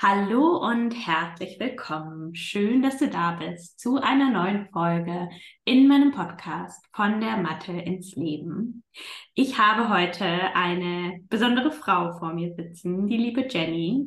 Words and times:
Hallo 0.00 0.58
und 0.58 0.92
herzlich 0.92 1.58
willkommen. 1.58 2.32
Schön, 2.32 2.82
dass 2.82 2.98
du 2.98 3.08
da 3.08 3.32
bist 3.32 3.80
zu 3.80 3.96
einer 3.96 4.30
neuen 4.30 4.68
Folge 4.68 5.28
in 5.64 5.88
meinem 5.88 6.12
Podcast 6.12 6.86
von 6.92 7.20
der 7.20 7.36
Mathe 7.36 7.72
ins 7.72 8.14
Leben. 8.14 8.84
Ich 9.34 9.58
habe 9.58 9.88
heute 9.88 10.24
eine 10.54 11.18
besondere 11.28 11.72
Frau 11.72 12.16
vor 12.16 12.32
mir 12.32 12.54
sitzen, 12.54 13.08
die 13.08 13.16
liebe 13.16 13.48
Jenny. 13.50 14.06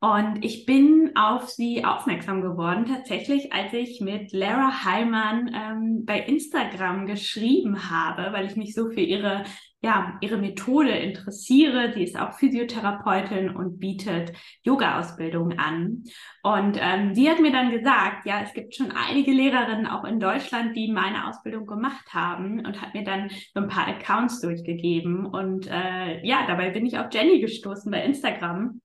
Und 0.00 0.44
ich 0.44 0.66
bin 0.66 1.12
auf 1.14 1.48
sie 1.48 1.84
aufmerksam 1.84 2.42
geworden, 2.42 2.86
tatsächlich, 2.86 3.52
als 3.52 3.72
ich 3.72 4.00
mit 4.00 4.32
Lara 4.32 4.84
Heimann 4.84 5.54
ähm, 5.54 6.04
bei 6.06 6.18
Instagram 6.18 7.06
geschrieben 7.06 7.88
habe, 7.88 8.32
weil 8.32 8.46
ich 8.46 8.56
mich 8.56 8.74
so 8.74 8.90
für 8.90 9.00
ihre, 9.00 9.44
ja, 9.82 10.18
ihre 10.20 10.36
Methode 10.36 10.90
interessiere. 10.90 11.92
Sie 11.94 12.02
ist 12.02 12.18
auch 12.18 12.34
Physiotherapeutin 12.34 13.50
und 13.50 13.80
bietet 13.80 14.32
Yoga-Ausbildung 14.62 15.58
an. 15.58 16.04
Und 16.42 16.78
ähm, 16.78 17.14
sie 17.14 17.30
hat 17.30 17.40
mir 17.40 17.52
dann 17.52 17.70
gesagt, 17.70 18.26
ja, 18.26 18.42
es 18.42 18.52
gibt 18.52 18.74
schon 18.74 18.92
einige 18.92 19.32
Lehrerinnen 19.32 19.86
auch 19.86 20.04
in 20.04 20.20
Deutschland, 20.20 20.76
die 20.76 20.92
meine 20.92 21.28
Ausbildung 21.28 21.66
gemacht 21.66 22.12
haben 22.12 22.64
und 22.64 22.80
hat 22.82 22.94
mir 22.94 23.04
dann 23.04 23.30
so 23.54 23.60
ein 23.60 23.68
paar 23.68 23.88
Accounts 23.88 24.40
durchgegeben. 24.40 25.24
Und 25.24 25.66
äh, 25.66 26.24
ja, 26.26 26.46
dabei 26.46 26.70
bin 26.70 26.84
ich 26.84 26.98
auf 26.98 27.06
Jenny 27.10 27.40
gestoßen 27.40 27.90
bei 27.90 28.04
Instagram 28.04 28.80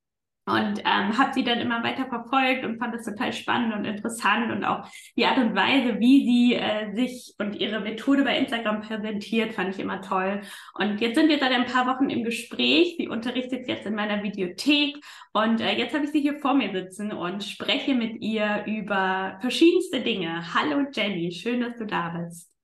und 0.45 0.79
ähm, 0.79 1.17
habe 1.17 1.33
sie 1.33 1.43
dann 1.43 1.59
immer 1.59 1.83
weiter 1.83 2.05
verfolgt 2.05 2.63
und 2.63 2.77
fand 2.77 2.93
das 2.93 3.05
total 3.05 3.33
spannend 3.33 3.73
und 3.73 3.85
interessant 3.85 4.51
und 4.51 4.63
auch 4.63 4.87
die 5.17 5.25
Art 5.25 5.39
und 5.39 5.55
Weise, 5.55 5.99
wie 5.99 6.23
sie 6.23 6.53
äh, 6.55 6.93
sich 6.93 7.33
und 7.39 7.55
ihre 7.55 7.79
Methode 7.79 8.23
bei 8.23 8.37
Instagram 8.37 8.81
präsentiert, 8.81 9.53
fand 9.53 9.73
ich 9.73 9.79
immer 9.79 10.01
toll. 10.01 10.41
Und 10.75 11.01
jetzt 11.01 11.15
sind 11.15 11.29
wir 11.29 11.39
seit 11.39 11.51
ein 11.51 11.65
paar 11.65 11.87
Wochen 11.87 12.09
im 12.09 12.23
Gespräch. 12.23 12.95
Sie 12.97 13.07
unterrichtet 13.07 13.67
jetzt 13.67 13.87
in 13.87 13.95
meiner 13.95 14.21
Videothek 14.21 14.97
und 15.33 15.61
äh, 15.61 15.77
jetzt 15.77 15.95
habe 15.95 16.05
ich 16.05 16.11
sie 16.11 16.21
hier 16.21 16.39
vor 16.39 16.53
mir 16.53 16.71
sitzen 16.71 17.11
und 17.11 17.43
spreche 17.43 17.95
mit 17.95 18.21
ihr 18.21 18.63
über 18.67 19.37
verschiedenste 19.41 20.01
Dinge. 20.01 20.53
Hallo 20.53 20.85
Jenny, 20.93 21.31
schön, 21.31 21.61
dass 21.61 21.75
du 21.77 21.85
da 21.85 22.09
bist. 22.09 22.54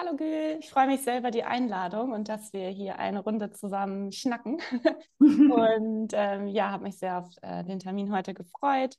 Hallo 0.00 0.16
Gül, 0.16 0.56
ich 0.58 0.70
freue 0.70 0.86
mich 0.86 1.02
sehr 1.02 1.18
über 1.18 1.30
die 1.30 1.44
Einladung 1.44 2.12
und 2.12 2.30
dass 2.30 2.54
wir 2.54 2.70
hier 2.70 2.98
eine 2.98 3.20
Runde 3.20 3.50
zusammen 3.50 4.12
schnacken. 4.12 4.56
und 5.18 6.12
ähm, 6.14 6.46
ja, 6.48 6.70
habe 6.70 6.84
mich 6.84 6.96
sehr 6.96 7.18
auf 7.18 7.28
äh, 7.42 7.64
den 7.64 7.80
Termin 7.80 8.10
heute 8.10 8.32
gefreut 8.32 8.94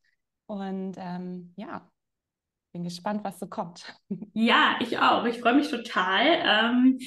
und 0.46 0.94
ähm, 0.98 1.56
ja, 1.58 1.90
bin 2.72 2.84
gespannt, 2.84 3.24
was 3.24 3.40
so 3.40 3.48
kommt. 3.48 3.96
Ja, 4.34 4.76
ich 4.80 5.00
auch. 5.00 5.26
Ich 5.26 5.40
freue 5.40 5.56
mich 5.56 5.70
total. 5.70 6.22
Ähm, 6.24 7.00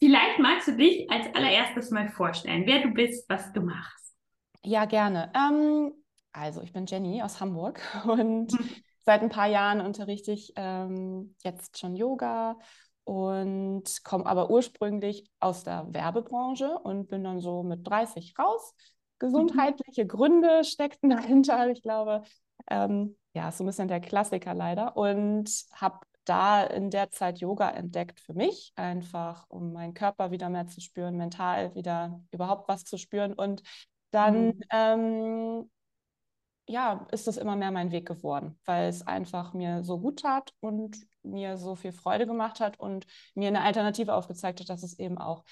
vielleicht 0.00 0.40
magst 0.40 0.66
du 0.66 0.76
dich 0.76 1.08
als 1.08 1.32
allererstes 1.32 1.92
mal 1.92 2.08
vorstellen, 2.08 2.64
wer 2.66 2.82
du 2.82 2.88
bist, 2.88 3.30
was 3.30 3.52
du 3.52 3.60
machst. 3.60 4.16
Ja, 4.64 4.84
gerne. 4.84 5.32
Ähm, 5.36 5.92
also, 6.32 6.60
ich 6.62 6.72
bin 6.72 6.86
Jenny 6.86 7.22
aus 7.22 7.40
Hamburg 7.40 7.80
und 8.04 8.52
seit 9.04 9.22
ein 9.22 9.30
paar 9.30 9.46
Jahren 9.46 9.80
unterrichte 9.80 10.32
ich 10.32 10.52
ähm, 10.56 11.36
jetzt 11.44 11.78
schon 11.78 11.94
Yoga 11.94 12.58
und 13.08 14.04
komme 14.04 14.26
aber 14.26 14.50
ursprünglich 14.50 15.24
aus 15.40 15.64
der 15.64 15.86
Werbebranche 15.94 16.78
und 16.78 17.08
bin 17.08 17.24
dann 17.24 17.40
so 17.40 17.62
mit 17.62 17.88
30 17.88 18.38
raus. 18.38 18.74
Gesundheitliche 19.18 20.04
mhm. 20.04 20.08
Gründe 20.08 20.62
steckten 20.62 21.08
dahinter, 21.16 21.70
ich 21.70 21.80
glaube. 21.80 22.22
Ähm, 22.70 23.16
ja, 23.32 23.50
so 23.50 23.64
ein 23.64 23.66
bisschen 23.66 23.88
der 23.88 24.00
Klassiker 24.00 24.52
leider. 24.52 24.94
Und 24.98 25.48
habe 25.72 26.00
da 26.26 26.62
in 26.64 26.90
der 26.90 27.10
Zeit 27.10 27.38
Yoga 27.38 27.70
entdeckt 27.70 28.20
für 28.20 28.34
mich, 28.34 28.74
einfach 28.76 29.46
um 29.48 29.72
meinen 29.72 29.94
Körper 29.94 30.30
wieder 30.30 30.50
mehr 30.50 30.66
zu 30.66 30.82
spüren, 30.82 31.16
mental 31.16 31.74
wieder 31.74 32.20
überhaupt 32.30 32.68
was 32.68 32.84
zu 32.84 32.98
spüren. 32.98 33.32
Und 33.32 33.62
dann 34.10 34.48
mhm. 34.48 34.60
ähm, 34.70 35.70
ja, 36.68 37.06
ist 37.10 37.26
das 37.26 37.38
immer 37.38 37.56
mehr 37.56 37.70
mein 37.70 37.90
Weg 37.90 38.06
geworden, 38.06 38.58
weil 38.66 38.88
es 38.90 39.06
einfach 39.06 39.54
mir 39.54 39.82
so 39.82 39.98
gut 39.98 40.20
tat 40.20 40.52
und 40.60 40.98
mir 41.28 41.56
so 41.56 41.74
viel 41.74 41.92
Freude 41.92 42.26
gemacht 42.26 42.60
hat 42.60 42.78
und 42.78 43.06
mir 43.34 43.48
eine 43.48 43.62
Alternative 43.62 44.14
aufgezeigt 44.14 44.60
hat, 44.60 44.68
dass 44.68 44.82
es 44.82 44.98
eben 44.98 45.18
auch 45.18 45.44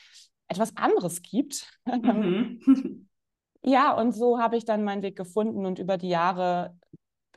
etwas 0.48 0.76
anderes 0.76 1.22
gibt. 1.22 1.68
Mhm. 1.84 2.60
ja, 3.62 3.92
und 3.92 4.12
so 4.12 4.38
habe 4.38 4.56
ich 4.56 4.64
dann 4.64 4.84
meinen 4.84 5.02
Weg 5.02 5.16
gefunden 5.16 5.66
und 5.66 5.78
über 5.78 5.98
die 5.98 6.08
Jahre 6.08 6.76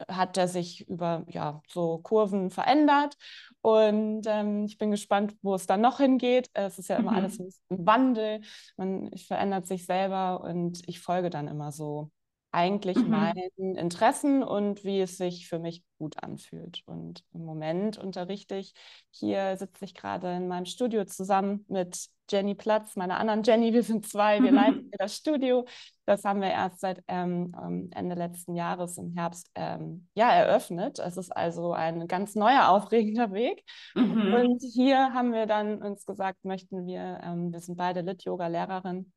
hat 0.07 0.37
er 0.37 0.47
sich 0.47 0.87
über 0.87 1.25
ja, 1.27 1.61
so 1.67 1.97
Kurven 1.99 2.49
verändert. 2.51 3.17
Und 3.61 4.25
ähm, 4.27 4.65
ich 4.65 4.77
bin 4.77 4.91
gespannt, 4.91 5.35
wo 5.41 5.55
es 5.55 5.67
dann 5.67 5.81
noch 5.81 5.97
hingeht. 5.97 6.49
Es 6.53 6.79
ist 6.79 6.89
ja 6.89 6.97
immer 6.97 7.11
mhm. 7.11 7.17
alles 7.17 7.39
ein 7.39 7.85
Wandel. 7.85 8.41
Man 8.77 9.11
verändert 9.17 9.67
sich 9.67 9.85
selber 9.85 10.41
und 10.41 10.81
ich 10.87 11.01
folge 11.01 11.29
dann 11.29 11.47
immer 11.47 11.71
so 11.71 12.11
eigentlich 12.51 12.97
mhm. 12.97 13.09
meinen 13.09 13.75
Interessen 13.75 14.43
und 14.43 14.83
wie 14.83 15.01
es 15.01 15.17
sich 15.17 15.47
für 15.47 15.59
mich 15.59 15.83
gut 15.99 16.21
anfühlt. 16.23 16.81
Und 16.85 17.23
im 17.33 17.45
Moment 17.45 17.97
unterrichte 17.97 18.55
ich, 18.55 18.73
hier 19.11 19.55
sitze 19.57 19.85
ich 19.85 19.93
gerade 19.93 20.35
in 20.35 20.47
meinem 20.47 20.65
Studio 20.65 21.05
zusammen 21.05 21.65
mit 21.67 22.07
Jenny 22.29 22.55
Platz, 22.55 22.95
meiner 22.95 23.19
anderen 23.19 23.43
Jenny. 23.43 23.73
Wir 23.73 23.83
sind 23.83 24.07
zwei, 24.07 24.41
wir 24.41 24.51
leiten 24.51 24.81
hier 24.81 24.97
das 24.97 25.15
Studio. 25.15 25.65
Das 26.05 26.23
haben 26.23 26.41
wir 26.41 26.49
erst 26.49 26.79
seit 26.79 27.03
ähm, 27.07 27.89
Ende 27.91 28.15
letzten 28.15 28.55
Jahres 28.55 28.97
im 28.97 29.13
Herbst 29.15 29.51
ähm, 29.55 30.07
ja, 30.15 30.31
eröffnet. 30.31 30.99
Es 30.99 31.17
ist 31.17 31.35
also 31.35 31.73
ein 31.73 32.07
ganz 32.07 32.35
neuer, 32.35 32.69
aufregender 32.69 33.31
Weg. 33.31 33.63
Mhm. 33.93 34.33
Und 34.33 34.61
hier 34.61 35.13
haben 35.13 35.33
wir 35.33 35.45
dann 35.45 35.81
uns 35.83 36.05
gesagt, 36.05 36.45
möchten 36.45 36.87
wir, 36.87 37.19
ähm, 37.23 37.51
wir 37.51 37.59
sind 37.59 37.77
beide 37.77 38.01
Lit-Yoga-Lehrerin, 38.01 39.11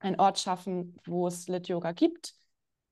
einen 0.00 0.20
Ort 0.20 0.38
schaffen, 0.38 0.96
wo 1.06 1.28
es 1.28 1.46
Lit-Yoga 1.46 1.92
gibt 1.92 2.34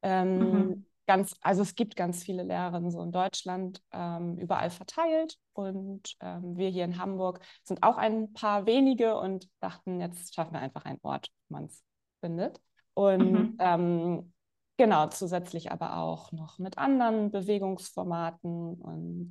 ähm, 0.02 0.38
mhm. 0.38 0.86
Ganz, 1.08 1.34
also 1.40 1.62
es 1.62 1.74
gibt 1.74 1.96
ganz 1.96 2.22
viele 2.22 2.44
Lehrerinnen 2.44 2.92
so 2.92 3.02
in 3.02 3.10
Deutschland 3.10 3.82
ähm, 3.90 4.38
überall 4.38 4.70
verteilt 4.70 5.36
und 5.52 6.14
ähm, 6.20 6.56
wir 6.56 6.68
hier 6.68 6.84
in 6.84 6.96
Hamburg 6.96 7.40
sind 7.64 7.82
auch 7.82 7.96
ein 7.96 8.32
paar 8.32 8.66
wenige 8.66 9.18
und 9.18 9.48
dachten, 9.58 10.00
jetzt 10.00 10.32
schaffen 10.32 10.52
wir 10.52 10.60
einfach 10.60 10.84
einen 10.84 11.00
Ort, 11.02 11.28
wo 11.48 11.56
man 11.56 11.64
es 11.64 11.82
findet. 12.20 12.60
Und 12.94 13.32
mhm. 13.32 13.56
Ähm, 13.58 14.32
genau, 14.76 15.08
zusätzlich 15.08 15.72
aber 15.72 15.96
auch 15.96 16.30
noch 16.30 16.60
mit 16.60 16.78
anderen 16.78 17.32
Bewegungsformaten 17.32 18.74
und 18.74 19.30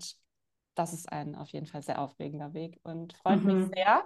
das 0.76 0.92
ist 0.92 1.12
ein 1.12 1.36
auf 1.36 1.50
jeden 1.50 1.68
Fall 1.68 1.84
sehr 1.84 2.02
aufregender 2.02 2.54
Weg 2.54 2.80
und 2.84 3.14
freut 3.14 3.44
mhm. 3.44 3.56
mich 3.56 3.72
sehr. 3.74 4.06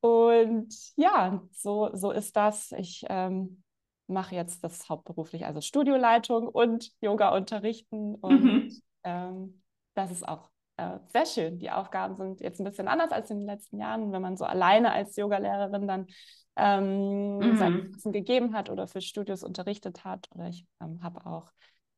Und 0.00 0.74
ja, 0.96 1.42
so, 1.52 1.90
so 1.92 2.12
ist 2.12 2.34
das. 2.36 2.72
Ich 2.72 3.04
ähm, 3.08 3.62
mache 4.08 4.34
jetzt 4.34 4.64
das 4.64 4.88
hauptberuflich, 4.88 5.46
also 5.46 5.60
Studioleitung 5.60 6.48
und 6.48 6.90
Yoga 7.00 7.34
unterrichten. 7.36 8.14
Und 8.16 8.44
mhm. 8.44 8.82
ähm, 9.04 9.62
das 9.94 10.10
ist 10.10 10.26
auch 10.26 10.50
äh, 10.76 10.98
sehr 11.12 11.26
schön. 11.26 11.58
Die 11.58 11.70
Aufgaben 11.70 12.16
sind 12.16 12.40
jetzt 12.40 12.60
ein 12.60 12.64
bisschen 12.64 12.88
anders 12.88 13.12
als 13.12 13.30
in 13.30 13.38
den 13.38 13.46
letzten 13.46 13.78
Jahren, 13.78 14.12
wenn 14.12 14.22
man 14.22 14.36
so 14.36 14.44
alleine 14.44 14.92
als 14.92 15.16
Yogalehrerin 15.16 15.86
dann 15.86 16.06
ähm, 16.56 17.38
mhm. 17.38 17.56
sein 17.56 17.94
Wissen 17.94 18.12
gegeben 18.12 18.54
hat 18.54 18.70
oder 18.70 18.88
für 18.88 19.00
Studios 19.00 19.42
unterrichtet 19.42 20.04
hat. 20.04 20.28
Oder 20.34 20.48
ich 20.48 20.66
ähm, 20.80 21.02
habe 21.02 21.24
auch 21.26 21.50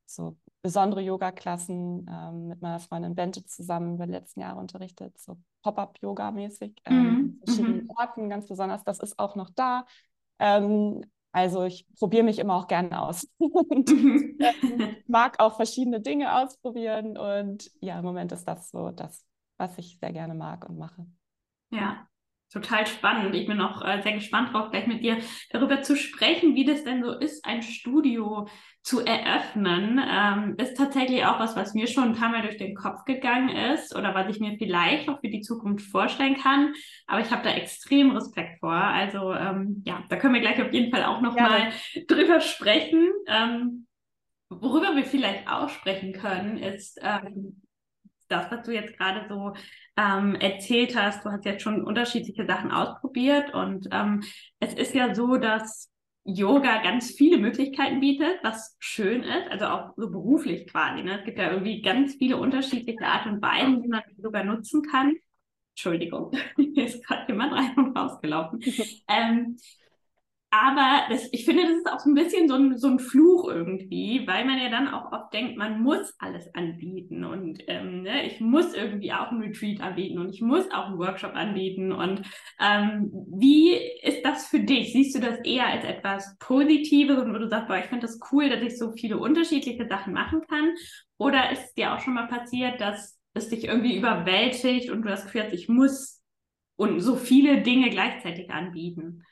so 0.07 0.37
besondere 0.63 1.01
Yoga-Klassen 1.01 2.07
ähm, 2.11 2.49
mit 2.49 2.61
meiner 2.61 2.81
Freundin 2.81 3.15
Bente 3.15 3.45
zusammen 3.45 3.95
über 3.95 4.07
die 4.07 4.13
letzten 4.13 4.41
Jahre 4.41 4.59
unterrichtet, 4.59 5.17
so 5.19 5.39
Pop-up-Yoga-mäßig, 5.63 6.75
ähm, 6.85 6.97
mhm. 6.97 7.41
verschiedenen 7.45 7.85
mhm. 7.85 7.91
Orten 7.97 8.29
ganz 8.29 8.49
besonders. 8.49 8.83
Das 8.85 8.99
ist 8.99 9.19
auch 9.19 9.37
noch 9.37 9.51
da. 9.51 9.87
Ähm, 10.39 11.05
also 11.33 11.65
ich 11.65 11.87
probiere 11.99 12.25
mich 12.25 12.39
immer 12.39 12.55
auch 12.55 12.67
gerne 12.67 13.01
aus 13.01 13.29
und 13.39 15.09
mag 15.09 15.41
auch 15.41 15.57
verschiedene 15.57 16.01
Dinge 16.01 16.37
ausprobieren. 16.37 17.17
Und 17.17 17.71
ja, 17.81 17.99
im 17.99 18.05
Moment 18.05 18.33
ist 18.33 18.47
das 18.47 18.71
so 18.71 18.91
das, 18.91 19.25
was 19.57 19.79
ich 19.79 19.99
sehr 20.01 20.13
gerne 20.13 20.35
mag 20.35 20.69
und 20.69 20.79
mache. 20.79 21.07
Ja, 21.71 22.09
total 22.51 22.87
spannend. 22.87 23.35
Ich 23.35 23.47
bin 23.47 23.61
auch 23.61 23.83
äh, 23.83 24.03
sehr 24.03 24.13
gespannt 24.13 24.53
drauf, 24.53 24.71
gleich 24.71 24.87
mit 24.87 25.03
dir 25.03 25.19
darüber 25.51 25.83
zu 25.83 25.97
sprechen, 25.97 26.55
wie 26.55 26.65
das 26.65 26.85
denn 26.85 27.03
so 27.03 27.13
ist, 27.13 27.45
ein 27.45 27.63
Studio 27.63 28.49
zu 28.83 29.01
eröffnen. 29.01 30.01
Ähm, 30.03 30.57
ist 30.59 30.77
tatsächlich 30.77 31.25
auch 31.25 31.39
was, 31.39 31.55
was 31.55 31.75
mir 31.75 31.87
schon 31.87 32.11
ein 32.11 32.15
paar 32.15 32.31
Mal 32.31 32.43
durch 32.43 32.57
den 32.57 32.75
Kopf 32.75 33.05
gegangen 33.05 33.51
ist 33.51 33.95
oder 33.95 34.15
was 34.15 34.29
ich 34.35 34.41
mir 34.41 34.57
vielleicht 34.59 35.09
auch 35.09 35.21
für 35.21 35.29
die 35.29 35.43
Zukunft 35.43 35.87
vorstellen 35.91 36.37
kann. 36.37 36.75
Aber 37.07 37.21
ich 37.21 37.31
habe 37.31 37.45
da 37.45 37.51
extrem 37.51 38.11
Respekt 38.11 38.59
vor. 38.59 38.73
Also 38.73 39.33
ähm, 39.33 39.83
ja, 39.87 40.03
da 40.09 40.17
können 40.17 40.35
wir 40.35 40.41
gleich 40.41 40.61
auf 40.61 40.73
jeden 40.73 40.91
Fall 40.91 41.05
auch 41.05 41.21
nochmal 41.21 41.71
ja. 41.93 42.03
drüber 42.09 42.41
sprechen. 42.41 43.09
Ähm, 43.29 43.87
worüber 44.49 44.97
wir 44.97 45.05
vielleicht 45.05 45.49
auch 45.49 45.69
sprechen 45.69 46.13
können, 46.13 46.59
ist, 46.59 46.99
ähm, 47.03 47.61
das, 48.31 48.51
was 48.51 48.63
du 48.63 48.73
jetzt 48.73 48.97
gerade 48.97 49.27
so 49.29 49.55
ähm, 50.01 50.35
erzählt 50.37 50.97
hast. 50.97 51.25
Du 51.25 51.31
hast 51.31 51.45
jetzt 51.45 51.63
schon 51.63 51.85
unterschiedliche 51.85 52.47
Sachen 52.47 52.71
ausprobiert 52.71 53.53
und 53.53 53.89
ähm, 53.93 54.23
es 54.59 54.75
ist 54.75 54.95
ja 54.95 55.15
so, 55.15 55.37
dass 55.37 55.91
Yoga 56.25 56.83
ganz 56.83 57.11
viele 57.11 57.39
Möglichkeiten 57.39 58.01
bietet, 58.01 58.39
was 58.43 58.77
schön 58.79 59.23
ist, 59.23 59.51
also 59.51 59.67
auch 59.67 59.93
so 59.97 60.11
beruflich 60.11 60.67
quasi. 60.67 61.03
Ne? 61.03 61.19
Es 61.19 61.25
gibt 61.25 61.39
ja 61.39 61.51
irgendwie 61.51 61.83
ganz 61.83 62.15
viele 62.15 62.37
unterschiedliche 62.37 63.05
Art 63.05 63.27
und 63.27 63.43
Weisen, 63.43 63.83
wie 63.83 63.89
man 63.89 64.03
Yoga 64.17 64.45
nutzen 64.45 64.83
kann. 64.83 65.15
Entschuldigung, 65.71 66.33
hier 66.57 66.87
ist 66.87 67.05
gerade 67.07 67.31
jemand 67.33 67.53
rein 67.53 67.75
und 67.77 67.97
rausgelaufen. 67.97 68.61
ähm, 69.09 69.57
aber 70.53 71.03
das, 71.09 71.29
ich 71.31 71.45
finde, 71.45 71.63
das 71.63 71.77
ist 71.77 71.89
auch 71.89 72.01
so 72.01 72.11
ein 72.11 72.15
bisschen 72.15 72.49
so 72.49 72.57
ein, 72.57 72.77
so 72.77 72.89
ein 72.89 72.99
Fluch 72.99 73.49
irgendwie, 73.49 74.27
weil 74.27 74.45
man 74.45 74.59
ja 74.61 74.69
dann 74.69 74.89
auch 74.89 75.13
oft 75.13 75.33
denkt, 75.33 75.57
man 75.57 75.81
muss 75.81 76.13
alles 76.19 76.53
anbieten 76.57 77.25
und 77.25 77.63
ähm, 77.69 78.03
ne, 78.03 78.27
ich 78.27 78.41
muss 78.41 78.75
irgendwie 78.75 79.13
auch 79.13 79.31
ein 79.31 79.41
Retreat 79.41 79.81
anbieten 79.81 80.19
und 80.19 80.31
ich 80.31 80.43
muss 80.43 80.69
auch 80.73 80.87
einen 80.87 80.99
Workshop 80.99 81.35
anbieten. 81.37 81.93
Und 81.93 82.23
ähm, 82.59 83.13
wie 83.39 83.75
ist 84.03 84.25
das 84.25 84.49
für 84.49 84.59
dich? 84.59 84.93
Siehst 84.93 85.15
du 85.15 85.21
das 85.21 85.39
eher 85.45 85.67
als 85.67 85.85
etwas 85.85 86.37
Positives 86.41 87.19
und 87.19 87.33
wo 87.33 87.39
du 87.39 87.49
sagst, 87.49 87.69
boah, 87.69 87.79
ich 87.79 87.85
finde 87.85 88.07
das 88.07 88.19
cool, 88.33 88.49
dass 88.49 88.63
ich 88.63 88.77
so 88.77 88.91
viele 88.91 89.19
unterschiedliche 89.19 89.87
Sachen 89.87 90.13
machen 90.13 90.43
kann? 90.49 90.73
Oder 91.17 91.53
ist 91.53 91.65
es 91.67 91.75
dir 91.75 91.95
auch 91.95 92.01
schon 92.01 92.15
mal 92.15 92.27
passiert, 92.27 92.81
dass 92.81 93.21
es 93.35 93.51
dich 93.51 93.65
irgendwie 93.65 93.97
überwältigt 93.97 94.91
und 94.91 95.03
du 95.03 95.09
das 95.09 95.25
Gefühl 95.25 95.45
hast, 95.45 95.53
ich 95.53 95.69
muss 95.69 96.21
und 96.75 96.99
so 96.99 97.15
viele 97.15 97.63
Dinge 97.63 97.91
gleichzeitig 97.91 98.51
anbieten? 98.51 99.23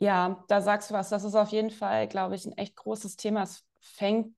Ja, 0.00 0.42
da 0.48 0.62
sagst 0.62 0.90
du 0.90 0.94
was. 0.94 1.10
Das 1.10 1.24
ist 1.24 1.34
auf 1.34 1.50
jeden 1.50 1.70
Fall, 1.70 2.08
glaube 2.08 2.34
ich, 2.34 2.46
ein 2.46 2.56
echt 2.56 2.74
großes 2.74 3.16
Thema. 3.16 3.42
Es 3.42 3.64
fängt 3.80 4.34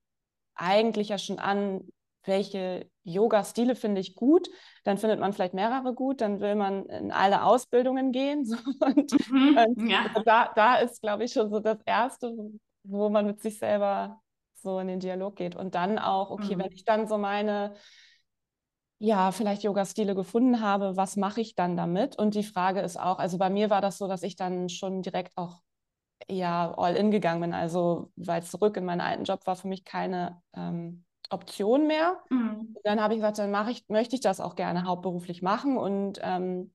eigentlich 0.55 1.09
ja 1.09 1.17
schon 1.17 1.39
an, 1.39 1.87
welche 2.25 2.89
Yoga-Stile 3.03 3.75
finde 3.75 4.01
ich 4.01 4.15
gut. 4.15 4.49
Dann 4.83 4.97
findet 4.97 5.19
man 5.19 5.31
vielleicht 5.31 5.53
mehrere 5.53 5.93
gut. 5.93 6.19
Dann 6.19 6.41
will 6.41 6.55
man 6.55 6.85
in 6.87 7.11
alle 7.11 7.43
Ausbildungen 7.43 8.11
gehen. 8.11 8.45
So. 8.53 8.57
Und, 8.85 9.29
mhm, 9.29 9.57
und 9.57 9.89
ja. 9.89 10.05
da, 10.25 10.51
da 10.53 10.75
ist, 10.75 11.01
glaube 11.01 11.23
ich, 11.23 11.33
schon 11.33 11.49
so 11.49 11.59
das 11.59 11.79
Erste, 11.85 12.33
wo 12.83 13.09
man 13.09 13.25
mit 13.25 13.41
sich 13.41 13.57
selber 13.57 14.21
so 14.55 14.79
in 14.79 14.87
den 14.87 14.99
Dialog 14.99 15.37
geht. 15.37 15.55
Und 15.55 15.75
dann 15.75 15.97
auch, 15.97 16.29
okay, 16.29 16.55
mhm. 16.55 16.63
wenn 16.63 16.71
ich 16.71 16.83
dann 16.83 17.07
so 17.07 17.17
meine 17.17 17.73
ja, 19.03 19.33
vielleicht 19.33 19.63
Yoga-Stile 19.63 20.15
gefunden 20.15 20.61
habe, 20.61 20.95
was 20.95 21.17
mache 21.17 21.41
ich 21.41 21.55
dann 21.55 21.75
damit? 21.75 22.17
Und 22.17 22.35
die 22.35 22.43
Frage 22.43 22.79
ist 22.79 22.97
auch, 22.97 23.19
also 23.19 23.37
bei 23.37 23.49
mir 23.49 23.69
war 23.69 23.81
das 23.81 23.97
so, 23.97 24.07
dass 24.07 24.23
ich 24.23 24.37
dann 24.37 24.69
schon 24.69 25.01
direkt 25.01 25.33
auch 25.35 25.61
ja 26.29 26.73
all 26.77 26.95
in 26.95 27.11
gegangen 27.11 27.41
bin. 27.41 27.53
Also, 27.53 28.13
weil 28.15 28.43
zurück 28.43 28.77
in 28.77 28.85
meinen 28.85 29.01
alten 29.01 29.25
Job 29.25 29.45
war 29.45 29.57
für 29.57 29.67
mich 29.67 29.83
keine 29.83 30.41
ähm, 30.55 31.03
Option 31.29 31.85
mehr. 31.85 32.17
Mhm. 32.29 32.77
Dann 32.85 33.01
habe 33.01 33.13
ich 33.13 33.17
gesagt, 33.17 33.39
dann 33.39 33.51
mache 33.51 33.71
ich, 33.71 33.83
möchte 33.89 34.15
ich 34.15 34.21
das 34.21 34.39
auch 34.39 34.55
gerne 34.55 34.85
hauptberuflich 34.85 35.41
machen. 35.41 35.77
Und 35.77 36.19
ähm, 36.21 36.73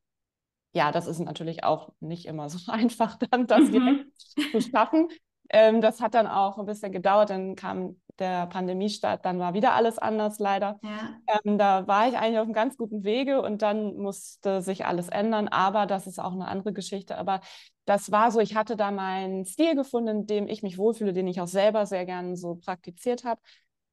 ja, 0.75 0.93
das 0.93 1.07
ist 1.07 1.21
natürlich 1.21 1.65
auch 1.65 1.95
nicht 2.01 2.27
immer 2.27 2.51
so 2.51 2.71
einfach, 2.71 3.17
dann 3.17 3.47
das 3.47 3.71
mhm. 3.71 3.73
direkt 3.73 4.19
zu 4.53 4.61
schaffen. 4.61 5.09
Ähm, 5.49 5.81
das 5.81 6.03
hat 6.03 6.13
dann 6.13 6.27
auch 6.27 6.59
ein 6.59 6.67
bisschen 6.67 6.93
gedauert, 6.93 7.31
dann 7.31 7.57
kam 7.57 7.97
der 8.19 8.47
Pandemiestart, 8.47 9.25
dann 9.25 9.38
war 9.38 9.55
wieder 9.55 9.75
alles 9.75 9.99
anders 9.99 10.38
leider. 10.38 10.79
Ja. 10.82 11.38
Ähm, 11.44 11.59
da 11.59 11.87
war 11.87 12.09
ich 12.09 12.17
eigentlich 12.17 12.38
auf 12.38 12.44
einem 12.44 12.53
ganz 12.53 12.76
guten 12.76 13.05
Wege 13.05 13.43
und 13.43 13.62
dann 13.62 13.97
musste 13.97 14.62
sich 14.62 14.87
alles 14.87 15.09
ändern, 15.09 15.49
aber 15.49 15.87
das 15.87 16.06
ist 16.06 16.19
auch 16.19 16.32
eine 16.32 16.49
andere 16.49 16.73
Geschichte. 16.73 17.17
Aber 17.17 17.41
das 17.85 18.11
war 18.11 18.31
so, 18.31 18.41
ich 18.41 18.55
hatte 18.55 18.76
da 18.76 18.91
meinen 18.91 19.44
Stil 19.44 19.75
gefunden, 19.75 20.09
in 20.20 20.26
dem 20.26 20.49
ich 20.49 20.62
mich 20.62 20.79
wohlfühle, 20.79 21.12
den 21.12 21.26
ich 21.26 21.41
auch 21.41 21.47
selber 21.47 21.87
sehr 21.87 22.05
gerne 22.05 22.37
so 22.37 22.56
praktiziert 22.56 23.25
habe 23.25 23.41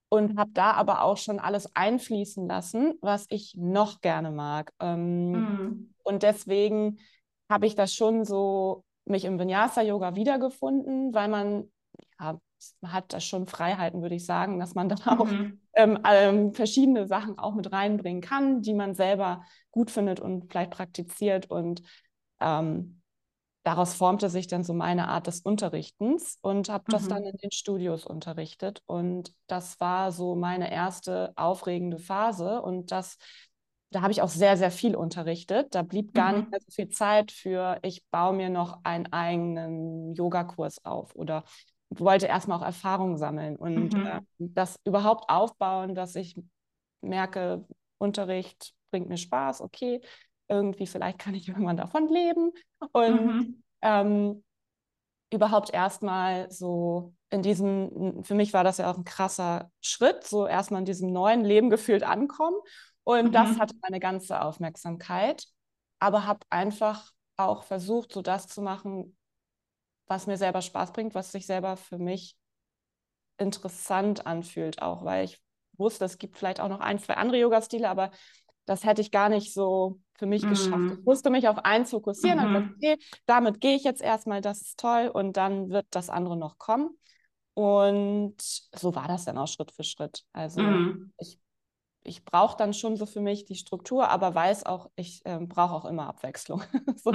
und 0.10 0.38
habe 0.38 0.52
da 0.54 0.72
aber 0.72 1.04
auch 1.04 1.18
schon 1.18 1.40
alles 1.40 1.76
einfließen 1.76 2.48
lassen, 2.48 2.94
was 3.02 3.26
ich 3.30 3.56
noch 3.58 4.02
gerne 4.02 4.32
mag. 4.32 4.72
Ähm, 4.80 5.32
mhm. 5.32 5.94
Und 6.04 6.24
deswegen 6.24 7.00
habe 7.50 7.68
ich 7.68 7.76
das 7.76 7.94
schon 7.94 8.26
so 8.26 8.84
mich 9.06 9.26
im 9.26 9.40
Vinyasa-Yoga 9.40 10.16
wiedergefunden, 10.16 11.14
weil 11.14 11.28
man, 11.30 11.72
ja, 12.20 12.40
man 12.82 12.94
hat 12.94 13.14
da 13.14 13.20
schon 13.20 13.48
Freiheiten, 13.48 14.02
würde 14.02 14.16
ich 14.16 14.26
sagen, 14.26 14.60
dass 14.60 14.76
man 14.76 14.90
dann 14.90 15.02
auch 15.04 15.26
mhm. 15.26 15.62
ähm, 15.74 16.00
ähm, 16.06 16.54
verschiedene 16.54 17.08
Sachen 17.08 17.38
auch 17.38 17.56
mit 17.56 17.72
reinbringen 17.72 18.22
kann, 18.22 18.62
die 18.62 18.74
man 18.74 18.96
selber 18.96 19.44
gut 19.72 19.92
findet 19.92 20.20
und 20.20 20.50
vielleicht 20.50 20.72
praktiziert. 20.72 21.50
Und 21.50 21.82
ähm, 22.40 23.02
daraus 23.64 23.94
formte 23.94 24.30
sich 24.30 24.48
dann 24.48 24.64
so 24.64 24.74
meine 24.74 25.08
Art 25.08 25.28
des 25.28 25.42
Unterrichtens 25.42 26.38
und 26.42 26.70
habe 26.70 26.86
das 26.88 27.04
mhm. 27.04 27.10
dann 27.10 27.24
in 27.24 27.38
den 27.38 27.52
Studios 27.52 28.06
unterrichtet. 28.06 28.82
Und 28.86 29.34
das 29.48 29.80
war 29.80 30.12
so 30.12 30.36
meine 30.36 30.72
erste 30.72 31.34
aufregende 31.36 32.00
Phase. 32.00 32.62
Und 32.62 32.92
das 32.92 33.18
da 33.92 34.02
habe 34.02 34.12
ich 34.12 34.22
auch 34.22 34.30
sehr, 34.30 34.58
sehr 34.58 34.72
viel 34.72 34.94
unterrichtet. 34.94 35.74
Da 35.74 35.82
blieb 35.82 36.14
gar 36.14 36.32
mhm. 36.32 36.40
nicht 36.40 36.52
mehr 36.52 36.60
so 36.60 36.72
viel 36.72 36.90
Zeit 36.90 37.32
für, 37.32 37.80
ich 37.82 38.04
baue 38.12 38.36
mir 38.36 38.50
noch 38.50 38.80
einen 38.84 39.12
eigenen 39.14 40.14
Yogakurs 40.16 40.84
auf 40.84 41.16
oder 41.16 41.46
wollte 41.90 42.28
erstmal 42.28 42.60
auch 42.60 42.66
Erfahrung 42.66 43.18
sammeln 43.18 43.56
und 43.56 43.94
mhm. 43.94 44.06
äh, 44.06 44.22
das 44.38 44.80
überhaupt 44.86 45.30
aufbauen, 45.30 45.96
dass 45.96 46.16
ich 46.16 46.36
merke, 47.02 47.66
Unterricht 47.98 48.74
bringt 48.92 49.10
mir 49.10 49.18
Spaß, 49.18 49.62
okay, 49.62 50.02
irgendwie 50.48 50.88
vielleicht 50.88 51.20
kann 51.20 51.34
ich 51.34 51.48
irgendwann 51.50 51.78
davon 51.78 52.08
leben 52.08 52.52
und 52.92 53.26
mhm. 53.26 53.64
ähm, 53.82 54.44
überhaupt 55.32 55.74
erstmal 55.74 56.50
so 56.52 57.14
in 57.30 57.42
diesem, 57.42 58.24
für 58.24 58.36
mich 58.36 58.54
war 58.54 58.64
das 58.64 58.78
ja 58.78 58.90
auch 58.90 58.98
ein 58.98 59.04
krasser 59.04 59.72
Schritt, 59.82 60.24
so 60.24 60.48
erstmal 60.48 60.82
in 60.82 60.86
diesem 60.86 61.12
neuen 61.12 61.44
Leben 61.44 61.70
gefühlt 61.70 62.04
ankommen 62.04 62.58
und 63.04 63.26
mhm. 63.26 63.32
das 63.32 63.60
hatte 63.60 63.76
meine 63.82 64.00
ganze 64.00 64.42
Aufmerksamkeit, 64.42 65.46
aber 66.00 66.26
habe 66.26 66.42
einfach 66.50 67.12
auch 67.38 67.64
versucht, 67.64 68.14
so 68.14 68.22
das 68.22 68.48
zu 68.48 68.62
machen, 68.62 69.18
was 70.08 70.28
mir 70.28 70.38
selber 70.38 70.62
Spaß 70.62 70.94
bringt, 70.94 71.16
was 71.16 71.32
sich 71.32 71.46
selber 71.46 71.78
für 71.78 71.98
mich 71.98 72.36
interessant 73.38 74.26
anfühlt, 74.26 74.82
auch 74.82 75.04
weil 75.04 75.26
ich 75.26 75.42
wusste, 75.78 76.06
es 76.06 76.18
gibt 76.18 76.38
vielleicht 76.38 76.60
auch 76.60 76.70
noch 76.70 76.80
ein, 76.80 77.00
zwei 77.00 77.16
andere 77.16 77.40
Yoga-Stile, 77.40 77.90
aber 77.90 78.12
das 78.66 78.84
hätte 78.84 79.02
ich 79.02 79.12
gar 79.12 79.30
nicht 79.30 79.54
so 79.54 80.00
für 80.18 80.26
mich 80.26 80.44
mhm. 80.44 80.50
geschafft. 80.50 80.94
Ich 81.00 81.06
musste 81.06 81.30
mich 81.30 81.48
auf 81.48 81.60
eins 81.60 81.92
fokussieren 81.92 82.40
mhm. 82.40 82.46
und 82.46 82.54
gesagt, 82.54 82.76
okay, 82.78 82.98
damit 83.26 83.62
gehe 83.62 83.76
ich 83.76 83.84
jetzt 83.84 84.02
erstmal, 84.02 84.42
das 84.42 84.62
ist 84.62 84.80
toll 84.80 85.12
und 85.14 85.38
dann 85.38 85.70
wird 85.70 85.86
das 85.92 86.10
andere 86.10 86.38
noch 86.38 86.58
kommen. 86.58 86.98
Und 87.54 88.36
so 88.40 88.96
war 88.96 89.08
das 89.08 89.26
dann 89.26 89.38
auch 89.38 89.48
Schritt 89.48 89.72
für 89.72 89.84
Schritt. 89.84 90.24
Also 90.34 90.62
mhm. 90.62 91.14
ich 91.20 91.40
ich 92.06 92.24
brauche 92.24 92.56
dann 92.56 92.74
schon 92.74 92.98
so 92.98 93.06
für 93.06 93.20
mich 93.20 93.46
die 93.46 93.56
Struktur, 93.56 94.10
aber 94.10 94.34
weiß 94.34 94.66
auch, 94.66 94.90
ich 94.96 95.22
äh, 95.26 95.40
brauche 95.40 95.74
auch 95.74 95.86
immer 95.86 96.08
Abwechslung. 96.08 96.62
so 97.04 97.12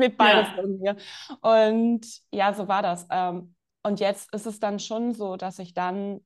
mit 0.00 0.16
beides 0.16 0.48
ja. 0.48 0.54
von 0.56 0.78
mir. 0.78 0.96
Und 1.40 2.06
ja, 2.32 2.52
so 2.54 2.66
war 2.66 2.82
das. 2.82 3.06
Ähm, 3.10 3.54
und 3.82 4.00
jetzt 4.00 4.32
ist 4.34 4.46
es 4.46 4.58
dann 4.58 4.78
schon 4.78 5.14
so, 5.14 5.36
dass 5.36 5.58
ich 5.58 5.72
dann 5.74 6.20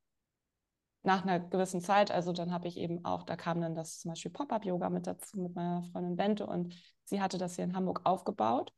nach 1.02 1.22
einer 1.22 1.38
gewissen 1.38 1.80
Zeit, 1.82 2.10
also 2.10 2.32
dann 2.32 2.52
habe 2.52 2.66
ich 2.66 2.78
eben 2.78 3.04
auch, 3.04 3.24
da 3.24 3.36
kam 3.36 3.60
dann 3.60 3.74
das 3.74 4.00
zum 4.00 4.10
Beispiel 4.10 4.30
Pop-Up-Yoga 4.30 4.88
mit 4.88 5.06
dazu 5.06 5.38
mit 5.38 5.54
meiner 5.54 5.82
Freundin 5.92 6.16
Bente 6.16 6.46
und 6.46 6.74
sie 7.04 7.20
hatte 7.20 7.36
das 7.36 7.56
hier 7.56 7.64
in 7.64 7.76
Hamburg 7.76 8.00
aufgebaut. 8.04 8.72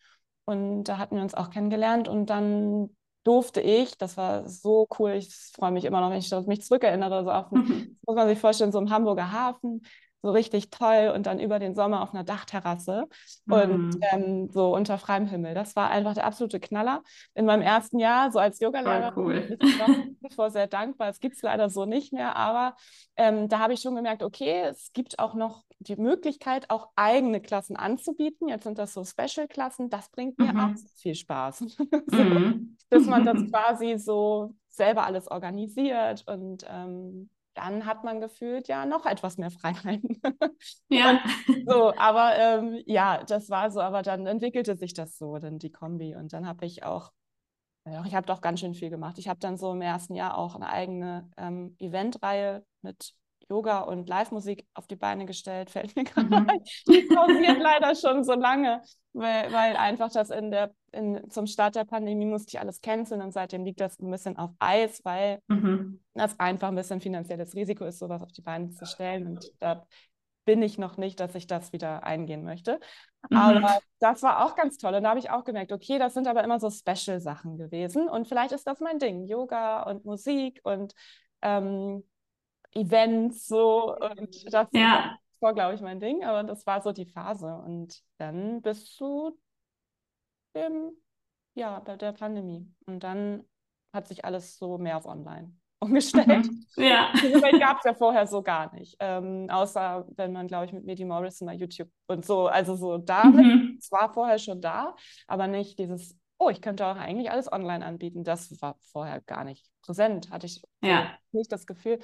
Und 0.45 0.85
da 0.85 0.99
hatten 0.99 1.17
wir 1.17 1.23
uns 1.23 1.35
auch 1.35 1.51
kennengelernt 1.51 2.09
und 2.09 2.27
dann 2.31 2.91
durfte 3.25 3.61
ich, 3.61 3.99
das 3.99 4.17
war 4.17 4.49
so 4.49 4.87
cool, 4.99 5.13
ich 5.13 5.35
freue 5.35 5.73
mich 5.73 5.85
immer 5.85 6.01
noch, 6.01 6.11
wenn 6.11 6.19
ich 6.19 6.47
mich 6.47 6.63
zurückerinnere, 6.63 7.25
so 7.25 7.31
auf, 7.31 7.51
mhm. 7.51 7.99
muss 8.07 8.17
man 8.17 8.29
sich 8.29 8.39
vorstellen, 8.39 8.71
so 8.73 8.79
im 8.79 8.91
Hamburger 8.91 9.33
Hafen, 9.33 9.83
so 10.27 10.33
richtig 10.33 10.71
toll 10.71 11.13
und 11.15 11.27
dann 11.27 11.39
über 11.39 11.59
den 11.59 11.75
Sommer 11.75 12.03
auf 12.03 12.13
einer 12.13 12.25
Dachterrasse 12.25 13.07
mhm. 13.45 13.53
und 13.53 13.99
ähm, 14.13 14.49
so 14.51 14.75
unter 14.75 14.99
freiem 14.99 15.27
Himmel. 15.27 15.55
Das 15.55 15.77
war 15.77 15.89
einfach 15.89 16.15
der 16.15 16.25
absolute 16.25 16.59
Knaller. 16.59 17.03
In 17.35 17.47
meinem 17.47 17.63
ersten 17.63 17.99
Jahr, 17.99 18.33
so 18.33 18.39
als 18.39 18.59
Yogalehrer, 18.61 19.13
cool. 19.17 19.57
bin 19.57 20.17
ich 20.21 20.35
vor 20.35 20.51
sehr 20.51 20.67
dankbar. 20.67 21.09
Es 21.09 21.21
gibt 21.21 21.37
es 21.37 21.43
leider 21.43 21.71
so 21.71 21.85
nicht 21.85 22.13
mehr, 22.13 22.35
aber 22.35 22.75
ähm, 23.17 23.49
da 23.49 23.61
habe 23.61 23.73
ich 23.73 23.81
schon 23.81 23.95
gemerkt, 23.95 24.25
okay, 24.25 24.63
es 24.69 24.93
gibt 24.93 25.19
auch 25.19 25.35
noch 25.35 25.65
die 25.79 25.97
Möglichkeit, 25.97 26.71
auch 26.71 26.89
eigene 26.97 27.41
Klassen 27.41 27.77
anzubieten. 27.77 28.49
Jetzt 28.49 28.65
sind 28.65 28.79
das 28.79 28.93
so 28.95 29.05
Special-Klassen. 29.05 29.91
Das 29.91 30.11
bringt 30.11 30.39
mir 30.39 30.53
mhm. 30.53 30.61
auch 30.61 30.75
viel 30.97 31.15
Spaß. 31.15 31.59
so, 32.07 32.17
mhm. 32.17 32.77
Dass 32.91 33.05
man 33.05 33.25
das 33.25 33.39
quasi 33.51 33.97
so 33.99 34.55
selber 34.69 35.07
alles 35.07 35.31
organisiert 35.31 36.25
und 36.27 36.67
ähm, 36.69 37.31
dann 37.57 37.87
hat 37.87 38.05
man 38.05 38.21
gefühlt 38.21 38.69
ja 38.69 38.87
noch 38.87 39.07
etwas 39.07 39.39
mehr 39.39 39.51
Freiheiten. 39.51 40.21
Ja. 40.89 41.21
so, 41.67 41.93
aber 41.97 42.37
ähm, 42.37 42.83
ja, 42.87 43.25
das 43.25 43.51
war 43.51 43.71
so, 43.71 43.81
aber 43.81 44.03
dann 44.03 44.27
entwickelte 44.27 44.77
sich 44.77 44.95
das 44.95 45.19
so, 45.19 45.39
dann 45.39 45.59
die 45.59 45.73
Kombi. 45.73 46.15
Und 46.15 46.33
dann 46.33 46.47
habe 46.47 46.65
ich 46.67 46.85
auch, 46.85 47.13
ja, 47.87 48.05
ich 48.05 48.15
habe 48.15 48.27
doch 48.27 48.41
ganz 48.41 48.61
schön 48.61 48.75
viel 48.75 48.91
gemacht. 48.91 49.19
Ich 49.19 49.29
habe 49.29 49.41
dann 49.41 49.57
so 49.57 49.73
im 49.73 49.83
ersten 49.83 50.15
Jahr 50.15 50.37
auch 50.39 50.55
eine 50.55 50.69
eigene 50.69 51.31
ähm, 51.37 51.77
Eventreihe 51.79 52.65
mit 52.83 53.15
Yoga 53.49 53.81
und 53.81 54.09
Live-Musik 54.09 54.67
auf 54.75 54.87
die 54.87 54.97
Beine 54.97 55.27
gestellt, 55.27 55.71
fällt 55.71 55.97
mir 55.97 56.05
gerade 56.05 56.27
mhm. 56.27 56.49
ein. 56.49 56.61
Die 56.89 57.03
pausiert 57.03 57.59
leider 57.59 57.95
schon 57.95 58.25
so 58.25 58.35
lange, 58.35 58.83
weil, 59.13 59.53
weil 59.53 59.77
einfach 59.77 60.11
das 60.11 60.31
in 60.31 60.51
der, 60.51 60.73
in, 60.93 61.29
zum 61.31 61.47
Start 61.47 61.77
der 61.77 61.85
Pandemie 61.85 62.27
musste 62.27 62.57
ich 62.57 62.61
alles 62.61 62.81
canceln 62.81 63.23
und 63.23 63.33
seitdem 63.33 63.65
liegt 63.65 63.81
das 63.81 63.99
ein 63.99 64.11
bisschen 64.11 64.37
auf 64.37 64.51
Eis, 64.59 65.01
weil 65.05 65.41
mhm. 65.49 66.03
das 66.15 66.39
einfach 66.39 66.69
ein 66.69 66.75
bisschen 66.75 67.01
finanzielles 67.01 67.55
Risiko 67.55 67.85
ist, 67.85 67.99
sowas 67.99 68.23
auf 68.23 68.33
die 68.33 68.43
Beine 68.43 68.71
zu 68.71 68.87
stellen. 68.87 69.27
Und 69.27 69.53
da 69.59 69.87
bin 70.47 70.63
ich 70.63 70.79
noch 70.79 70.97
nicht, 70.97 71.21
dass 71.21 71.35
ich 71.35 71.47
das 71.47 71.73
wieder 71.73 72.05
eingehen 72.05 72.45
möchte. 72.45 72.81
Mhm. 73.29 73.37
Aber 73.37 73.79
das 73.99 74.23
war 74.23 74.47
auch 74.47 74.55
ganz 74.55 74.79
toll. 74.79 74.95
Und 74.95 75.03
da 75.03 75.11
habe 75.11 75.19
ich 75.19 75.31
auch 75.31 75.45
gemerkt, 75.45 75.73
okay, 75.73 75.99
das 75.99 76.15
sind 76.15 76.29
aber 76.29 76.43
immer 76.45 76.61
so 76.61 76.71
Special-Sachen 76.71 77.59
gewesen. 77.59 78.09
Und 78.09 78.29
vielleicht 78.29 78.53
ist 78.53 78.67
das 78.67 78.81
mein 78.81 78.99
Ding. 78.99 79.25
Yoga 79.27 79.83
und 79.83 80.05
Musik 80.05 80.61
und 80.63 80.95
ähm, 81.43 82.05
Events 82.73 83.47
so. 83.47 83.97
Und 83.97 84.53
das 84.53 84.69
ja. 84.73 85.17
war, 85.41 85.55
glaube 85.55 85.75
ich, 85.75 85.81
mein 85.81 86.01
Ding. 86.01 86.25
Aber 86.25 86.45
das 86.45 86.67
war 86.67 86.81
so 86.83 86.93
die 86.93 87.07
Phase. 87.07 87.55
Und 87.65 88.03
dann 88.19 88.63
bis 88.63 88.95
zu 88.95 89.39
dem, 90.55 90.93
ja, 91.55 91.81
bei 91.81 91.97
der 91.97 92.13
Pandemie. 92.13 92.71
Und 92.87 93.03
dann 93.03 93.45
hat 93.93 94.09
sich 94.09 94.25
alles 94.25 94.59
so 94.59 94.79
mehr 94.79 94.97
auf 94.97 95.07
online 95.07 95.53
umgestellt. 95.81 96.47
Mhm. 96.47 96.67
Ja. 96.77 97.13
Welt 97.15 97.61
gab 97.61 97.79
es 97.79 97.85
ja 97.85 97.95
vorher 97.95 98.27
so 98.27 98.43
gar 98.43 98.75
nicht. 98.75 98.97
Ähm, 99.01 99.49
außer 99.51 100.07
wenn 100.17 100.33
man, 100.33 100.47
glaube 100.47 100.67
ich, 100.67 100.73
mit 100.73 100.85
Medi 100.85 101.05
Morrison 101.05 101.47
mal 101.47 101.55
YouTube 101.55 101.91
und 102.07 102.25
so, 102.25 102.47
also 102.47 102.77
so 102.77 102.99
damit, 102.99 103.45
mhm. 103.45 103.77
es 103.79 103.91
war 103.93 104.13
vorher 104.13 104.39
schon 104.39 104.61
da, 104.61 104.97
aber 105.27 105.47
nicht 105.47 105.79
dieses, 105.79 106.17
oh, 106.39 106.49
ich 106.49 106.63
könnte 106.63 106.87
auch 106.87 106.97
eigentlich 106.97 107.31
alles 107.31 107.51
online 107.51 107.85
anbieten. 107.85 108.25
Das 108.25 108.61
war 108.63 108.77
vorher 108.93 109.21
gar 109.21 109.45
nicht 109.45 109.67
präsent, 109.83 110.31
hatte 110.31 110.47
ich 110.47 110.63
ja. 110.83 111.11
nicht 111.33 111.53
das 111.53 111.67
Gefühl. 111.67 111.99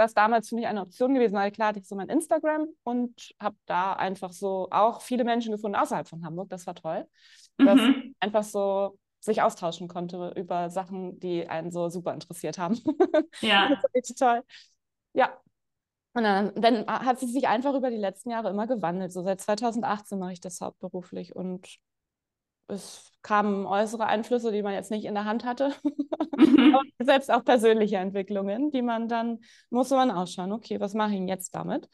Das 0.00 0.14
damals 0.14 0.48
für 0.48 0.54
mich 0.54 0.66
eine 0.66 0.80
Option 0.80 1.12
gewesen, 1.12 1.34
weil 1.34 1.50
klar 1.50 1.68
hatte 1.68 1.80
ich 1.80 1.86
so 1.86 1.94
mein 1.94 2.08
Instagram 2.08 2.68
und 2.84 3.34
habe 3.38 3.56
da 3.66 3.92
einfach 3.92 4.32
so 4.32 4.66
auch 4.70 5.02
viele 5.02 5.24
Menschen 5.24 5.52
gefunden 5.52 5.76
außerhalb 5.76 6.08
von 6.08 6.24
Hamburg. 6.24 6.48
Das 6.48 6.66
war 6.66 6.74
toll. 6.74 7.06
Mhm. 7.58 8.14
einfach 8.20 8.42
so 8.42 8.98
sich 9.20 9.42
austauschen 9.42 9.88
konnte 9.88 10.32
über 10.36 10.70
Sachen, 10.70 11.20
die 11.20 11.46
einen 11.46 11.70
so 11.70 11.90
super 11.90 12.14
interessiert 12.14 12.56
haben. 12.56 12.80
Ja. 13.42 13.78
das 13.92 14.08
total. 14.08 14.42
Ja. 15.12 15.38
Und 16.14 16.22
dann, 16.22 16.54
dann 16.54 16.86
hat 16.86 17.22
es 17.22 17.30
sich 17.30 17.46
einfach 17.46 17.74
über 17.74 17.90
die 17.90 17.98
letzten 17.98 18.30
Jahre 18.30 18.48
immer 18.48 18.66
gewandelt. 18.66 19.12
So 19.12 19.22
seit 19.22 19.42
2018 19.42 20.18
mache 20.18 20.32
ich 20.32 20.40
das 20.40 20.62
hauptberuflich 20.62 21.36
und 21.36 21.78
es 22.70 23.12
kamen 23.22 23.66
äußere 23.66 24.06
Einflüsse, 24.06 24.50
die 24.50 24.62
man 24.62 24.72
jetzt 24.72 24.90
nicht 24.90 25.04
in 25.04 25.14
der 25.14 25.24
Hand 25.24 25.44
hatte. 25.44 25.74
Mhm. 26.36 26.78
selbst 26.98 27.30
auch 27.30 27.44
persönliche 27.44 27.96
Entwicklungen, 27.96 28.70
die 28.70 28.82
man 28.82 29.08
dann, 29.08 29.40
muss 29.68 29.90
man 29.90 30.10
ausschauen, 30.10 30.52
okay, 30.52 30.80
was 30.80 30.94
mache 30.94 31.14
ich 31.14 31.28
jetzt 31.28 31.54
damit? 31.54 31.88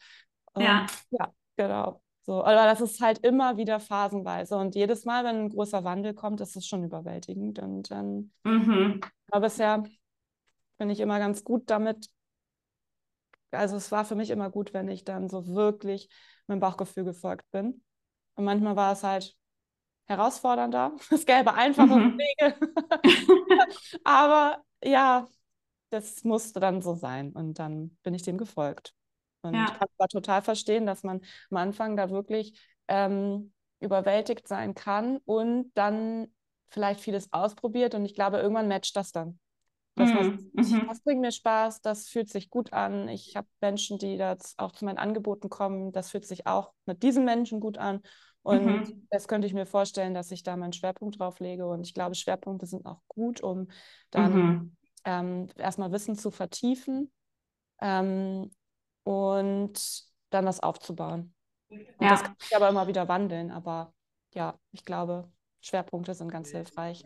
Ja. 0.55 0.85
ja, 1.11 1.33
genau. 1.55 2.01
So, 2.21 2.43
aber 2.43 2.65
das 2.65 2.81
ist 2.81 2.99
halt 2.99 3.19
immer 3.19 3.57
wieder 3.57 3.79
phasenweise. 3.79 4.57
Und 4.57 4.75
jedes 4.75 5.05
Mal, 5.05 5.23
wenn 5.23 5.43
ein 5.43 5.49
großer 5.49 5.83
Wandel 5.83 6.13
kommt, 6.13 6.41
ist 6.41 6.55
es 6.55 6.67
schon 6.67 6.83
überwältigend. 6.83 7.59
Und 7.59 7.89
dann, 7.91 8.31
mhm. 8.43 9.01
aber 9.31 9.41
bisher 9.45 9.83
bin 10.77 10.89
ich 10.89 10.99
immer 10.99 11.19
ganz 11.19 11.43
gut 11.43 11.69
damit. 11.69 12.09
Also 13.51 13.77
es 13.77 13.91
war 13.91 14.03
für 14.03 14.15
mich 14.15 14.29
immer 14.29 14.49
gut, 14.49 14.73
wenn 14.73 14.89
ich 14.89 15.05
dann 15.05 15.29
so 15.29 15.47
wirklich 15.47 16.09
meinem 16.47 16.59
Bauchgefühl 16.59 17.05
gefolgt 17.05 17.49
bin. 17.51 17.81
Und 18.35 18.43
manchmal 18.43 18.75
war 18.75 18.91
es 18.91 19.03
halt 19.03 19.35
herausfordernder. 20.07 20.93
Es 21.11 21.25
gäbe 21.25 21.53
einfache 21.53 21.95
mhm. 21.95 22.17
Wege. 22.17 22.55
aber 24.03 24.63
ja, 24.83 25.27
das 25.89 26.23
musste 26.23 26.59
dann 26.59 26.81
so 26.81 26.95
sein. 26.95 27.31
Und 27.31 27.59
dann 27.59 27.97
bin 28.03 28.13
ich 28.13 28.23
dem 28.23 28.37
gefolgt. 28.37 28.93
Und 29.41 29.53
ja. 29.53 29.65
ich 29.65 29.79
kann 29.79 29.87
aber 29.97 30.07
total 30.07 30.41
verstehen, 30.41 30.85
dass 30.85 31.03
man 31.03 31.21
am 31.51 31.57
Anfang 31.57 31.95
da 31.95 32.09
wirklich 32.09 32.59
ähm, 32.87 33.53
überwältigt 33.79 34.47
sein 34.47 34.73
kann 34.73 35.17
und 35.25 35.71
dann 35.75 36.33
vielleicht 36.69 37.01
vieles 37.01 37.31
ausprobiert. 37.31 37.95
Und 37.95 38.05
ich 38.05 38.15
glaube, 38.15 38.37
irgendwann 38.37 38.67
matcht 38.67 38.95
das 38.95 39.11
dann. 39.11 39.39
Das, 39.95 40.11
mhm. 40.11 40.51
das 40.87 41.01
bringt 41.01 41.21
mir 41.21 41.31
Spaß, 41.31 41.81
das 41.81 42.07
fühlt 42.07 42.29
sich 42.29 42.51
gut 42.51 42.71
an. 42.71 43.09
Ich 43.09 43.35
habe 43.35 43.47
Menschen, 43.61 43.97
die 43.97 44.17
das 44.17 44.53
auch 44.57 44.71
zu 44.71 44.85
meinen 44.85 44.99
Angeboten 44.99 45.49
kommen. 45.49 45.91
Das 45.91 46.11
fühlt 46.11 46.25
sich 46.25 46.45
auch 46.45 46.71
mit 46.85 47.01
diesen 47.01 47.25
Menschen 47.25 47.59
gut 47.59 47.79
an. 47.79 48.01
Und 48.47 48.65
mhm. 48.65 49.07
das 49.09 49.27
könnte 49.27 49.45
ich 49.45 49.53
mir 49.53 49.65
vorstellen, 49.65 50.13
dass 50.13 50.31
ich 50.31 50.41
da 50.41 50.55
meinen 50.55 50.71
Schwerpunkt 50.71 51.19
drauf 51.19 51.39
lege. 51.39 51.67
Und 51.67 51.85
ich 51.85 51.93
glaube, 51.93 52.15
Schwerpunkte 52.15 52.65
sind 52.65 52.85
auch 52.85 53.01
gut, 53.09 53.41
um 53.41 53.67
dann 54.09 54.33
mhm. 54.33 54.77
ähm, 55.03 55.47
erstmal 55.57 55.91
Wissen 55.91 56.15
zu 56.15 56.31
vertiefen. 56.31 57.11
Ähm, 57.81 58.49
und 59.03 60.03
dann 60.29 60.45
das 60.45 60.61
aufzubauen. 60.61 61.33
Und 61.69 61.79
ja. 61.99 62.09
das 62.09 62.23
kann 62.23 62.35
sich 62.39 62.55
aber 62.55 62.69
immer 62.69 62.87
wieder 62.87 63.07
wandeln, 63.07 63.51
aber 63.51 63.93
ja, 64.33 64.57
ich 64.71 64.85
glaube, 64.85 65.29
Schwerpunkte 65.61 66.13
sind 66.13 66.31
ganz 66.31 66.49
hilfreich. 66.51 67.03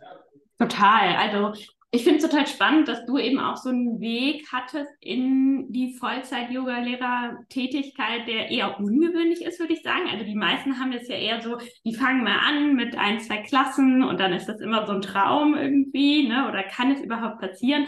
Total. 0.60 1.16
Also 1.16 1.54
ich 1.94 2.06
finde 2.06 2.20
es 2.20 2.30
total 2.30 2.48
spannend, 2.48 2.88
dass 2.88 3.06
du 3.06 3.18
eben 3.18 3.38
auch 3.38 3.58
so 3.58 3.68
einen 3.68 4.00
Weg 4.00 4.48
hattest 4.50 4.90
in 5.02 5.74
die 5.74 5.94
Vollzeit-Yoga-Lehrer-Tätigkeit, 5.94 8.28
der 8.28 8.50
eher 8.50 8.80
ungewöhnlich 8.80 9.42
ist, 9.42 9.60
würde 9.60 9.74
ich 9.74 9.84
sagen. 9.84 10.08
Also 10.10 10.24
die 10.24 10.36
meisten 10.36 10.80
haben 10.80 10.94
das 10.94 11.10
ja 11.10 11.16
eher 11.16 11.42
so, 11.42 11.58
die 11.84 11.94
fangen 11.94 12.24
mal 12.24 12.40
an 12.48 12.76
mit 12.76 12.98
ein, 12.98 13.20
zwei 13.20 13.40
Klassen 13.40 14.04
und 14.04 14.22
dann 14.22 14.32
ist 14.32 14.46
das 14.46 14.62
immer 14.62 14.88
so 14.88 14.94
ein 14.94 15.02
Traum 15.02 15.54
irgendwie, 15.54 16.30
ne? 16.30 16.48
Oder 16.48 16.64
kann 16.64 16.92
es 16.92 17.02
überhaupt 17.02 17.42
passieren? 17.42 17.88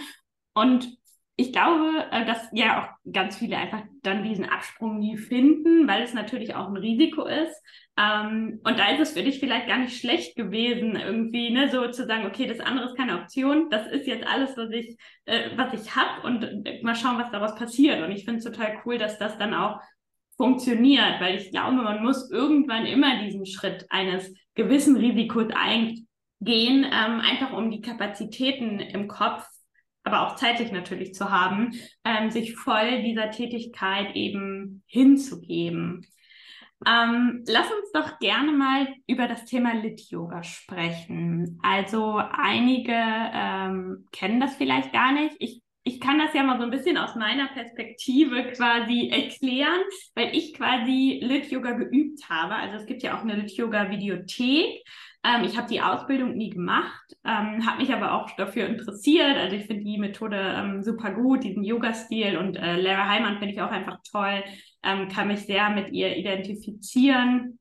Und 0.53 0.97
ich 1.35 1.51
glaube, 1.51 2.05
äh, 2.11 2.25
dass 2.25 2.47
ja 2.51 2.83
auch 2.83 3.11
ganz 3.11 3.37
viele 3.37 3.57
einfach 3.57 3.81
dann 4.03 4.23
diesen 4.23 4.45
Absprung 4.45 4.99
nie 4.99 5.17
finden, 5.17 5.87
weil 5.87 6.03
es 6.03 6.13
natürlich 6.13 6.53
auch 6.53 6.67
ein 6.67 6.77
Risiko 6.77 7.25
ist. 7.25 7.55
Ähm, 7.97 8.59
und 8.63 8.77
da 8.77 8.91
ist 8.91 8.99
es 8.99 9.11
für 9.13 9.23
dich 9.23 9.39
vielleicht 9.39 9.67
gar 9.67 9.79
nicht 9.79 9.99
schlecht 9.99 10.35
gewesen, 10.35 10.95
irgendwie, 10.95 11.49
ne, 11.49 11.69
so 11.69 11.87
zu 11.89 12.05
sagen, 12.05 12.27
okay, 12.27 12.45
das 12.45 12.59
andere 12.59 12.87
ist 12.87 12.97
keine 12.97 13.19
Option, 13.19 13.69
das 13.71 13.87
ist 13.87 14.05
jetzt 14.05 14.27
alles, 14.27 14.55
was 14.57 14.69
ich, 14.71 14.97
äh, 15.25 15.49
was 15.55 15.73
ich 15.73 15.95
habe 15.95 16.21
und 16.27 16.43
äh, 16.67 16.81
mal 16.83 16.95
schauen, 16.95 17.17
was 17.17 17.31
daraus 17.31 17.55
passiert. 17.55 18.03
Und 18.03 18.11
ich 18.11 18.25
finde 18.25 18.39
es 18.39 18.45
total 18.45 18.81
cool, 18.85 18.99
dass 18.99 19.17
das 19.17 19.37
dann 19.39 19.55
auch 19.55 19.79
funktioniert, 20.37 21.19
weil 21.19 21.37
ich 21.37 21.51
glaube, 21.51 21.77
man 21.77 22.03
muss 22.03 22.29
irgendwann 22.31 22.85
immer 22.85 23.23
diesen 23.23 23.45
Schritt 23.45 23.85
eines 23.89 24.31
gewissen 24.55 24.97
Risikos 24.97 25.47
eingehen, 25.53 26.05
ähm, 26.85 27.21
einfach 27.21 27.53
um 27.53 27.71
die 27.71 27.81
Kapazitäten 27.81 28.79
im 28.79 29.07
Kopf 29.07 29.47
aber 30.03 30.27
auch 30.27 30.35
zeitlich 30.35 30.71
natürlich 30.71 31.13
zu 31.13 31.31
haben, 31.31 31.73
ähm, 32.03 32.29
sich 32.29 32.55
voll 32.55 33.01
dieser 33.03 33.31
Tätigkeit 33.31 34.15
eben 34.15 34.83
hinzugeben. 34.87 36.05
Ähm, 36.85 37.43
lass 37.47 37.67
uns 37.71 37.91
doch 37.93 38.19
gerne 38.19 38.51
mal 38.51 38.87
über 39.07 39.27
das 39.27 39.45
Thema 39.45 39.73
Lit-Yoga 39.73 40.43
sprechen. 40.43 41.59
Also 41.63 42.17
einige 42.17 42.93
ähm, 42.93 44.05
kennen 44.11 44.39
das 44.39 44.55
vielleicht 44.55 44.91
gar 44.91 45.13
nicht. 45.13 45.35
Ich, 45.39 45.61
ich 45.83 46.01
kann 46.01 46.19
das 46.19 46.33
ja 46.33 46.43
mal 46.43 46.57
so 46.57 46.63
ein 46.63 46.71
bisschen 46.71 46.97
aus 46.97 47.15
meiner 47.15 47.47
Perspektive 47.47 48.51
quasi 48.51 49.09
erklären, 49.09 49.81
weil 50.15 50.35
ich 50.35 50.53
quasi 50.53 51.19
Lit-Yoga 51.23 51.71
geübt 51.71 52.29
habe. 52.29 52.55
Also 52.55 52.75
es 52.77 52.85
gibt 52.85 53.03
ja 53.03 53.17
auch 53.17 53.21
eine 53.21 53.35
Lit-Yoga-Videothek. 53.35 54.83
Ähm, 55.23 55.43
ich 55.45 55.57
habe 55.57 55.69
die 55.69 55.81
Ausbildung 55.81 56.35
nie 56.35 56.49
gemacht, 56.49 57.15
ähm, 57.23 57.65
habe 57.65 57.77
mich 57.77 57.93
aber 57.93 58.13
auch 58.13 58.29
dafür 58.35 58.67
interessiert. 58.67 59.37
Also 59.37 59.55
ich 59.55 59.65
finde 59.65 59.83
die 59.83 59.97
Methode 59.97 60.37
ähm, 60.37 60.81
super 60.83 61.11
gut, 61.11 61.43
diesen 61.43 61.63
Yoga-Stil 61.63 62.37
und 62.37 62.55
äh, 62.55 62.75
Lara 62.79 63.07
Heimann 63.07 63.39
finde 63.39 63.53
ich 63.53 63.61
auch 63.61 63.71
einfach 63.71 63.99
toll, 64.11 64.43
ähm, 64.83 65.07
kann 65.07 65.29
mich 65.29 65.45
sehr 65.45 65.69
mit 65.69 65.91
ihr 65.91 66.15
identifizieren 66.17 67.59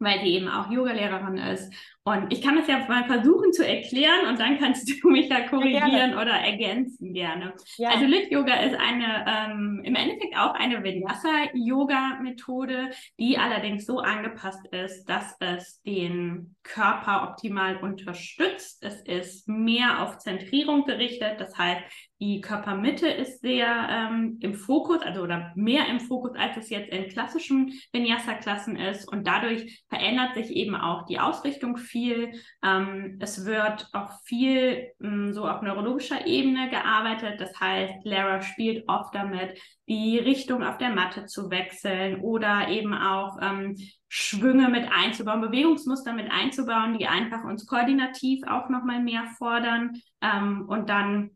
weil 0.00 0.20
sie 0.20 0.34
eben 0.34 0.48
auch 0.48 0.70
Yogalehrerin 0.70 1.36
ist. 1.36 1.72
Und 2.02 2.32
ich 2.32 2.40
kann 2.40 2.56
es 2.56 2.66
ja 2.66 2.78
mal 2.88 3.04
versuchen 3.04 3.52
zu 3.52 3.66
erklären 3.66 4.28
und 4.28 4.40
dann 4.40 4.58
kannst 4.58 4.88
du 4.88 4.94
mich 5.10 5.28
da 5.28 5.40
korrigieren 5.40 6.14
oder 6.14 6.32
ergänzen 6.32 7.12
gerne. 7.12 7.52
Ja. 7.76 7.90
Also 7.90 8.06
Lit 8.06 8.30
Yoga 8.30 8.54
ist 8.54 8.74
eine 8.74 9.26
ähm, 9.28 9.82
im 9.84 9.94
Endeffekt 9.94 10.34
auch 10.36 10.54
eine 10.54 10.82
Vinyasa-Yoga-Methode, 10.82 12.88
die 13.18 13.36
allerdings 13.36 13.84
so 13.84 13.98
angepasst 13.98 14.66
ist, 14.72 15.04
dass 15.04 15.36
es 15.40 15.82
den 15.82 16.56
Körper 16.62 17.28
optimal 17.30 17.76
unterstützt. 17.76 18.82
Es 18.82 19.02
ist 19.02 19.46
mehr 19.46 20.02
auf 20.02 20.16
Zentrierung 20.18 20.86
gerichtet, 20.86 21.38
das 21.38 21.58
heißt, 21.58 21.82
die 22.22 22.42
Körpermitte 22.42 23.08
ist 23.08 23.40
sehr 23.40 23.88
ähm, 23.90 24.36
im 24.40 24.52
Fokus, 24.52 25.00
also 25.00 25.22
oder 25.22 25.52
mehr 25.56 25.88
im 25.88 26.00
Fokus, 26.00 26.32
als 26.36 26.54
es 26.58 26.68
jetzt 26.68 26.92
in 26.92 27.08
klassischen 27.08 27.72
Vinyasa-Klassen 27.92 28.76
ist. 28.76 29.10
Und 29.10 29.26
dadurch 29.26 29.82
verändert 29.88 30.34
sich 30.34 30.50
eben 30.50 30.76
auch 30.76 31.06
die 31.06 31.18
Ausrichtung 31.18 31.78
viel. 31.90 32.32
Ähm, 32.62 33.18
es 33.20 33.44
wird 33.44 33.88
auch 33.92 34.12
viel 34.24 34.92
ähm, 35.02 35.32
so 35.32 35.46
auf 35.46 35.62
neurologischer 35.62 36.26
Ebene 36.26 36.70
gearbeitet. 36.70 37.40
Das 37.40 37.58
heißt, 37.58 38.04
Lara 38.04 38.42
spielt 38.42 38.88
oft 38.88 39.14
damit, 39.14 39.60
die 39.88 40.18
Richtung 40.18 40.62
auf 40.62 40.78
der 40.78 40.90
Matte 40.90 41.26
zu 41.26 41.50
wechseln 41.50 42.20
oder 42.20 42.68
eben 42.68 42.94
auch 42.94 43.38
ähm, 43.42 43.76
Schwünge 44.08 44.68
mit 44.68 44.88
einzubauen, 44.90 45.40
Bewegungsmuster 45.40 46.12
mit 46.12 46.30
einzubauen, 46.30 46.98
die 46.98 47.06
einfach 47.06 47.44
uns 47.44 47.66
koordinativ 47.66 48.42
auch 48.46 48.68
nochmal 48.68 49.00
mehr 49.00 49.26
fordern 49.36 50.00
ähm, 50.20 50.66
und 50.68 50.88
dann 50.88 51.30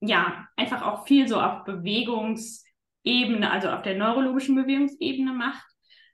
ja, 0.00 0.46
einfach 0.56 0.82
auch 0.82 1.06
viel 1.06 1.28
so 1.28 1.40
auf 1.40 1.64
Bewegungsebene, 1.64 3.50
also 3.50 3.70
auf 3.70 3.82
der 3.82 3.96
neurologischen 3.96 4.54
Bewegungsebene 4.54 5.32
macht. 5.32 5.66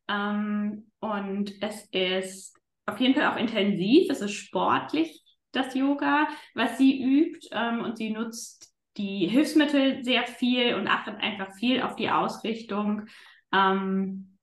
Ähm, 0.09 0.91
und 1.01 1.53
es 1.61 1.89
ist 1.91 2.59
auf 2.92 3.00
jeden 3.00 3.14
Fall 3.14 3.26
auch 3.32 3.37
intensiv, 3.37 4.11
es 4.11 4.20
ist 4.20 4.32
sportlich, 4.32 5.22
das 5.52 5.75
Yoga, 5.75 6.28
was 6.54 6.78
sie 6.78 7.02
übt. 7.02 7.49
Ähm, 7.52 7.80
und 7.80 7.99
sie 7.99 8.11
nutzt 8.11 8.72
die 8.96 9.26
Hilfsmittel 9.28 10.04
sehr 10.04 10.26
viel 10.26 10.75
und 10.75 10.88
achtet 10.88 11.16
einfach 11.20 11.54
viel 11.54 11.82
auf 11.82 11.96
die 11.96 12.11
Ausrichtung. 12.11 13.06
Ähm, 13.52 14.38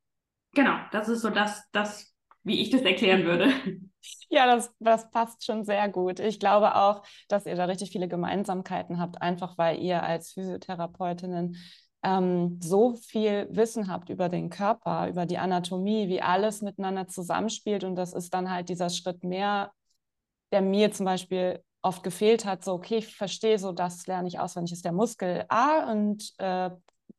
genau, 0.54 0.78
das 0.92 1.10
ist 1.10 1.22
so 1.22 1.30
das, 1.30 1.64
das, 1.72 2.14
wie 2.44 2.62
ich 2.62 2.70
das 2.70 2.82
erklären 2.82 3.26
würde. 3.26 3.52
Ja, 4.30 4.46
das, 4.46 4.74
das 4.80 5.12
passt 5.12 5.44
schon 5.44 5.66
sehr 5.66 5.90
gut. 5.90 6.22
Ich 6.22 6.40
glaube 6.40 6.76
auch, 6.76 7.04
dass 7.28 7.46
ihr 7.46 7.56
da 7.56 7.66
richtig 7.66 7.92
viele 7.92 8.08
Gemeinsamkeiten 8.08 8.98
habt, 8.98 9.22
einfach 9.22 9.58
weil 9.58 9.80
ihr 9.80 10.04
als 10.04 10.32
Physiotherapeutinnen 10.32 11.58
ähm, 12.04 12.60
so 12.62 12.96
viel 12.96 13.48
Wissen 13.52 13.92
habt 13.92 14.10
über 14.10 14.30
den 14.30 14.50
Körper, 14.50 15.08
über 15.10 15.26
die 15.26 15.38
Anatomie, 15.38 16.08
wie 16.08 16.22
alles 16.22 16.62
miteinander 16.62 17.08
zusammenspielt. 17.08 17.84
Und 17.84 17.96
das 17.96 18.14
ist 18.14 18.34
dann 18.34 18.50
halt 18.50 18.70
dieser 18.70 18.90
Schritt 18.90 19.24
mehr, 19.24 19.72
der 20.52 20.62
mir 20.62 20.92
zum 20.92 21.06
Beispiel 21.06 21.64
oft 21.82 22.04
gefehlt 22.04 22.46
hat. 22.46 22.64
So, 22.64 22.74
okay, 22.74 22.98
ich 22.98 23.16
verstehe 23.16 23.60
so, 23.60 23.72
das 23.72 24.08
lerne 24.08 24.28
ich 24.28 24.40
auswendig, 24.40 24.74
ist 24.74 24.86
der 24.86 24.92
Muskel 24.92 25.46
A 25.50 25.92
und 25.92 26.34
äh, 26.38 26.72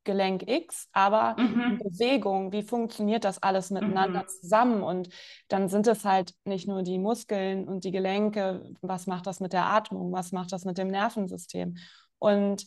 Gelenk 0.03 0.49
X, 0.49 0.87
aber 0.93 1.35
mhm. 1.37 1.77
Bewegung, 1.77 2.51
wie 2.51 2.63
funktioniert 2.63 3.23
das 3.23 3.43
alles 3.43 3.69
miteinander 3.69 4.23
mhm. 4.23 4.27
zusammen? 4.27 4.83
Und 4.83 5.09
dann 5.47 5.69
sind 5.69 5.85
es 5.87 6.05
halt 6.05 6.33
nicht 6.43 6.67
nur 6.67 6.81
die 6.81 6.97
Muskeln 6.97 7.67
und 7.67 7.83
die 7.83 7.91
Gelenke, 7.91 8.73
was 8.81 9.05
macht 9.05 9.27
das 9.27 9.39
mit 9.39 9.53
der 9.53 9.65
Atmung, 9.65 10.11
was 10.11 10.31
macht 10.31 10.51
das 10.53 10.65
mit 10.65 10.77
dem 10.77 10.87
Nervensystem? 10.87 11.77
Und 12.17 12.65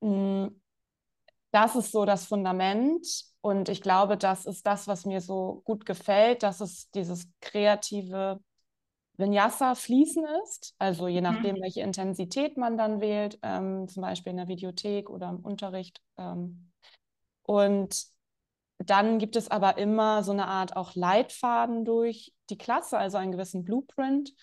mh, 0.00 0.46
hm, 0.46 0.60
das 1.50 1.76
ist 1.76 1.92
so 1.92 2.04
das 2.04 2.26
Fundament. 2.26 3.06
Und 3.40 3.68
ich 3.68 3.80
glaube, 3.80 4.16
das 4.16 4.46
ist 4.46 4.66
das, 4.66 4.88
was 4.88 5.06
mir 5.06 5.20
so 5.20 5.62
gut 5.64 5.86
gefällt, 5.86 6.42
dass 6.42 6.60
es 6.60 6.90
dieses 6.90 7.28
kreative 7.40 8.40
Vinyasa 9.16 9.74
fließen 9.74 10.24
ist. 10.44 10.74
Also 10.78 11.08
je 11.08 11.20
mhm. 11.20 11.24
nachdem, 11.24 11.56
mhm. 11.56 11.62
welche 11.62 11.82
Intensität 11.82 12.56
man 12.56 12.76
dann 12.76 13.00
wählt, 13.00 13.38
ähm, 13.42 13.88
zum 13.88 14.02
Beispiel 14.02 14.30
in 14.30 14.36
der 14.36 14.48
Videothek 14.48 15.10
oder 15.10 15.28
im 15.28 15.40
Unterricht. 15.40 16.00
Ähm. 16.16 16.70
Und 17.42 18.06
dann 18.78 19.18
gibt 19.18 19.36
es 19.36 19.50
aber 19.50 19.78
immer 19.78 20.22
so 20.22 20.32
eine 20.32 20.46
Art 20.46 20.76
auch 20.76 20.94
Leitfaden 20.94 21.84
durch 21.84 22.32
die 22.48 22.58
Klasse, 22.58 22.96
also 22.96 23.16
einen 23.16 23.32
gewissen 23.32 23.64
Blueprint. 23.64 24.34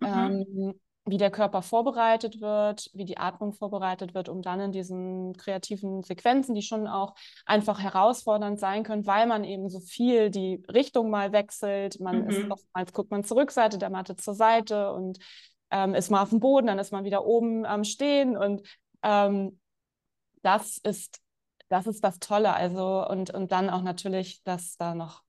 Mhm. 0.00 0.06
Ähm, 0.06 0.80
wie 1.06 1.16
der 1.16 1.30
Körper 1.30 1.62
vorbereitet 1.62 2.40
wird, 2.40 2.90
wie 2.92 3.04
die 3.04 3.18
Atmung 3.18 3.52
vorbereitet 3.52 4.14
wird, 4.14 4.28
um 4.28 4.42
dann 4.42 4.60
in 4.60 4.72
diesen 4.72 5.34
kreativen 5.36 6.02
Sequenzen, 6.02 6.54
die 6.54 6.62
schon 6.62 6.86
auch 6.86 7.14
einfach 7.46 7.80
herausfordernd 7.80 8.60
sein 8.60 8.84
können, 8.84 9.06
weil 9.06 9.26
man 9.26 9.44
eben 9.44 9.68
so 9.70 9.80
viel 9.80 10.30
die 10.30 10.62
Richtung 10.72 11.10
mal 11.10 11.32
wechselt. 11.32 12.00
Man 12.00 12.24
mhm. 12.24 12.30
ist 12.30 12.50
oftmals 12.50 12.92
guckt 12.92 13.10
man 13.10 13.24
zur 13.24 13.38
Rückseite 13.38 13.78
der 13.78 13.90
Matte 13.90 14.16
zur 14.16 14.34
Seite 14.34 14.92
und 14.92 15.18
ähm, 15.70 15.94
ist 15.94 16.10
mal 16.10 16.22
auf 16.22 16.30
dem 16.30 16.40
Boden, 16.40 16.66
dann 16.66 16.78
ist 16.78 16.92
man 16.92 17.04
wieder 17.04 17.24
oben 17.24 17.64
am 17.64 17.84
Stehen 17.84 18.36
und 18.36 18.62
ähm, 19.02 19.58
das 20.42 20.78
ist 20.78 21.20
das 21.68 21.86
ist 21.86 22.02
das 22.02 22.18
Tolle. 22.18 22.52
Also 22.52 23.06
und 23.08 23.32
und 23.32 23.52
dann 23.52 23.70
auch 23.70 23.82
natürlich, 23.82 24.42
dass 24.42 24.76
da 24.76 24.94
noch 24.94 25.22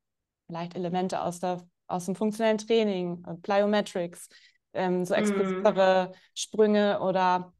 vielleicht 0.48 0.75
Elemente 0.75 1.22
aus 1.22 1.40
der 1.40 1.66
aus 1.88 2.06
dem 2.06 2.16
funktionellen 2.16 2.58
Training, 2.58 3.24
äh, 3.28 3.36
Plyometrics, 3.36 4.30
ähm, 4.74 5.06
so 5.06 5.13
mhm. 5.13 5.20
explizivere 5.20 6.10
mm. 6.10 6.16
Sprünge 6.34 7.00
oder 7.01 7.54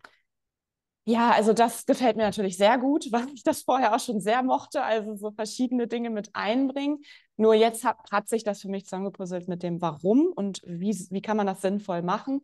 ja, 1.04 1.32
also 1.32 1.54
das 1.54 1.86
gefällt 1.86 2.16
mir 2.16 2.24
natürlich 2.24 2.58
sehr 2.58 2.78
gut, 2.78 3.08
weil 3.12 3.28
ich 3.34 3.44
das 3.44 3.64
vorher 3.64 3.96
auch 3.96 4.00
schon 4.00 4.22
sehr 4.22 4.44
mochte, 4.44 4.84
also 4.84 5.16
so 5.16 5.32
verschiedene 5.32 5.88
Dinge 5.88 6.10
mit 6.10 6.30
einbringen. 6.34 7.00
Nur 7.38 7.54
jetzt 7.56 7.84
hat, 7.84 7.98
hat 8.12 8.30
sich 8.30 8.44
das 8.44 8.62
für 8.62 8.70
mich 8.70 8.86
zusammengepuzzelt 8.86 9.48
mit 9.48 9.64
dem 9.64 9.82
Warum 9.82 10.32
und 10.36 10.62
wie, 10.66 10.96
wie 11.10 11.22
kann 11.22 11.38
man 11.38 11.48
das 11.48 11.62
sinnvoll 11.62 12.02
machen. 12.04 12.42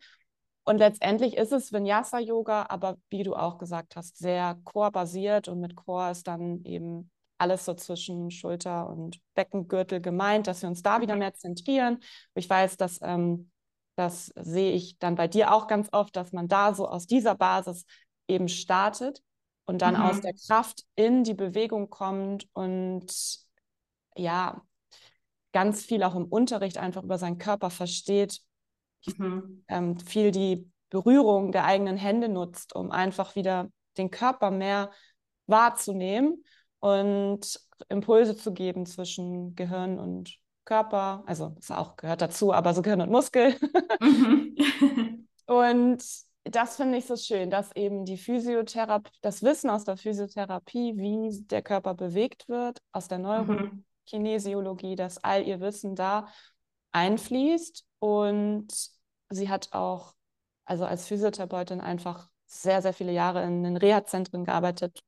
Und 0.63 0.79
letztendlich 0.79 1.37
ist 1.37 1.53
es 1.53 1.71
Vinyasa-Yoga, 1.71 2.65
aber 2.69 2.97
wie 3.09 3.23
du 3.23 3.35
auch 3.35 3.57
gesagt 3.57 3.95
hast, 3.95 4.17
sehr 4.17 4.59
Core-basiert 4.65 5.47
und 5.47 5.61
mit 5.61 5.75
Core 5.75 6.11
ist 6.11 6.27
dann 6.27 6.63
eben 6.65 7.09
alles 7.37 7.63
so 7.65 7.73
zwischen 7.73 8.31
Schulter 8.31 8.89
und 8.89 9.19
Beckengürtel 9.33 10.01
gemeint, 10.01 10.47
dass 10.47 10.61
wir 10.61 10.69
uns 10.69 10.81
da 10.81 10.99
wieder 10.99 11.13
mhm. 11.13 11.19
mehr 11.19 11.33
zentrieren. 11.35 11.99
Ich 12.33 12.49
weiß, 12.49 12.75
dass 12.75 12.99
ähm, 13.01 13.49
das 13.97 14.31
sehe 14.35 14.73
ich 14.73 14.99
dann 14.99 15.15
bei 15.15 15.27
dir 15.27 15.51
auch 15.53 15.67
ganz 15.67 15.89
oft, 15.91 16.15
dass 16.15 16.31
man 16.31 16.47
da 16.47 16.73
so 16.73 16.87
aus 16.87 17.07
dieser 17.07 17.33
Basis 17.35 17.85
eben 18.27 18.47
startet 18.47 19.23
und 19.65 19.81
dann 19.81 19.95
mhm. 19.95 20.01
aus 20.01 20.21
der 20.21 20.33
Kraft 20.33 20.83
in 20.95 21.23
die 21.23 21.33
Bewegung 21.33 21.89
kommt 21.89 22.47
und 22.53 23.11
ja, 24.15 24.61
ganz 25.51 25.83
viel 25.83 26.03
auch 26.03 26.15
im 26.15 26.25
Unterricht 26.25 26.77
einfach 26.77 27.03
über 27.03 27.17
seinen 27.17 27.39
Körper 27.39 27.71
versteht, 27.71 28.39
mhm. 29.17 29.63
ähm, 29.67 29.99
viel 29.99 30.29
die 30.29 30.69
Berührung 30.89 31.51
der 31.51 31.65
eigenen 31.65 31.97
Hände 31.97 32.29
nutzt, 32.29 32.75
um 32.75 32.91
einfach 32.91 33.35
wieder 33.35 33.71
den 33.97 34.11
Körper 34.11 34.51
mehr 34.51 34.91
wahrzunehmen 35.47 36.43
und 36.79 37.59
Impulse 37.89 38.35
zu 38.37 38.53
geben 38.53 38.85
zwischen 38.85 39.55
Gehirn 39.55 39.97
und 39.97 40.37
Körper, 40.67 41.23
also 41.25 41.55
es 41.59 41.71
auch 41.71 41.95
gehört 41.95 42.21
dazu, 42.21 42.53
aber 42.53 42.73
so 42.73 42.81
Gehirn 42.81 43.01
und 43.01 43.09
Muskel. 43.09 43.55
Mhm. 44.01 44.55
und 45.47 46.03
das 46.43 46.75
finde 46.75 46.97
ich 46.97 47.05
so 47.05 47.15
schön, 47.15 47.49
dass 47.49 47.75
eben 47.75 48.05
die 48.05 48.17
Physiotherapie, 48.17 49.11
das 49.21 49.43
Wissen 49.43 49.69
aus 49.69 49.85
der 49.85 49.97
Physiotherapie, 49.97 50.97
wie 50.97 51.41
der 51.47 51.61
Körper 51.61 51.93
bewegt 51.93 52.47
wird, 52.49 52.79
aus 52.91 53.07
der 53.07 53.19
Neurokinesiologie, 53.19 54.95
dass 54.95 55.23
all 55.23 55.47
ihr 55.47 55.59
Wissen 55.61 55.95
da 55.95 56.27
einfließt. 56.91 57.85
Und 57.99 58.67
sie 59.29 59.49
hat 59.49 59.69
auch, 59.71 60.15
also 60.65 60.85
als 60.85 61.07
Physiotherapeutin 61.07 61.79
einfach 61.79 62.29
sehr, 62.45 62.81
sehr 62.81 62.93
viele 62.93 63.13
Jahre 63.13 63.43
in 63.43 63.63
den 63.63 63.77
Reha-Zentren 63.77 64.45
gearbeitet, 64.45 64.99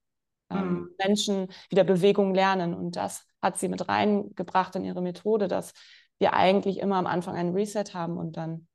ähm, 0.49 0.71
mhm. 0.71 0.89
Menschen 0.97 1.47
wieder 1.69 1.83
Bewegung 1.83 2.33
lernen. 2.33 2.73
Und 2.73 2.95
das 2.95 3.25
hat 3.41 3.57
sie 3.57 3.69
mit 3.69 3.87
reingebracht 3.87 4.75
in 4.75 4.83
ihre 4.83 5.01
Methode, 5.01 5.47
dass 5.47 5.73
wir 6.17 6.33
eigentlich 6.33 6.79
immer 6.79 6.97
am 6.97 7.07
Anfang 7.07 7.35
einen 7.35 7.53
Reset 7.53 7.93
haben 7.93 8.17
und 8.17 8.37
dann 8.37 8.67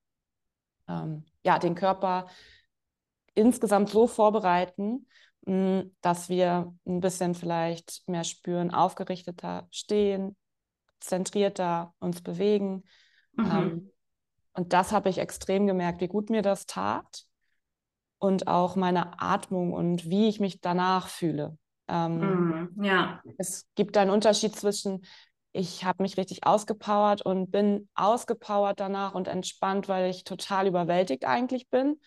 ähm, 0.88 1.24
ja, 1.44 1.58
den 1.58 1.74
Körper 1.74 2.26
insgesamt 3.34 3.90
so 3.90 4.06
vorbereiten, 4.06 5.06
mh, 5.46 5.80
hm, 5.80 5.96
dass 6.00 6.28
wir 6.28 6.74
ein 6.86 7.00
bisschen 7.00 7.34
vielleicht 7.34 8.08
mehr 8.08 8.24
spüren, 8.24 8.72
aufgerichteter 8.72 9.68
stehen, 9.70 10.36
zentrierter 11.00 11.94
uns 11.98 12.22
bewegen. 12.22 12.84
Mhm. 13.32 13.50
Ähm, 13.50 13.90
und 14.54 14.72
das 14.72 14.92
habe 14.92 15.08
ich 15.08 15.18
extrem 15.18 15.66
gemerkt, 15.66 16.00
wie 16.00 16.08
gut 16.08 16.30
mir 16.30 16.42
das 16.42 16.66
tat 16.66 17.24
und 18.18 18.46
auch 18.46 18.76
meine 18.76 19.20
Atmung 19.20 19.72
und 19.72 20.08
wie 20.08 20.28
ich 20.28 20.40
mich 20.40 20.60
danach 20.60 21.08
fühle. 21.08 21.58
Ähm, 21.88 22.70
mm, 22.76 22.84
ja. 22.84 23.22
Es 23.38 23.66
gibt 23.74 23.96
einen 23.96 24.10
Unterschied 24.10 24.56
zwischen, 24.56 25.04
ich 25.52 25.84
habe 25.84 26.02
mich 26.02 26.16
richtig 26.16 26.46
ausgepowert 26.46 27.22
und 27.22 27.50
bin 27.50 27.88
ausgepowert 27.94 28.80
danach 28.80 29.14
und 29.14 29.28
entspannt, 29.28 29.88
weil 29.88 30.10
ich 30.10 30.24
total 30.24 30.66
überwältigt 30.66 31.24
eigentlich 31.24 31.68
bin. 31.68 32.00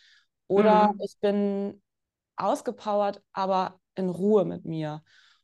Oder 0.47 0.93
mm. 0.93 1.01
ich 1.01 1.17
bin 1.19 1.81
ausgepowert, 2.35 3.21
aber 3.33 3.79
in 3.95 4.09
Ruhe 4.09 4.45
mit 4.45 4.65
mir. 4.65 5.03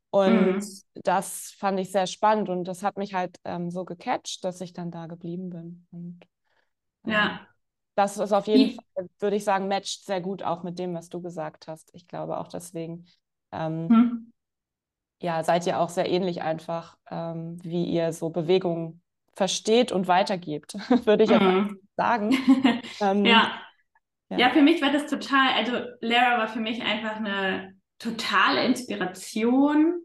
Und 0.09 0.57
mm. 0.57 0.99
das 1.03 1.55
fand 1.57 1.79
ich 1.79 1.91
sehr 1.91 2.07
spannend 2.07 2.49
und 2.49 2.65
das 2.65 2.83
hat 2.83 2.97
mich 2.97 3.13
halt 3.13 3.37
ähm, 3.43 3.71
so 3.71 3.83
gecatcht, 3.83 4.43
dass 4.43 4.61
ich 4.61 4.73
dann 4.73 4.91
da 4.91 5.07
geblieben 5.07 5.49
bin. 5.49 5.87
Und, 5.91 6.19
ähm, 7.05 7.11
ja. 7.11 7.47
Das 7.95 8.17
ist 8.17 8.31
auf 8.31 8.47
jeden 8.47 8.79
Fall, 8.95 9.07
würde 9.19 9.35
ich 9.35 9.43
sagen, 9.43 9.67
matcht 9.67 10.05
sehr 10.05 10.19
gut 10.19 10.41
auch 10.41 10.63
mit 10.63 10.79
dem, 10.79 10.95
was 10.95 11.09
du 11.09 11.21
gesagt 11.21 11.67
hast. 11.67 11.91
Ich 11.93 12.07
glaube 12.07 12.39
auch 12.39 12.47
deswegen 12.47 13.05
ähm, 13.53 13.89
hm. 13.89 14.33
Ja, 15.23 15.41
seid 15.41 15.65
ihr 15.65 15.79
auch 15.79 15.87
sehr 15.87 16.09
ähnlich 16.09 16.41
einfach, 16.41 16.97
ähm, 17.09 17.57
wie 17.63 17.85
ihr 17.85 18.11
so 18.11 18.29
Bewegungen 18.29 19.01
versteht 19.33 19.93
und 19.93 20.09
weitergebt, 20.09 20.73
würde 21.05 21.23
ich 21.23 21.29
mhm. 21.29 21.79
sagen. 21.95 22.31
ähm, 22.99 23.23
ja. 23.23 23.53
ja. 24.29 24.37
Ja, 24.37 24.49
für 24.49 24.61
mich 24.61 24.81
war 24.81 24.91
das 24.91 25.07
total, 25.07 25.53
also 25.53 25.77
Lara 26.01 26.39
war 26.39 26.49
für 26.49 26.59
mich 26.59 26.81
einfach 26.83 27.15
eine 27.15 27.73
totale 27.99 28.65
Inspiration, 28.65 30.01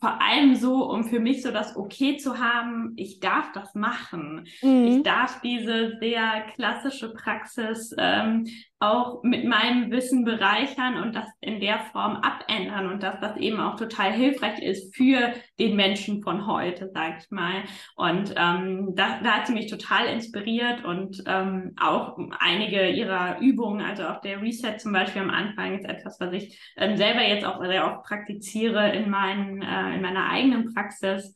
vor 0.00 0.20
allem 0.20 0.54
so, 0.54 0.90
um 0.90 1.04
für 1.04 1.20
mich 1.20 1.42
so 1.42 1.52
das 1.52 1.76
Okay 1.76 2.16
zu 2.16 2.38
haben, 2.38 2.94
ich 2.96 3.20
darf 3.20 3.52
das 3.52 3.74
machen. 3.74 4.46
Mhm. 4.62 4.84
Ich 4.86 5.02
darf 5.02 5.40
diese 5.40 5.96
sehr 6.00 6.46
klassische 6.54 7.12
Praxis 7.12 7.94
ähm, 7.96 8.46
auch 8.80 9.24
mit 9.24 9.44
meinem 9.44 9.90
Wissen 9.90 10.24
bereichern 10.24 11.02
und 11.02 11.16
das 11.16 11.26
in 11.40 11.60
der 11.60 11.80
Form 11.92 12.16
abändern 12.16 12.90
und 12.92 13.02
dass 13.02 13.18
das 13.20 13.36
eben 13.36 13.60
auch 13.60 13.76
total 13.76 14.12
hilfreich 14.12 14.62
ist 14.62 14.94
für 14.94 15.32
den 15.58 15.74
Menschen 15.74 16.22
von 16.22 16.46
heute, 16.46 16.90
sag 16.94 17.18
ich 17.18 17.30
mal. 17.30 17.64
Und 17.96 18.34
ähm, 18.36 18.92
da, 18.94 19.20
da 19.20 19.30
hat 19.38 19.48
sie 19.48 19.52
mich 19.52 19.68
total 19.68 20.06
inspiriert 20.06 20.84
und 20.84 21.22
ähm, 21.26 21.74
auch 21.80 22.18
einige 22.38 22.88
ihrer 22.90 23.40
Übungen, 23.40 23.84
also 23.84 24.04
auch 24.04 24.20
der 24.20 24.40
Reset 24.40 24.78
zum 24.78 24.92
Beispiel 24.92 25.22
am 25.22 25.30
Anfang 25.30 25.76
ist 25.76 25.84
etwas, 25.84 26.20
was 26.20 26.32
ich 26.32 26.72
ähm, 26.76 26.96
selber 26.96 27.22
jetzt 27.22 27.44
auch 27.44 27.60
sehr 27.64 27.84
oft 27.84 28.04
praktiziere 28.04 28.92
in, 28.92 29.10
meinen, 29.10 29.60
äh, 29.60 29.96
in 29.96 30.02
meiner 30.02 30.30
eigenen 30.30 30.72
Praxis. 30.72 31.34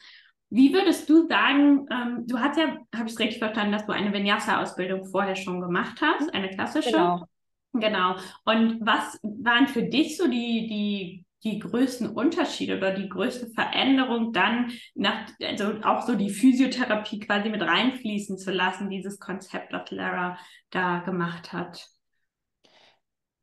Wie 0.49 0.73
würdest 0.73 1.09
du 1.09 1.27
sagen, 1.27 1.87
ähm, 1.91 2.25
du 2.29 2.39
hast 2.39 2.59
ja, 2.59 2.77
habe 2.95 3.07
ich 3.07 3.15
es 3.15 3.19
richtig 3.19 3.39
verstanden, 3.39 3.73
dass 3.73 3.87
du 3.87 3.93
eine 3.93 4.13
Vinyasa-Ausbildung 4.13 5.07
vorher 5.07 5.35
schon 5.35 5.61
gemacht 5.61 6.01
hast, 6.01 6.33
eine 6.33 6.51
klassische? 6.51 6.93
Genau. 6.93 7.27
Genau. 7.75 8.17
Und 8.45 8.81
was 8.85 9.19
waren 9.23 9.67
für 9.67 9.83
dich 9.85 10.17
so 10.17 10.29
die, 10.29 10.67
die 10.69 11.27
die 11.45 11.59
größten 11.59 12.09
Unterschiede 12.15 12.77
oder 12.77 12.95
die 12.95 13.09
größte 13.09 13.49
Veränderung 13.49 14.33
dann 14.33 14.71
nach, 14.95 15.29
also 15.43 15.75
auch 15.83 16.07
so 16.07 16.15
die 16.15 16.31
Physiotherapie 16.31 17.19
quasi 17.21 17.49
mit 17.49 17.63
reinfließen 17.63 18.39
zu 18.39 18.53
lassen, 18.53 18.91
dieses 18.91 19.19
Konzept, 19.19 19.73
das 19.73 19.91
Lara 19.91 20.39
da 20.71 21.01
gemacht 21.01 21.53
hat? 21.53 21.89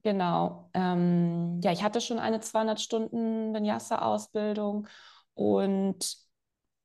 Genau. 0.03 0.69
Ähm, 0.73 1.59
ja, 1.61 1.73
ich 1.73 1.83
hatte 1.83 1.99
schon 1.99 2.19
eine 2.19 2.39
200 2.39 2.79
Stunden 2.79 3.53
Vinyasa-Ausbildung 3.53 4.87
und 5.33 6.17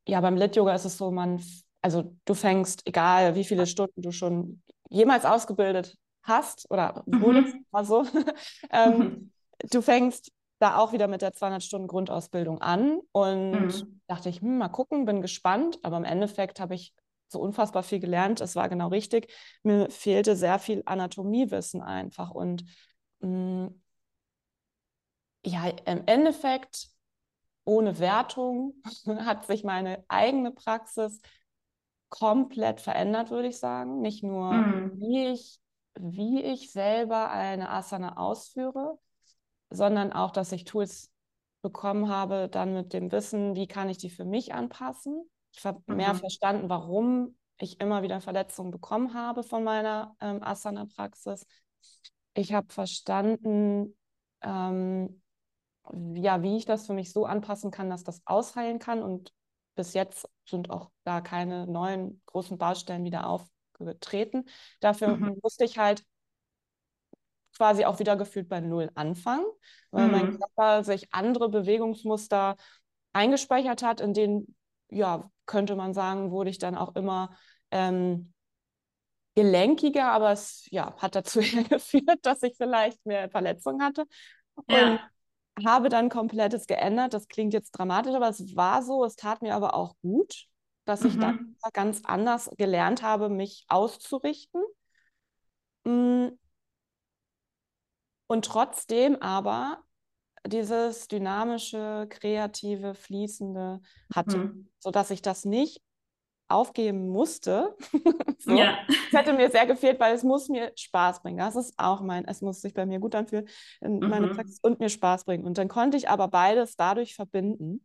ja, 0.06 0.20
beim 0.20 0.36
Lit-Yoga 0.36 0.74
ist 0.74 0.84
es 0.84 0.98
so, 0.98 1.12
man, 1.12 1.40
also 1.80 2.16
du 2.24 2.34
fängst, 2.34 2.82
egal 2.86 3.36
wie 3.36 3.44
viele 3.44 3.66
Stunden 3.66 4.02
du 4.02 4.10
schon 4.10 4.62
jemals 4.90 5.24
ausgebildet 5.24 5.96
hast 6.24 6.70
oder 6.70 7.02
wurdest, 7.06 7.54
mhm. 7.54 7.66
mal 7.70 7.84
so, 7.84 8.04
ähm, 8.70 8.98
mhm. 8.98 9.32
du 9.70 9.82
fängst 9.82 10.32
da 10.58 10.78
auch 10.78 10.92
wieder 10.92 11.08
mit 11.08 11.22
der 11.22 11.32
200 11.32 11.62
Stunden 11.62 11.88
Grundausbildung 11.88 12.60
an 12.60 13.00
und 13.12 13.52
mhm. 13.52 14.00
dachte 14.06 14.28
ich, 14.28 14.40
hm, 14.40 14.58
mal 14.58 14.68
gucken, 14.68 15.04
bin 15.04 15.22
gespannt, 15.22 15.78
aber 15.82 15.96
im 15.96 16.04
Endeffekt 16.04 16.60
habe 16.60 16.74
ich 16.74 16.94
so 17.28 17.40
unfassbar 17.40 17.82
viel 17.82 17.98
gelernt. 17.98 18.40
Es 18.40 18.54
war 18.56 18.68
genau 18.68 18.88
richtig. 18.88 19.32
Mir 19.62 19.90
fehlte 19.90 20.36
sehr 20.36 20.58
viel 20.58 20.82
Anatomiewissen 20.86 21.82
einfach 21.82 22.30
und 22.30 22.64
mh, 23.20 23.66
hm, 23.66 23.80
ja, 25.46 25.68
im 25.84 26.04
Endeffekt 26.06 26.88
ohne 27.64 27.98
Wertung 27.98 28.74
hat 29.06 29.46
sich 29.46 29.64
meine 29.64 30.04
eigene 30.08 30.50
Praxis 30.50 31.20
komplett 32.08 32.80
verändert, 32.80 33.30
würde 33.30 33.48
ich 33.48 33.58
sagen. 33.58 34.00
Nicht 34.00 34.22
nur, 34.22 34.52
mhm. 34.52 35.00
wie, 35.00 35.26
ich, 35.32 35.58
wie 35.98 36.42
ich 36.42 36.72
selber 36.72 37.30
eine 37.30 37.70
Asana 37.70 38.16
ausführe, 38.16 38.98
sondern 39.70 40.12
auch, 40.12 40.30
dass 40.30 40.52
ich 40.52 40.64
Tools 40.64 41.10
bekommen 41.62 42.08
habe, 42.08 42.48
dann 42.48 42.74
mit 42.74 42.92
dem 42.92 43.10
Wissen, 43.10 43.54
wie 43.54 43.66
kann 43.66 43.88
ich 43.88 43.98
die 43.98 44.10
für 44.10 44.24
mich 44.24 44.52
anpassen. 44.52 45.28
Ich 45.52 45.64
habe 45.64 45.82
mhm. 45.86 45.96
mehr 45.96 46.14
verstanden, 46.14 46.68
warum 46.68 47.36
ich 47.58 47.80
immer 47.80 48.02
wieder 48.02 48.20
Verletzungen 48.20 48.70
bekommen 48.70 49.14
habe 49.14 49.42
von 49.42 49.64
meiner 49.64 50.16
ähm, 50.20 50.42
Asana-Praxis. 50.42 51.46
Ich 52.34 52.52
habe 52.52 52.72
verstanden, 52.72 53.96
ähm, 54.42 55.22
ja, 56.14 56.42
wie 56.42 56.56
ich 56.56 56.64
das 56.64 56.86
für 56.86 56.94
mich 56.94 57.12
so 57.12 57.24
anpassen 57.24 57.70
kann, 57.70 57.90
dass 57.90 58.04
das 58.04 58.20
ausheilen 58.26 58.78
kann. 58.78 59.02
Und 59.02 59.32
bis 59.74 59.94
jetzt 59.94 60.28
sind 60.46 60.70
auch 60.70 60.90
da 61.04 61.20
keine 61.20 61.66
neuen 61.66 62.20
großen 62.26 62.58
Baustellen 62.58 63.04
wieder 63.04 63.28
aufgetreten. 63.84 64.44
Dafür 64.80 65.16
mhm. 65.16 65.38
musste 65.42 65.64
ich 65.64 65.78
halt 65.78 66.04
quasi 67.56 67.84
auch 67.84 68.00
wieder 68.00 68.16
gefühlt 68.16 68.48
bei 68.48 68.60
Null 68.60 68.90
anfangen, 68.94 69.46
weil 69.90 70.06
mhm. 70.06 70.12
mein 70.12 70.38
Körper 70.38 70.84
sich 70.84 71.12
andere 71.12 71.48
Bewegungsmuster 71.48 72.56
eingespeichert 73.12 73.82
hat, 73.82 74.00
in 74.00 74.12
denen, 74.12 74.56
ja, 74.90 75.30
könnte 75.46 75.76
man 75.76 75.94
sagen, 75.94 76.30
wurde 76.30 76.50
ich 76.50 76.58
dann 76.58 76.74
auch 76.74 76.96
immer 76.96 77.36
ähm, 77.70 78.32
gelenkiger, 79.36 80.10
aber 80.10 80.32
es 80.32 80.66
ja, 80.70 80.96
hat 80.98 81.14
dazu 81.14 81.40
geführt, 81.68 82.18
dass 82.22 82.42
ich 82.42 82.56
vielleicht 82.56 83.04
mehr 83.06 83.28
Verletzungen 83.30 83.82
hatte. 83.82 84.04
Und 84.56 85.00
habe 85.64 85.88
dann 85.88 86.08
komplettes 86.08 86.66
geändert. 86.66 87.14
Das 87.14 87.28
klingt 87.28 87.52
jetzt 87.52 87.72
dramatisch, 87.72 88.14
aber 88.14 88.28
es 88.28 88.56
war 88.56 88.82
so. 88.82 89.04
Es 89.04 89.16
tat 89.16 89.42
mir 89.42 89.54
aber 89.54 89.74
auch 89.74 89.94
gut, 90.02 90.46
dass 90.84 91.02
mhm. 91.02 91.08
ich 91.08 91.18
dann 91.18 91.56
ganz 91.72 92.02
anders 92.04 92.50
gelernt 92.56 93.02
habe, 93.02 93.28
mich 93.28 93.64
auszurichten. 93.68 94.62
Mm. 95.84 96.28
Und 98.26 98.44
trotzdem 98.46 99.16
aber 99.20 99.84
dieses 100.46 101.08
dynamische, 101.08 102.06
kreative, 102.10 102.94
fließende 102.94 103.80
hatte, 104.14 104.38
mhm. 104.38 104.70
sodass 104.78 105.10
ich 105.10 105.22
das 105.22 105.44
nicht 105.44 105.82
aufgeben 106.48 107.08
musste. 107.08 107.74
so. 108.38 108.52
Ja. 108.52 108.78
Es 108.88 109.18
hätte 109.18 109.32
mir 109.32 109.50
sehr 109.50 109.66
gefehlt, 109.66 109.98
weil 110.00 110.14
es 110.14 110.22
muss 110.22 110.48
mir 110.48 110.72
Spaß 110.76 111.22
bringen. 111.22 111.38
Das 111.38 111.56
ist 111.56 111.74
auch 111.78 112.00
mein, 112.00 112.26
es 112.26 112.42
muss 112.42 112.60
sich 112.60 112.74
bei 112.74 112.86
mir 112.86 113.00
gut 113.00 113.14
anfühlen, 113.14 113.48
in 113.80 113.98
mhm. 113.98 114.08
meine 114.08 114.28
Praxis 114.28 114.58
und 114.60 114.80
mir 114.80 114.88
Spaß 114.88 115.24
bringen. 115.24 115.44
Und 115.44 115.58
dann 115.58 115.68
konnte 115.68 115.96
ich 115.96 116.08
aber 116.08 116.28
beides 116.28 116.76
dadurch 116.76 117.14
verbinden. 117.14 117.84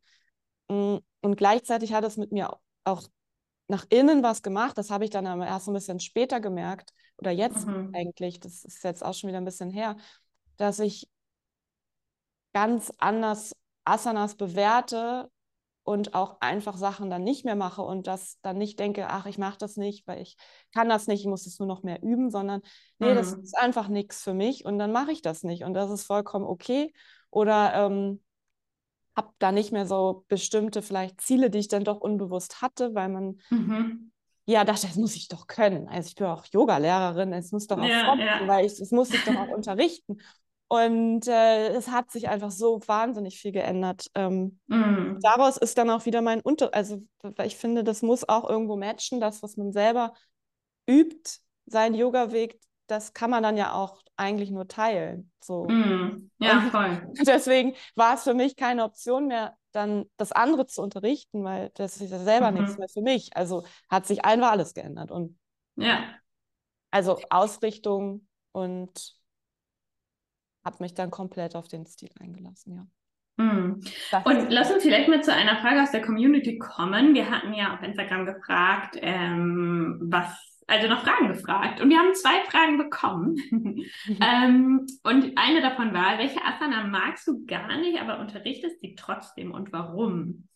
Mm, 0.69 0.97
und 1.21 1.35
gleichzeitig 1.37 1.93
hat 1.93 2.03
es 2.03 2.17
mit 2.17 2.31
mir 2.31 2.57
auch 2.83 3.03
nach 3.67 3.85
innen 3.89 4.23
was 4.23 4.41
gemacht. 4.41 4.77
Das 4.77 4.89
habe 4.89 5.03
ich 5.03 5.09
dann 5.09 5.27
aber 5.27 5.47
erst 5.47 5.67
ein 5.67 5.73
bisschen 5.73 5.99
später 5.99 6.39
gemerkt, 6.39 6.91
oder 7.17 7.31
jetzt 7.31 7.67
mhm. 7.67 7.91
eigentlich, 7.93 8.39
das 8.39 8.63
ist 8.63 8.83
jetzt 8.83 9.03
auch 9.03 9.13
schon 9.13 9.27
wieder 9.27 9.39
ein 9.39 9.45
bisschen 9.45 9.69
her, 9.69 9.97
dass 10.57 10.79
ich 10.79 11.09
ganz 12.53 12.91
anders 12.97 13.55
Asanas 13.83 14.35
bewerte 14.35 15.29
und 15.83 16.13
auch 16.13 16.39
einfach 16.41 16.77
Sachen 16.77 17.09
dann 17.09 17.23
nicht 17.23 17.45
mehr 17.45 17.55
mache 17.55 17.81
und 17.81 18.07
das 18.07 18.39
dann 18.41 18.57
nicht 18.57 18.79
denke, 18.79 19.07
ach, 19.07 19.25
ich 19.25 19.37
mache 19.37 19.57
das 19.57 19.75
nicht, 19.75 20.07
weil 20.07 20.21
ich 20.21 20.37
kann 20.73 20.89
das 20.89 21.07
nicht, 21.07 21.21
ich 21.21 21.27
muss 21.27 21.45
es 21.45 21.59
nur 21.59 21.67
noch 21.67 21.83
mehr 21.83 22.01
üben, 22.03 22.29
sondern 22.29 22.61
nee, 22.99 23.11
mhm. 23.11 23.15
das 23.15 23.33
ist 23.33 23.57
einfach 23.57 23.87
nichts 23.87 24.23
für 24.23 24.33
mich 24.33 24.65
und 24.65 24.77
dann 24.77 24.91
mache 24.91 25.11
ich 25.11 25.21
das 25.21 25.43
nicht 25.43 25.63
und 25.63 25.73
das 25.73 25.89
ist 25.89 26.03
vollkommen 26.03 26.45
okay. 26.45 26.93
Oder 27.31 27.73
ähm, 27.73 28.21
habe 29.19 29.33
da 29.37 29.51
nicht 29.51 29.73
mehr 29.73 29.85
so 29.85 30.23
bestimmte 30.29 30.81
vielleicht 30.81 31.19
Ziele, 31.19 31.49
die 31.49 31.59
ich 31.59 31.67
dann 31.67 31.83
doch 31.83 31.99
unbewusst 31.99 32.61
hatte, 32.61 32.95
weil 32.95 33.09
man 33.09 33.39
mhm. 33.49 34.11
ja 34.45 34.63
dachte, 34.63 34.87
das 34.87 34.95
muss 34.95 35.15
ich 35.17 35.27
doch 35.27 35.45
können. 35.45 35.89
Also 35.89 36.07
ich 36.07 36.15
bin 36.15 36.27
auch 36.27 36.45
Yoga-Lehrerin, 36.45 37.33
es 37.33 37.51
muss 37.51 37.67
doch 37.67 37.77
auch 37.77 37.83
ja, 37.83 38.05
kommen, 38.05 38.21
ja. 38.21 38.47
weil 38.47 38.65
ich, 38.65 38.79
es 38.79 38.91
muss 38.91 39.13
ich 39.13 39.23
doch 39.25 39.35
auch 39.35 39.49
unterrichten. 39.55 40.21
Und 40.69 41.27
äh, 41.27 41.69
es 41.69 41.89
hat 41.89 42.11
sich 42.11 42.29
einfach 42.29 42.51
so 42.51 42.79
wahnsinnig 42.85 43.41
viel 43.41 43.51
geändert. 43.51 44.05
Ähm, 44.13 44.59
mm. 44.67 45.17
Daraus 45.19 45.57
ist 45.57 45.77
dann 45.77 45.89
auch 45.89 46.05
wieder 46.05 46.21
mein 46.21 46.41
Unter, 46.41 46.73
also 46.73 47.01
ich 47.43 47.57
finde, 47.57 47.83
das 47.83 48.03
muss 48.03 48.29
auch 48.29 48.47
irgendwo 48.47 48.77
matchen, 48.77 49.19
das, 49.19 49.43
was 49.43 49.57
man 49.57 49.73
selber 49.73 50.13
übt, 50.87 51.39
sein 51.65 51.93
Yoga-Weg, 51.95 52.59
das 52.89 53.13
kann 53.13 53.29
man 53.29 53.43
dann 53.43 53.55
ja 53.55 53.73
auch 53.73 54.01
eigentlich 54.17 54.51
nur 54.51 54.67
teilen. 54.67 55.31
So. 55.39 55.65
Mm. 55.65 56.31
Ja, 56.39 56.61
voll. 56.71 57.07
Deswegen 57.25 57.75
war 57.95 58.15
es 58.15 58.23
für 58.23 58.33
mich 58.33 58.55
keine 58.55 58.83
Option 58.83 59.27
mehr, 59.27 59.55
dann 59.71 60.05
das 60.17 60.31
andere 60.31 60.65
zu 60.65 60.81
unterrichten, 60.81 61.43
weil 61.43 61.71
das 61.75 62.01
ist 62.01 62.11
ja 62.11 62.19
selber 62.19 62.51
mhm. 62.51 62.61
nichts 62.61 62.77
mehr 62.77 62.89
für 62.89 63.01
mich. 63.01 63.35
Also 63.37 63.65
hat 63.89 64.07
sich 64.07 64.25
einfach 64.25 64.51
alles 64.51 64.73
geändert. 64.73 65.11
Und 65.11 65.37
ja. 65.75 66.03
Also 66.91 67.19
Ausrichtung 67.29 68.27
und 68.51 69.13
habe 70.65 70.77
mich 70.79 70.95
dann 70.95 71.11
komplett 71.11 71.55
auf 71.55 71.67
den 71.67 71.85
Stil 71.85 72.09
eingelassen, 72.19 72.75
ja. 72.75 72.87
Hm. 73.39 73.79
Und 74.25 74.49
lass 74.49 74.69
uns 74.69 74.83
vielleicht 74.83 75.07
mal 75.07 75.23
zu 75.23 75.33
einer 75.33 75.61
Frage 75.61 75.81
aus 75.81 75.91
der 75.91 76.01
Community 76.01 76.57
kommen. 76.57 77.13
Wir 77.13 77.31
hatten 77.31 77.53
ja 77.53 77.73
auf 77.73 77.81
Instagram 77.81 78.25
gefragt, 78.25 78.97
ähm, 78.99 79.97
was, 80.01 80.48
also 80.69 80.87
noch 80.87 81.03
Fragen 81.03 81.29
gefragt. 81.29 81.81
Und 81.81 81.89
wir 81.89 81.97
haben 81.97 82.13
zwei 82.13 82.43
Fragen 82.49 82.77
bekommen. 82.77 83.35
ähm, 84.21 84.85
und 85.03 85.37
eine 85.37 85.61
davon 85.61 85.93
war, 85.93 86.17
welche 86.17 86.43
Asana 86.43 86.85
magst 86.87 87.27
du 87.27 87.45
gar 87.45 87.77
nicht, 87.77 87.99
aber 87.99 88.19
unterrichtest 88.19 88.79
sie 88.81 88.95
trotzdem 88.95 89.51
und 89.51 89.73
warum? 89.73 90.47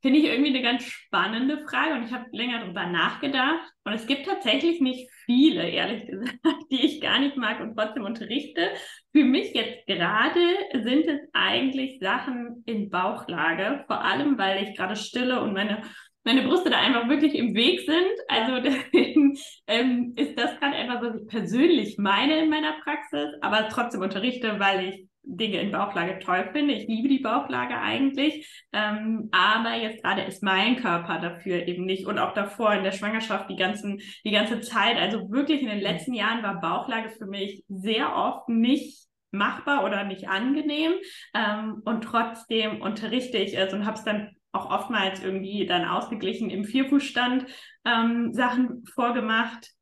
Finde 0.00 0.20
ich 0.20 0.26
irgendwie 0.26 0.50
eine 0.50 0.62
ganz 0.62 0.84
spannende 0.84 1.66
Frage 1.66 1.94
und 1.94 2.04
ich 2.04 2.12
habe 2.12 2.26
länger 2.30 2.60
darüber 2.60 2.86
nachgedacht. 2.86 3.68
Und 3.82 3.94
es 3.94 4.06
gibt 4.06 4.26
tatsächlich 4.26 4.80
nicht 4.80 5.10
viele, 5.24 5.68
ehrlich 5.68 6.06
gesagt, 6.10 6.44
die 6.70 6.86
ich 6.86 7.00
gar 7.00 7.18
nicht 7.18 7.36
mag 7.36 7.60
und 7.60 7.76
trotzdem 7.76 8.04
unterrichte. 8.04 8.70
Für 9.12 9.24
mich 9.24 9.52
jetzt 9.54 9.86
gerade 9.86 10.40
sind 10.84 11.06
es 11.06 11.20
eigentlich 11.32 11.98
Sachen 12.00 12.62
in 12.64 12.90
Bauchlage, 12.90 13.84
vor 13.88 14.04
allem 14.04 14.38
weil 14.38 14.62
ich 14.62 14.76
gerade 14.76 14.94
stille 14.94 15.42
und 15.42 15.52
meine 15.52 15.82
meine 16.28 16.42
Brüste 16.42 16.68
da 16.68 16.78
einfach 16.78 17.08
wirklich 17.08 17.34
im 17.34 17.54
Weg 17.54 17.80
sind. 17.80 18.14
Also 18.28 18.60
deswegen 18.62 19.36
ähm, 19.66 20.12
ist 20.16 20.38
das 20.38 20.58
gerade 20.60 20.76
etwas, 20.76 21.02
was 21.02 21.20
ich 21.22 21.26
persönlich 21.26 21.96
meine 21.98 22.38
in 22.38 22.50
meiner 22.50 22.74
Praxis, 22.84 23.28
aber 23.40 23.68
trotzdem 23.68 24.02
unterrichte, 24.02 24.60
weil 24.60 24.88
ich 24.88 25.08
Dinge 25.22 25.60
in 25.60 25.72
Bauchlage 25.72 26.18
toll 26.20 26.48
finde. 26.52 26.74
Ich 26.74 26.86
liebe 26.86 27.08
die 27.08 27.18
Bauchlage 27.18 27.78
eigentlich. 27.78 28.64
Ähm, 28.72 29.28
aber 29.30 29.74
jetzt 29.74 30.02
gerade 30.02 30.22
ist 30.22 30.42
mein 30.42 30.76
Körper 30.76 31.18
dafür 31.18 31.66
eben 31.66 31.84
nicht. 31.84 32.06
Und 32.06 32.18
auch 32.18 32.32
davor 32.32 32.72
in 32.72 32.84
der 32.84 32.92
Schwangerschaft 32.92 33.50
die, 33.50 33.56
ganzen, 33.56 34.00
die 34.24 34.30
ganze 34.30 34.60
Zeit. 34.60 34.96
Also 34.96 35.30
wirklich 35.30 35.60
in 35.60 35.68
den 35.68 35.80
letzten 35.80 36.14
Jahren 36.14 36.42
war 36.42 36.60
Bauchlage 36.60 37.10
für 37.10 37.26
mich 37.26 37.62
sehr 37.68 38.14
oft 38.14 38.48
nicht 38.48 39.06
machbar 39.30 39.84
oder 39.84 40.04
nicht 40.04 40.28
angenehm. 40.28 40.92
Ähm, 41.34 41.82
und 41.84 42.04
trotzdem 42.04 42.80
unterrichte 42.80 43.36
ich 43.36 43.56
es 43.56 43.74
und 43.74 43.84
habe 43.84 43.98
es 43.98 44.04
dann 44.04 44.30
auch 44.52 44.70
oftmals 44.70 45.22
irgendwie 45.22 45.66
dann 45.66 45.84
ausgeglichen 45.84 46.50
im 46.50 46.64
Vierfußstand 46.64 47.46
ähm, 47.84 48.32
Sachen 48.32 48.84
vorgemacht. 48.86 49.72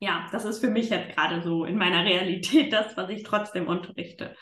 Ja, 0.00 0.28
das 0.30 0.44
ist 0.44 0.60
für 0.60 0.70
mich 0.70 0.90
jetzt 0.90 1.16
gerade 1.16 1.42
so 1.42 1.64
in 1.64 1.76
meiner 1.76 2.04
Realität 2.04 2.72
das, 2.72 2.96
was 2.96 3.10
ich 3.10 3.22
trotzdem 3.22 3.66
unterrichte. 3.66 4.36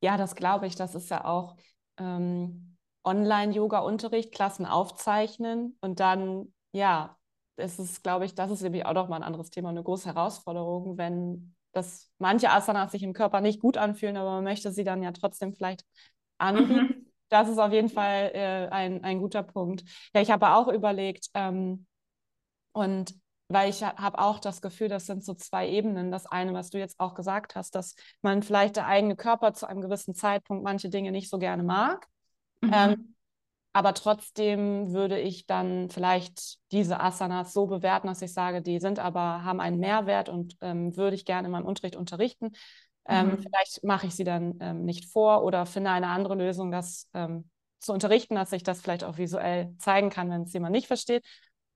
Ja, 0.00 0.16
das 0.16 0.36
glaube 0.36 0.66
ich. 0.66 0.76
Das 0.76 0.94
ist 0.94 1.10
ja 1.10 1.24
auch 1.24 1.56
ähm, 1.98 2.76
Online-Yoga-Unterricht, 3.04 4.32
Klassen 4.32 4.66
aufzeichnen 4.66 5.76
und 5.80 5.98
dann, 6.00 6.52
ja, 6.72 7.16
es 7.56 7.78
ist, 7.78 8.02
glaube 8.04 8.24
ich, 8.24 8.34
das 8.34 8.50
ist 8.50 8.62
nämlich 8.62 8.86
auch 8.86 8.92
noch 8.92 9.08
mal 9.08 9.16
ein 9.16 9.22
anderes 9.22 9.50
Thema, 9.50 9.70
eine 9.70 9.82
große 9.82 10.14
Herausforderung, 10.14 10.96
wenn 10.96 11.56
das 11.72 12.10
manche 12.18 12.50
Asanas 12.50 12.92
sich 12.92 13.02
im 13.02 13.12
Körper 13.12 13.40
nicht 13.40 13.60
gut 13.60 13.76
anfühlen, 13.76 14.16
aber 14.16 14.32
man 14.32 14.44
möchte 14.44 14.70
sie 14.70 14.84
dann 14.84 15.02
ja 15.02 15.12
trotzdem 15.12 15.54
vielleicht 15.54 15.84
anbieten. 16.38 16.74
Mhm. 16.74 17.07
Das 17.28 17.48
ist 17.48 17.58
auf 17.58 17.72
jeden 17.72 17.90
Fall 17.90 18.30
äh, 18.34 18.68
ein, 18.70 19.04
ein 19.04 19.18
guter 19.18 19.42
Punkt. 19.42 19.84
Ja, 20.14 20.20
ich 20.20 20.30
habe 20.30 20.50
auch 20.54 20.68
überlegt, 20.68 21.28
ähm, 21.34 21.86
und 22.72 23.14
weil 23.48 23.70
ich 23.70 23.82
habe 23.82 24.18
auch 24.18 24.38
das 24.40 24.60
Gefühl, 24.60 24.88
das 24.88 25.06
sind 25.06 25.24
so 25.24 25.34
zwei 25.34 25.68
Ebenen. 25.68 26.10
Das 26.10 26.26
eine, 26.26 26.52
was 26.52 26.70
du 26.70 26.78
jetzt 26.78 27.00
auch 27.00 27.14
gesagt 27.14 27.54
hast, 27.56 27.74
dass 27.74 27.94
man 28.20 28.42
vielleicht 28.42 28.76
der 28.76 28.86
eigene 28.86 29.16
Körper 29.16 29.54
zu 29.54 29.66
einem 29.66 29.80
gewissen 29.80 30.14
Zeitpunkt 30.14 30.64
manche 30.64 30.90
Dinge 30.90 31.10
nicht 31.12 31.30
so 31.30 31.38
gerne 31.38 31.62
mag. 31.62 32.06
Mhm. 32.60 32.70
Ähm, 32.72 33.14
aber 33.72 33.94
trotzdem 33.94 34.92
würde 34.92 35.18
ich 35.18 35.46
dann 35.46 35.88
vielleicht 35.88 36.58
diese 36.72 37.00
Asanas 37.00 37.52
so 37.52 37.66
bewerten, 37.66 38.08
dass 38.08 38.22
ich 38.22 38.32
sage, 38.32 38.60
die 38.60 38.80
sind 38.80 38.98
aber, 38.98 39.44
haben 39.44 39.60
einen 39.60 39.78
Mehrwert 39.78 40.28
und 40.28 40.56
ähm, 40.60 40.96
würde 40.96 41.14
ich 41.14 41.24
gerne 41.24 41.46
in 41.46 41.52
meinem 41.52 41.66
Unterricht 41.66 41.96
unterrichten. 41.96 42.50
Ähm, 43.08 43.30
mhm. 43.30 43.42
Vielleicht 43.42 43.82
mache 43.84 44.06
ich 44.06 44.14
sie 44.14 44.24
dann 44.24 44.58
ähm, 44.60 44.84
nicht 44.84 45.06
vor 45.06 45.42
oder 45.42 45.66
finde 45.66 45.90
eine 45.90 46.08
andere 46.08 46.34
Lösung, 46.34 46.70
das 46.70 47.08
ähm, 47.14 47.50
zu 47.80 47.92
unterrichten, 47.92 48.34
dass 48.34 48.52
ich 48.52 48.62
das 48.62 48.80
vielleicht 48.80 49.04
auch 49.04 49.18
visuell 49.18 49.74
zeigen 49.78 50.10
kann, 50.10 50.30
wenn 50.30 50.42
es 50.42 50.52
jemand 50.52 50.72
nicht 50.72 50.86
versteht. 50.86 51.24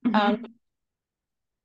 Mhm. 0.02 0.14
Ähm, 0.14 0.60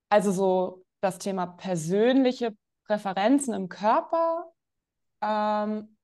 also 0.09 0.31
so 0.31 0.85
das 1.01 1.19
Thema 1.19 1.47
persönliche 1.47 2.55
Präferenzen 2.85 3.53
im 3.53 3.67
Körper 3.67 4.45
ähm, 5.21 5.97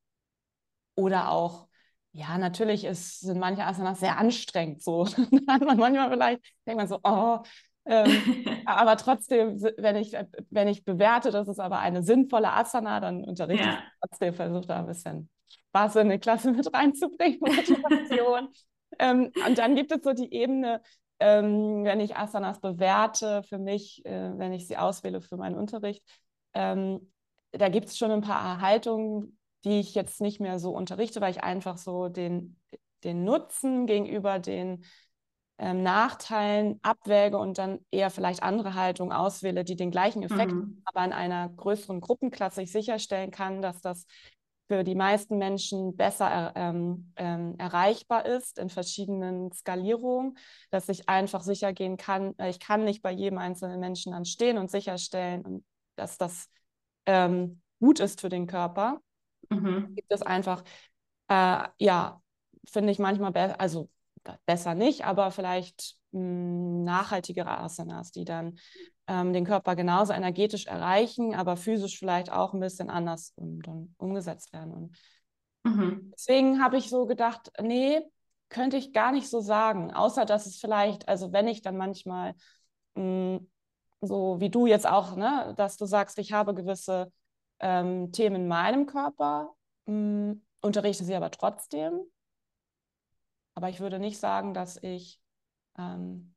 oder 0.95 1.29
auch 1.29 1.67
ja, 2.15 2.37
natürlich 2.37 2.85
ist, 2.85 3.21
sind 3.21 3.39
manche 3.39 3.65
Asanas 3.65 3.99
sehr 3.99 4.17
anstrengend. 4.19 4.83
So 4.83 5.07
hat 5.47 5.61
man 5.61 5.77
manchmal 5.77 6.11
vielleicht, 6.11 6.43
denkt 6.65 6.77
man 6.77 6.87
so, 6.87 6.99
oh, 7.03 7.39
ähm, 7.85 8.07
aber 8.65 8.97
trotzdem, 8.97 9.61
wenn 9.77 9.95
ich, 9.95 10.15
wenn 10.49 10.67
ich 10.67 10.85
bewerte, 10.85 11.31
das 11.31 11.47
ist 11.47 11.59
aber 11.59 11.79
eine 11.79 12.03
sinnvolle 12.03 12.51
Asana, 12.51 12.99
dann 12.99 13.23
unterrichte 13.23 13.65
ja. 13.65 13.73
ich 13.73 13.99
trotzdem, 14.01 14.33
versuche 14.33 14.67
da 14.67 14.79
ein 14.79 14.87
bisschen 14.87 15.29
Spaß 15.69 15.97
in 15.97 16.09
die 16.09 16.19
Klasse 16.19 16.51
mit 16.51 16.73
reinzubringen, 16.73 17.39
Motivation. 17.41 18.49
ähm, 18.99 19.31
und 19.47 19.57
dann 19.57 19.75
gibt 19.75 19.91
es 19.91 20.03
so 20.03 20.13
die 20.13 20.33
Ebene, 20.33 20.81
ähm, 21.19 21.83
wenn 21.83 21.99
ich 21.99 22.15
Asanas 22.15 22.59
bewerte, 22.59 23.43
für 23.43 23.57
mich, 23.57 24.05
äh, 24.05 24.37
wenn 24.37 24.53
ich 24.53 24.67
sie 24.67 24.77
auswähle 24.77 25.21
für 25.21 25.37
meinen 25.37 25.55
Unterricht, 25.55 26.03
ähm, 26.53 27.11
da 27.51 27.69
gibt 27.69 27.87
es 27.87 27.97
schon 27.97 28.11
ein 28.11 28.21
paar 28.21 28.61
Haltungen, 28.61 29.37
die 29.63 29.79
ich 29.79 29.95
jetzt 29.95 30.21
nicht 30.21 30.39
mehr 30.39 30.59
so 30.59 30.71
unterrichte, 30.71 31.21
weil 31.21 31.31
ich 31.31 31.43
einfach 31.43 31.77
so 31.77 32.09
den, 32.09 32.59
den 33.03 33.23
Nutzen 33.23 33.85
gegenüber 33.85 34.39
den 34.39 34.83
ähm, 35.63 35.81
Nachteilen 35.81 36.77
abwäge 36.81 37.37
und 37.37 37.57
dann 37.57 37.79
eher 37.89 38.09
vielleicht 38.09 38.43
andere 38.43 38.73
Haltungen 38.73 39.13
auswähle, 39.13 39.63
die 39.63 39.77
den 39.77 39.91
gleichen 39.91 40.21
Effekt, 40.21 40.51
mhm. 40.51 40.81
aber 40.83 41.05
in 41.05 41.13
einer 41.13 41.47
größeren 41.47 42.01
Gruppenklasse 42.01 42.61
ich 42.61 42.71
sicherstellen 42.73 43.31
kann, 43.31 43.61
dass 43.61 43.79
das 43.79 44.05
für 44.67 44.83
die 44.83 44.95
meisten 44.95 45.37
Menschen 45.37 45.95
besser 45.95 46.51
ähm, 46.55 47.13
ähm, 47.15 47.55
erreichbar 47.59 48.25
ist 48.25 48.59
in 48.59 48.69
verschiedenen 48.69 49.53
Skalierungen, 49.53 50.37
dass 50.69 50.89
ich 50.89 51.07
einfach 51.07 51.43
sicher 51.43 51.71
gehen 51.71 51.95
kann, 51.95 52.37
äh, 52.39 52.49
ich 52.49 52.59
kann 52.59 52.83
nicht 52.83 53.01
bei 53.01 53.11
jedem 53.11 53.37
einzelnen 53.37 53.79
Menschen 53.79 54.11
dann 54.11 54.25
stehen 54.25 54.57
und 54.57 54.69
sicherstellen, 54.69 55.63
dass 55.95 56.17
das 56.17 56.49
ähm, 57.05 57.61
gut 57.79 58.01
ist 58.01 58.19
für 58.19 58.29
den 58.29 58.47
Körper 58.47 58.99
mhm. 59.49 59.95
gibt 59.95 60.11
es 60.11 60.21
einfach, 60.21 60.61
äh, 61.29 61.63
ja, 61.77 62.21
finde 62.65 62.91
ich 62.91 62.99
manchmal, 62.99 63.33
also 63.57 63.89
besser 64.45 64.75
nicht, 64.75 65.05
aber 65.05 65.31
vielleicht 65.31 65.95
mh, 66.11 66.19
hm, 66.19 66.83
nachhaltigere 66.83 67.57
Asanas, 67.57 68.11
die 68.11 68.25
dann 68.25 68.57
ähm, 69.07 69.33
den 69.33 69.45
Körper 69.45 69.75
genauso 69.75 70.13
energetisch 70.13 70.67
erreichen, 70.67 71.35
aber 71.35 71.57
physisch 71.57 71.99
vielleicht 71.99 72.31
auch 72.31 72.53
ein 72.53 72.59
bisschen 72.59 72.89
anders 72.89 73.33
um, 73.35 73.61
dann 73.61 73.93
umgesetzt 73.97 74.53
werden. 74.53 74.73
Und 74.73 74.97
mhm. 75.63 76.11
deswegen 76.13 76.63
habe 76.63 76.77
ich 76.77 76.89
so 76.89 77.05
gedacht, 77.05 77.51
nee, 77.61 78.01
könnte 78.49 78.77
ich 78.77 78.93
gar 78.93 79.11
nicht 79.11 79.29
so 79.29 79.41
sagen, 79.41 79.93
außer 79.93 80.25
dass 80.25 80.45
es 80.45 80.57
vielleicht, 80.57 81.07
also 81.07 81.33
wenn 81.33 81.47
ich 81.47 81.61
dann 81.61 81.77
manchmal 81.77 82.33
mh, 82.95 83.39
hm, 83.39 83.49
so 84.01 84.39
wie 84.39 84.49
du 84.49 84.67
jetzt 84.67 84.87
auch, 84.87 85.15
ne, 85.15 85.53
dass 85.57 85.77
du 85.77 85.85
sagst, 85.85 86.17
ich 86.19 86.33
habe 86.33 86.53
gewisse 86.53 87.11
ähm, 87.59 88.11
Themen 88.11 88.35
in 88.35 88.47
meinem 88.47 88.85
Körper, 88.85 89.53
mh, 89.85 90.33
mm, 90.33 90.41
unterrichte 90.61 91.03
sie 91.03 91.15
aber 91.15 91.31
trotzdem. 91.31 91.99
Aber 93.55 93.69
ich 93.69 93.79
würde 93.79 93.99
nicht 93.99 94.19
sagen, 94.19 94.53
dass 94.53 94.81
ich 94.81 95.21
ähm, 95.77 96.33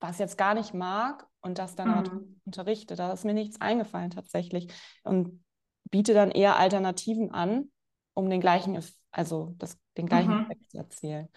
was 0.00 0.18
jetzt 0.18 0.38
gar 0.38 0.54
nicht 0.54 0.74
mag 0.74 1.26
und 1.40 1.58
das 1.58 1.74
dann 1.74 2.02
mhm. 2.02 2.40
unterrichte. 2.44 2.94
Da 2.94 3.12
ist 3.12 3.24
mir 3.24 3.34
nichts 3.34 3.60
eingefallen 3.60 4.10
tatsächlich. 4.10 4.72
Und 5.02 5.44
biete 5.90 6.14
dann 6.14 6.30
eher 6.30 6.56
Alternativen 6.56 7.32
an, 7.32 7.70
um 8.14 8.28
den 8.30 8.40
gleichen, 8.40 8.78
also 9.10 9.54
das, 9.58 9.78
den 9.96 10.06
gleichen 10.06 10.34
mhm. 10.34 10.42
Effekt 10.42 10.70
zu 10.70 10.78
erzielen. 10.78 11.28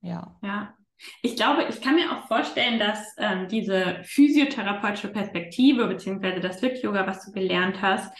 Ja. 0.00 0.38
Ja. 0.42 0.74
Ich 1.22 1.36
glaube, 1.36 1.66
ich 1.68 1.80
kann 1.80 1.94
mir 1.94 2.10
auch 2.10 2.26
vorstellen, 2.26 2.78
dass 2.78 3.14
ähm, 3.18 3.48
diese 3.48 4.00
physiotherapeutische 4.04 5.08
Perspektive 5.08 5.86
beziehungsweise 5.86 6.40
das 6.40 6.60
Fit 6.60 6.82
Yoga, 6.82 7.06
was 7.06 7.24
du 7.24 7.32
gelernt 7.32 7.82
hast, 7.82 8.12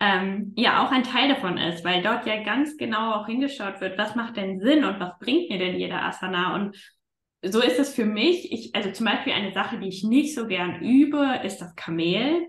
ähm, 0.00 0.52
ja 0.56 0.84
auch 0.84 0.90
ein 0.90 1.04
Teil 1.04 1.28
davon 1.28 1.58
ist, 1.58 1.84
weil 1.84 2.02
dort 2.02 2.26
ja 2.26 2.42
ganz 2.42 2.76
genau 2.76 3.14
auch 3.14 3.26
hingeschaut 3.26 3.80
wird, 3.80 3.98
was 3.98 4.14
macht 4.14 4.36
denn 4.36 4.60
Sinn 4.60 4.84
und 4.84 4.98
was 5.00 5.18
bringt 5.20 5.48
mir 5.48 5.58
denn 5.58 5.76
jeder 5.76 6.02
Asana 6.02 6.54
und 6.56 6.76
so 7.46 7.60
ist 7.60 7.78
es 7.78 7.94
für 7.94 8.06
mich. 8.06 8.50
Ich, 8.52 8.74
also 8.74 8.90
zum 8.90 9.06
Beispiel 9.06 9.34
eine 9.34 9.52
Sache, 9.52 9.78
die 9.78 9.88
ich 9.88 10.02
nicht 10.02 10.34
so 10.34 10.46
gern 10.46 10.80
übe, 10.80 11.40
ist 11.44 11.58
das 11.58 11.74
Kamel 11.76 12.46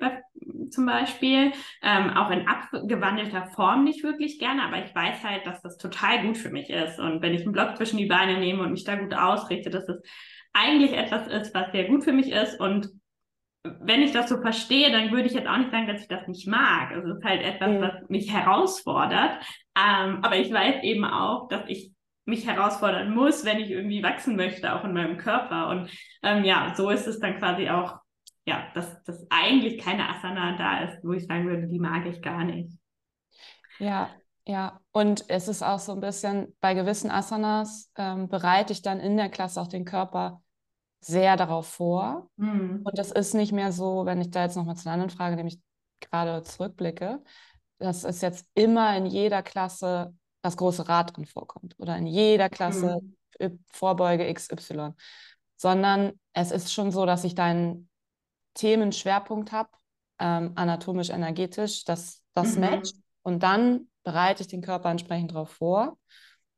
zum 0.71 0.85
Beispiel. 0.85 1.51
Ähm, 1.81 2.11
auch 2.11 2.29
in 2.31 2.47
abgewandelter 2.47 3.47
Form 3.47 3.83
nicht 3.83 4.03
wirklich 4.03 4.39
gerne, 4.39 4.63
aber 4.63 4.83
ich 4.85 4.93
weiß 4.93 5.23
halt, 5.23 5.45
dass 5.45 5.61
das 5.61 5.77
total 5.77 6.23
gut 6.23 6.37
für 6.37 6.49
mich 6.49 6.69
ist. 6.69 6.99
Und 6.99 7.21
wenn 7.21 7.33
ich 7.33 7.41
einen 7.41 7.53
Block 7.53 7.77
zwischen 7.77 7.97
die 7.97 8.05
Beine 8.05 8.39
nehme 8.39 8.63
und 8.63 8.71
mich 8.71 8.83
da 8.83 8.95
gut 8.95 9.13
ausrichte, 9.13 9.69
dass 9.69 9.87
es 9.87 10.01
eigentlich 10.53 10.93
etwas 10.93 11.27
ist, 11.27 11.53
was 11.53 11.71
sehr 11.71 11.85
gut 11.85 12.03
für 12.03 12.13
mich 12.13 12.31
ist. 12.31 12.59
Und 12.59 12.89
wenn 13.63 14.01
ich 14.01 14.11
das 14.11 14.29
so 14.29 14.41
verstehe, 14.41 14.91
dann 14.91 15.11
würde 15.11 15.27
ich 15.27 15.33
jetzt 15.33 15.47
auch 15.47 15.57
nicht 15.57 15.71
sagen, 15.71 15.87
dass 15.87 16.01
ich 16.01 16.07
das 16.07 16.27
nicht 16.27 16.47
mag. 16.47 16.91
Also 16.91 17.11
es 17.11 17.17
ist 17.17 17.25
halt 17.25 17.41
etwas, 17.41 17.69
mhm. 17.69 17.81
was 17.81 18.09
mich 18.09 18.31
herausfordert. 18.31 19.39
Ähm, 19.77 20.19
aber 20.21 20.37
ich 20.37 20.51
weiß 20.51 20.83
eben 20.83 21.03
auch, 21.03 21.47
dass 21.49 21.63
ich 21.67 21.91
mich 22.25 22.47
herausfordern 22.47 23.13
muss, 23.13 23.45
wenn 23.45 23.59
ich 23.59 23.69
irgendwie 23.69 24.01
wachsen 24.01 24.35
möchte, 24.35 24.73
auch 24.73 24.83
in 24.83 24.93
meinem 24.93 25.17
Körper. 25.17 25.69
Und 25.69 25.89
ähm, 26.23 26.43
ja, 26.43 26.73
so 26.75 26.89
ist 26.89 27.07
es 27.07 27.19
dann 27.19 27.37
quasi 27.37 27.69
auch, 27.69 27.99
ja, 28.45 28.67
dass, 28.73 29.03
dass 29.03 29.25
eigentlich 29.29 29.79
keine 29.79 30.07
Asana 30.09 30.55
da 30.57 30.83
ist, 30.83 31.03
wo 31.03 31.13
ich 31.13 31.25
sagen 31.25 31.47
würde, 31.47 31.67
die 31.67 31.79
mag 31.79 32.05
ich 32.05 32.21
gar 32.21 32.43
nicht. 32.43 32.71
Ja, 33.79 34.09
ja. 34.45 34.79
Und 34.91 35.25
es 35.29 35.47
ist 35.47 35.63
auch 35.63 35.79
so 35.79 35.93
ein 35.93 35.99
bisschen, 35.99 36.55
bei 36.61 36.73
gewissen 36.73 37.09
Asanas 37.09 37.91
ähm, 37.97 38.29
bereite 38.29 38.73
ich 38.73 38.81
dann 38.81 38.99
in 38.99 39.17
der 39.17 39.29
Klasse 39.29 39.61
auch 39.61 39.67
den 39.67 39.85
Körper 39.85 40.41
sehr 40.99 41.37
darauf 41.37 41.67
vor. 41.67 42.29
Mhm. 42.37 42.81
Und 42.83 42.97
das 42.97 43.11
ist 43.11 43.33
nicht 43.33 43.51
mehr 43.51 43.71
so, 43.71 44.05
wenn 44.05 44.21
ich 44.21 44.29
da 44.29 44.43
jetzt 44.43 44.55
nochmal 44.55 44.75
zu 44.75 44.87
einer 44.87 44.93
anderen 44.93 45.17
Frage, 45.17 45.35
nämlich 45.35 45.59
gerade 45.99 46.43
zurückblicke, 46.43 47.23
das 47.79 48.03
ist 48.03 48.21
jetzt 48.21 48.47
immer 48.53 48.95
in 48.95 49.05
jeder 49.05 49.43
Klasse 49.43 50.15
das 50.41 50.55
große 50.57 50.87
Rad 50.87 51.15
drin 51.15 51.25
vorkommt 51.25 51.75
oder 51.79 51.97
in 51.97 52.05
jeder 52.05 52.49
Klasse 52.49 52.99
mhm. 53.39 53.63
Vorbeuge 53.71 54.31
XY, 54.31 54.91
sondern 55.57 56.13
es 56.33 56.51
ist 56.51 56.71
schon 56.71 56.91
so, 56.91 57.05
dass 57.05 57.23
ich 57.23 57.35
da 57.35 57.45
einen 57.45 57.89
Themenschwerpunkt 58.55 59.51
habe, 59.51 59.69
ähm, 60.19 60.53
anatomisch, 60.55 61.09
energetisch, 61.09 61.85
dass 61.85 62.23
das 62.33 62.55
mhm. 62.55 62.61
matcht 62.61 62.95
und 63.21 63.43
dann 63.43 63.87
bereite 64.03 64.41
ich 64.41 64.47
den 64.47 64.61
Körper 64.61 64.89
entsprechend 64.89 65.31
darauf 65.31 65.49
vor. 65.49 65.97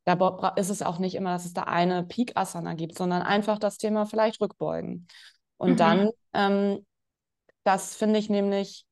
Da 0.04 0.54
ist 0.56 0.70
es 0.70 0.80
auch 0.80 0.98
nicht 0.98 1.14
immer, 1.14 1.32
dass 1.32 1.44
es 1.44 1.52
da 1.52 1.64
eine 1.64 2.02
Peak-Asana 2.02 2.74
gibt, 2.74 2.96
sondern 2.96 3.20
einfach 3.20 3.58
das 3.58 3.76
Thema 3.76 4.06
vielleicht 4.06 4.40
Rückbeugen. 4.40 5.06
Und 5.58 5.72
mhm. 5.72 5.76
dann, 5.76 6.10
ähm, 6.32 6.86
das 7.64 7.94
finde 7.94 8.18
ich 8.18 8.30
nämlich, 8.30 8.86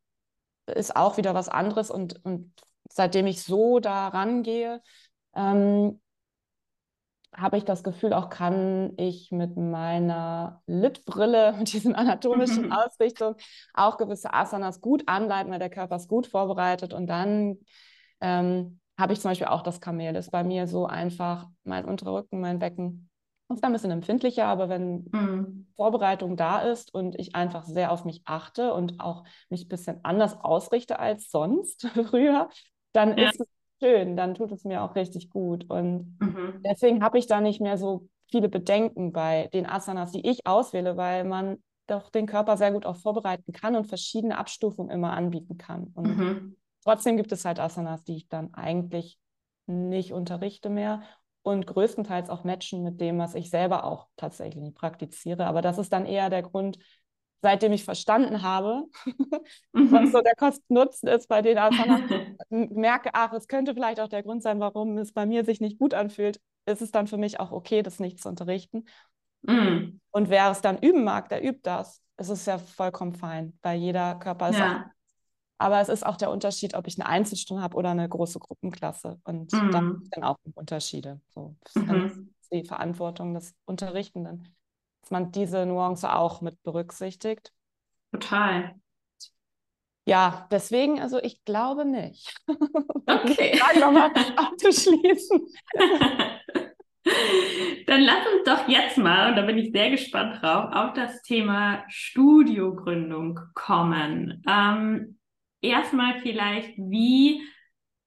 ist 0.67 0.95
auch 0.95 1.17
wieder 1.17 1.33
was 1.33 1.49
anderes 1.49 1.91
und, 1.91 2.23
und 2.25 2.53
seitdem 2.91 3.27
ich 3.27 3.43
so 3.43 3.79
da 3.79 4.09
rangehe, 4.09 4.83
ähm, 5.35 6.01
habe 7.35 7.59
ich 7.59 7.65
das 7.65 7.83
Gefühl, 7.83 8.13
auch 8.13 8.31
kann 8.31 8.93
ich 8.97 9.31
mit 9.31 9.57
meiner 9.57 10.63
Litbrille, 10.67 11.53
mit 11.59 11.73
diesen 11.73 11.95
anatomischen 11.95 12.73
Ausrichtungen 12.73 13.37
auch 13.75 13.99
gewisse 13.99 14.33
Asanas 14.33 14.81
gut 14.81 15.05
anleiten, 15.07 15.53
weil 15.53 15.59
der 15.59 15.71
Körper 15.71 15.97
ist 15.97 16.09
gut 16.09 16.27
vorbereitet. 16.27 16.95
Und 16.95 17.07
dann 17.07 17.59
ähm, 18.21 18.81
habe 18.99 19.13
ich 19.13 19.21
zum 19.21 19.31
Beispiel 19.31 19.49
auch 19.49 19.63
das 19.63 19.81
Kamel. 19.81 20.13
Das 20.13 20.27
ist 20.27 20.31
bei 20.31 20.45
mir 20.45 20.67
so 20.67 20.87
einfach 20.87 21.47
mein 21.65 21.85
unterer 21.85 22.15
Rücken, 22.15 22.41
mein 22.41 22.59
Becken. 22.59 23.11
ist 23.53 23.63
ein 23.63 23.73
bisschen 23.73 23.91
empfindlicher, 23.91 24.47
aber 24.47 24.69
wenn 24.69 25.09
mhm. 25.13 25.67
Vorbereitung 25.77 26.37
da 26.37 26.61
ist 26.61 26.93
und 26.95 27.19
ich 27.19 27.35
einfach 27.35 27.65
sehr 27.65 27.93
auf 27.93 28.05
mich 28.05 28.23
achte 28.25 28.73
und 28.73 29.01
auch 29.01 29.25
mich 29.51 29.67
ein 29.67 29.69
bisschen 29.69 30.01
anders 30.05 30.39
ausrichte 30.41 30.99
als 30.99 31.31
sonst 31.31 31.87
früher, 32.09 32.49
dann 32.93 33.19
ja. 33.19 33.29
ist 33.29 33.41
es 33.41 33.56
schön, 33.81 34.17
dann 34.17 34.35
tut 34.35 34.53
es 34.53 34.65
mir 34.65 34.83
auch 34.83 34.95
richtig 34.95 35.31
gut. 35.31 35.69
Und 35.69 36.17
mhm. 36.21 36.63
deswegen 36.65 37.03
habe 37.03 37.19
ich 37.19 37.27
da 37.27 37.41
nicht 37.41 37.61
mehr 37.61 37.79
so 37.79 38.09
viele 38.31 38.49
Bedenken 38.49 39.13
bei 39.13 39.49
den 39.53 39.67
Asanas, 39.67 40.13
die 40.13 40.29
ich 40.29 40.47
auswähle, 40.47 40.97
weil 40.97 41.25
man 41.25 41.59
doch 41.87 42.11
den 42.11 42.27
Körper 42.27 42.57
sehr 42.57 42.73
gut 42.73 42.87
auch 42.87 42.97
vorbereiten 42.97 43.53
kann 43.53 43.77
und 43.77 43.87
verschiedene 43.87 44.39
Abstufungen 44.39 44.91
immer 44.91 45.13
anbieten 45.13 45.57
kann. 45.57 45.93
Und 45.95 46.17
mhm. 46.17 46.57
trotzdem 46.83 47.17
gibt 47.17 47.33
es 47.33 47.45
halt 47.45 47.61
Asanas, 47.61 48.03
die 48.05 48.17
ich 48.17 48.29
dann 48.29 48.53
eigentlich 48.55 49.19
nicht 49.67 50.13
unterrichte 50.13 50.69
mehr 50.69 51.03
und 51.43 51.67
größtenteils 51.67 52.29
auch 52.29 52.43
matchen 52.43 52.83
mit 52.83 53.01
dem, 53.01 53.19
was 53.19 53.35
ich 53.37 53.51
selber 53.51 53.85
auch 53.85 54.09
tatsächlich 54.17 54.75
praktiziere. 54.75 55.47
Aber 55.47 55.63
das 55.63 55.79
ist 55.79 55.93
dann 55.93 56.07
eher 56.07 56.29
der 56.29 56.43
Grund, 56.43 56.79
seitdem 57.47 57.71
ich 57.71 57.85
verstanden 57.85 58.43
habe, 58.43 58.83
mhm. 59.73 59.93
was 59.93 60.11
so 60.11 60.21
der 60.21 60.35
Kosten-Nutzen 60.35 61.07
ist 61.07 61.29
bei 61.29 61.43
den 61.43 61.59
Asanas, 61.59 62.01
merke, 62.51 63.11
ach, 63.13 63.33
es 63.35 63.47
könnte 63.47 63.73
vielleicht 63.73 64.01
auch 64.01 64.09
der 64.09 64.25
Grund 64.25 64.43
sein, 64.43 64.59
warum 64.59 64.99
es 64.99 65.13
bei 65.13 65.27
mir 65.27 65.45
sich 65.45 65.61
nicht 65.61 65.79
gut 65.79 65.95
anfühlt, 65.95 66.41
ist 66.69 66.83
es 66.83 66.91
dann 66.91 67.07
für 67.07 67.19
mich 67.19 67.39
auch 67.39 67.53
okay, 67.53 67.83
das 67.83 68.01
nicht 68.01 68.21
zu 68.21 68.29
unterrichten. 68.29 68.87
Mhm. 69.43 70.01
Und 70.11 70.29
wer 70.29 70.51
es 70.51 70.61
dann 70.61 70.77
üben 70.79 71.05
mag, 71.05 71.29
der 71.29 71.45
übt 71.45 71.61
das. 71.63 72.03
Es 72.17 72.31
ist 72.31 72.49
ja 72.49 72.59
vollkommen 72.59 73.15
fein, 73.15 73.57
weil 73.63 73.79
jeder 73.79 74.17
Körper 74.17 74.49
ist 74.49 74.59
ja. 74.59 74.91
aber 75.59 75.81
es 75.81 75.89
ist 75.89 76.05
auch 76.05 76.17
der 76.17 76.33
Unterschied, 76.33 76.75
ob 76.75 76.89
ich 76.89 76.99
eine 76.99 77.09
Einzelstunde 77.09 77.63
habe 77.63 77.77
oder 77.77 77.91
eine 77.91 78.09
große 78.09 78.41
Gruppenklasse. 78.41 79.21
Und 79.23 79.53
mhm. 79.53 79.71
da 79.71 79.81
gibt 79.83 80.03
es 80.03 80.11
dann 80.11 80.25
auch 80.25 80.37
Unterschiede. 80.55 81.21
So, 81.33 81.55
das 81.63 81.77
mhm. 81.77 82.33
ist 82.41 82.53
die 82.53 82.65
Verantwortung 82.65 83.35
des 83.35 83.55
Unterrichtenden, 83.67 84.53
dass 85.07 85.13
man 85.13 85.31
diese 85.31 85.65
Nuance 85.67 86.13
auch 86.13 86.41
mit 86.41 86.61
berücksichtigt. 86.65 87.53
Total. 88.11 88.75
Ja, 90.05 90.49
deswegen, 90.51 91.01
also 91.01 91.23
ich 91.23 91.45
glaube 91.45 91.85
nicht. 91.85 92.35
Okay. 93.09 93.57
Nochmal 93.79 94.11
abzuschließen. 94.37 95.47
Dann 97.87 98.01
lass 98.01 98.27
uns 98.27 98.43
doch 98.45 98.67
jetzt 98.67 98.99
mal, 98.99 99.31
und 99.31 99.37
da 99.37 99.43
bin 99.43 99.59
ich 99.59 99.71
sehr 99.71 99.91
gespannt 99.91 100.43
drauf, 100.43 100.73
auf 100.73 100.93
das 100.95 101.23
Thema 101.23 101.85
Studiogründung 101.87 103.39
kommen. 103.55 104.43
Ähm, 104.49 105.21
erstmal 105.61 106.19
vielleicht, 106.19 106.77
wie 106.79 107.43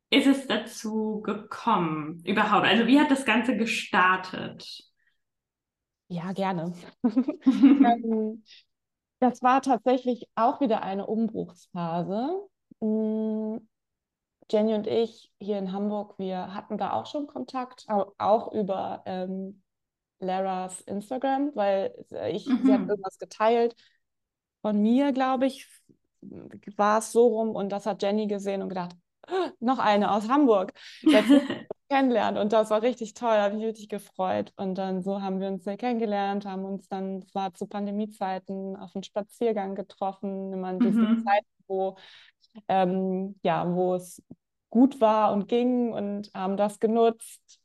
ist 0.10 0.28
es 0.28 0.48
dazu 0.48 1.22
gekommen 1.22 2.22
überhaupt? 2.26 2.68
Also 2.68 2.88
wie 2.88 3.00
hat 3.00 3.10
das 3.10 3.24
Ganze 3.24 3.56
gestartet? 3.56 4.89
Ja, 6.10 6.32
gerne. 6.34 6.74
Ähm, 7.46 8.44
das 9.20 9.42
war 9.42 9.62
tatsächlich 9.62 10.28
auch 10.36 10.62
wieder 10.62 10.82
eine 10.82 11.06
Umbruchsphase. 11.06 12.48
Mm, 12.80 13.58
Jenny 14.50 14.74
und 14.74 14.88
ich 14.88 15.32
hier 15.40 15.60
in 15.60 15.72
Hamburg, 15.72 16.18
wir 16.18 16.54
hatten 16.54 16.78
da 16.78 16.94
auch 16.94 17.06
schon 17.06 17.28
Kontakt, 17.28 17.86
auch 17.88 18.52
über 18.54 19.04
ähm, 19.06 19.62
Laras 20.20 20.82
Instagram, 20.82 21.52
weil 21.56 21.94
ich, 22.32 22.48
mhm. 22.48 22.66
sie 22.66 22.74
hat 22.74 22.82
mhm. 22.82 22.90
irgendwas 22.90 23.18
geteilt 23.18 23.76
von 24.62 24.82
mir, 24.82 25.12
glaube 25.12 25.46
ich, 25.46 25.68
war 26.76 27.00
es 27.00 27.12
so 27.12 27.28
rum 27.28 27.52
und 27.52 27.70
das 27.70 27.86
hat 27.86 28.02
Jenny 28.02 28.28
gesehen 28.28 28.62
und 28.62 28.70
gedacht, 28.70 28.96
oh, 29.30 29.50
noch 29.60 29.80
eine 29.80 30.12
aus 30.12 30.28
Hamburg. 30.28 30.74
kennenlernen 31.90 32.42
und 32.42 32.54
das 32.54 32.70
war 32.70 32.82
richtig 32.82 33.14
toll, 33.14 33.38
habe 33.38 33.56
mich 33.56 33.66
richtig 33.66 33.90
gefreut. 33.90 34.54
Und 34.56 34.76
dann 34.76 35.02
so 35.02 35.22
haben 35.22 35.40
wir 35.40 35.48
uns 35.48 35.64
sehr 35.64 35.78
kennengelernt, 35.78 36.46
haben 36.46 36.66
uns 36.66 36.88
dann, 36.88 37.20
es 37.20 37.34
war 37.34 37.54
zu 37.54 37.68
Pandemiezeiten, 37.68 38.76
auf 38.76 38.96
einen 38.96 39.04
Spaziergang 39.04 39.76
getroffen, 39.76 40.54
immer 40.54 40.72
in 40.72 40.80
diesen 40.80 41.02
mhm. 41.02 41.24
Zeiten, 41.26 41.48
wo, 41.68 41.98
ähm, 42.68 43.40
ja, 43.44 43.74
wo 43.74 43.96
es 43.96 44.22
gut 44.70 45.02
war 45.02 45.34
und 45.34 45.48
ging 45.48 45.92
und 45.92 46.32
haben 46.34 46.58
das 46.58 46.80
genutzt, 46.80 47.60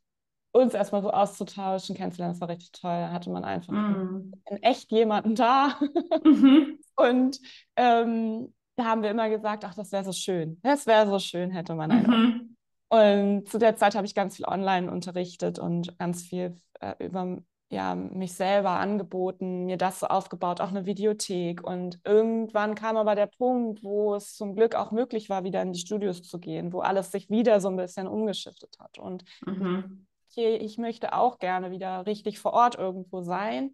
uns 0.53 0.73
erstmal 0.73 1.03
so 1.03 1.11
auszutauschen, 1.11 1.97
kennenzulernen. 1.97 2.35
Das 2.35 2.41
war 2.41 2.49
richtig 2.49 2.73
toll. 2.73 2.93
Da 2.93 3.11
hatte 3.11 3.29
man 3.29 3.45
einfach 3.45 3.73
mhm. 3.73 4.33
in 4.49 4.63
echt 4.63 4.91
jemanden 4.91 5.35
da. 5.35 5.79
Mhm. 6.25 6.79
Und 6.97 7.41
ähm, 7.75 8.55
da 8.77 8.85
haben 8.85 9.03
wir 9.03 9.11
immer 9.11 9.29
gesagt, 9.29 9.65
ach, 9.65 9.75
das 9.75 9.91
wäre 9.91 10.05
so 10.05 10.13
schön. 10.13 10.61
Das 10.63 10.87
wäre 10.87 11.09
so 11.09 11.19
schön, 11.19 11.51
hätte 11.51 11.75
man 11.75 11.91
einen. 11.91 12.54
Und 12.95 13.49
zu 13.49 13.59
der 13.59 13.77
Zeit 13.77 13.95
habe 13.95 14.07
ich 14.07 14.15
ganz 14.15 14.37
viel 14.37 14.47
online 14.47 14.91
unterrichtet 14.91 15.59
und 15.59 15.99
ganz 15.99 16.23
viel 16.23 16.55
äh, 16.81 16.95
über 17.05 17.39
ja, 17.71 17.95
mich 17.97 18.35
selber 18.35 18.71
angeboten, 18.71 19.65
mir 19.65 19.77
das 19.77 19.99
so 19.99 20.07
aufgebaut, 20.07 20.61
auch 20.61 20.69
eine 20.69 20.87
Videothek. 20.87 21.65
Und 21.65 21.99
irgendwann 22.05 22.77
kam 22.77 22.97
aber 22.97 23.17
der 23.17 23.27
Punkt, 23.27 23.83
wo 23.83 24.15
es 24.15 24.37
zum 24.37 24.55
Glück 24.55 24.77
auch 24.77 24.93
möglich 24.93 25.29
war, 25.29 25.43
wieder 25.43 25.61
in 25.63 25.73
die 25.73 25.81
Studios 25.81 26.23
zu 26.23 26.39
gehen, 26.39 26.73
wo 26.73 26.81
alles 26.81 27.11
sich 27.11 27.31
wieder 27.31 27.61
so 27.61 27.69
ein 27.69 27.77
bisschen 27.77 28.07
umgeschiftet 28.07 28.77
hat. 28.79 28.99
Und 28.99 29.25
mhm. 29.45 30.07
hier, 30.29 30.61
ich 30.61 30.79
möchte 30.79 31.15
auch 31.15 31.39
gerne 31.39 31.73
wieder 31.73 32.07
richtig 32.07 32.39
vor 32.39 32.53
Ort 32.53 32.77
irgendwo 32.77 33.23
sein 33.23 33.73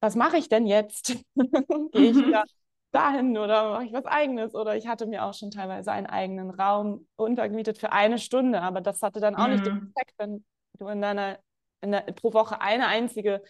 was 0.00 0.16
mache 0.16 0.38
ich 0.38 0.48
denn 0.48 0.66
jetzt? 0.66 1.14
Gehe 1.92 2.10
ich 2.10 2.16
mhm. 2.16 2.26
wieder 2.26 2.44
dahin 2.92 3.36
oder 3.38 3.70
mache 3.70 3.84
ich 3.84 3.92
was 3.92 4.06
eigenes? 4.06 4.54
Oder 4.54 4.76
ich 4.76 4.86
hatte 4.86 5.06
mir 5.06 5.24
auch 5.24 5.34
schon 5.34 5.50
teilweise 5.50 5.92
einen 5.92 6.06
eigenen 6.06 6.50
Raum 6.50 7.06
untergemietet 7.16 7.78
für 7.78 7.92
eine 7.92 8.18
Stunde, 8.18 8.60
aber 8.62 8.80
das 8.80 9.02
hatte 9.02 9.20
dann 9.20 9.36
auch 9.36 9.46
mhm. 9.46 9.52
nicht 9.52 9.66
den 9.66 9.74
mhm. 9.74 9.92
Effekt, 9.94 10.14
wenn 10.18 10.44
du 10.78 10.88
in 10.88 11.00
deiner, 11.00 11.38
in 11.80 11.92
der, 11.92 12.00
pro 12.00 12.32
Woche 12.32 12.60
eine 12.60 12.86
einzige 12.86 13.42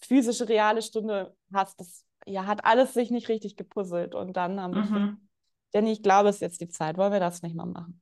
physische, 0.00 0.48
reale 0.48 0.82
Stunde 0.82 1.34
hast. 1.52 1.80
Das 1.80 2.04
ja, 2.26 2.46
hat 2.46 2.64
alles 2.64 2.94
sich 2.94 3.10
nicht 3.10 3.28
richtig 3.28 3.56
gepuzzelt. 3.56 4.14
Und 4.14 4.36
dann 4.36 4.60
haben 4.60 4.74
mhm. 4.74 4.94
wir, 4.94 5.16
denn 5.74 5.86
ich 5.86 6.02
glaube, 6.02 6.28
es 6.28 6.36
ist 6.36 6.42
jetzt 6.42 6.60
die 6.60 6.68
Zeit, 6.68 6.96
wollen 6.96 7.12
wir 7.12 7.20
das 7.20 7.42
nicht 7.42 7.56
mal 7.56 7.66
machen? 7.66 8.00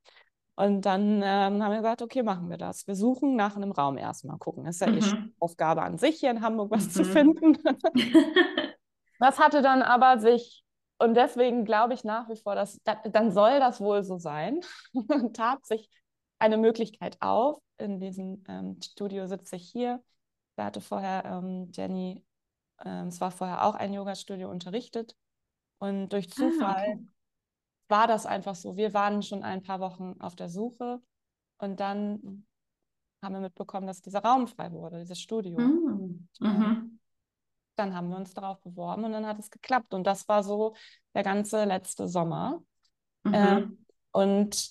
Und 0.55 0.83
dann 0.83 1.23
ähm, 1.25 1.63
haben 1.63 1.71
wir 1.71 1.79
gesagt, 1.79 2.03
okay, 2.03 2.23
machen 2.23 2.51
wir 2.51 2.59
das. 2.59 2.87
Wir 2.87 2.95
suchen 2.95 3.37
nach 3.37 3.57
einem 3.57 3.73
Raum 3.73 3.97
erstmal, 3.97 4.37
gucken. 4.39 4.67
Ist 4.67 4.81
ja 4.81 4.89
mhm. 4.89 4.99
eh 4.99 5.03
schon 5.03 5.35
Aufgabe 5.41 5.83
an 5.83 5.97
sich, 5.97 6.21
hier 6.21 6.31
in 6.31 6.43
Hamburg 6.43 6.71
was 6.71 6.87
mhm. 6.87 6.91
zu 6.91 7.05
finden. 7.05 7.59
das 9.19 9.39
hatte 9.39 9.63
dann 9.63 9.83
aber 9.83 10.19
sich, 10.19 10.63
und 11.03 11.15
deswegen 11.15 11.65
glaube 11.65 11.95
ich 11.95 12.05
nach 12.05 12.29
wie 12.29 12.37
vor, 12.37 12.55
dass 12.55 12.81
dann 12.85 13.31
soll 13.33 13.59
das 13.61 13.81
wohl 13.81 14.05
so 14.05 14.19
sein, 14.19 14.61
tat 15.35 15.65
sich 15.67 15.89
eine 16.39 16.57
Möglichkeit 16.57 17.17
auf. 17.21 17.61
In 17.79 17.99
diesem 18.01 18.45
ähm, 18.49 18.79
Studio 18.83 19.27
sitze 19.27 19.57
ich 19.57 19.69
hier. 19.69 20.03
Da 20.57 20.67
hatte 20.67 20.81
vorher 20.81 21.25
ähm, 21.25 21.71
Jenny, 21.73 22.25
ähm, 22.85 23.09
es 23.09 23.21
war 23.21 23.31
vorher 23.31 23.65
auch 23.65 23.75
ein 23.75 23.93
Yoga-Studio 23.93 24.51
unterrichtet. 24.51 25.17
Und 25.79 26.11
durch 26.11 26.29
ah, 26.31 26.35
Zufall 26.35 26.77
ah, 26.77 26.93
okay 26.93 27.07
war 27.93 28.07
das 28.09 28.27
einfach 28.27 28.57
so. 28.57 28.77
Wir 28.77 28.95
waren 28.95 29.23
schon 29.23 29.45
ein 29.45 29.63
paar 29.63 29.79
Wochen 29.79 30.17
auf 30.19 30.35
der 30.35 30.49
Suche 30.49 31.01
und 31.59 31.79
dann 31.79 32.47
haben 33.23 33.35
wir 33.35 33.41
mitbekommen, 33.41 33.87
dass 33.87 34.01
dieser 34.01 34.21
Raum 34.21 34.49
frei 34.49 34.73
wurde, 34.73 34.99
dieses 34.99 35.21
Studio. 35.21 35.61
Mhm. 35.61 36.27
Mhm. 36.41 36.99
Dann 37.77 37.95
haben 37.95 38.09
wir 38.11 38.17
uns 38.17 38.35
darauf 38.35 38.61
beworben 38.61 39.05
und 39.05 39.13
dann 39.13 39.27
hat 39.27 39.39
es 39.39 39.51
geklappt. 39.51 39.95
Und 39.95 40.07
das 40.07 40.29
war 40.29 40.43
so 40.43 40.75
der 41.15 41.23
ganze 41.23 41.65
letzte 41.65 42.09
Sommer. 42.09 42.63
Mhm. 43.25 43.35
Ähm, 43.35 43.87
und 44.13 44.71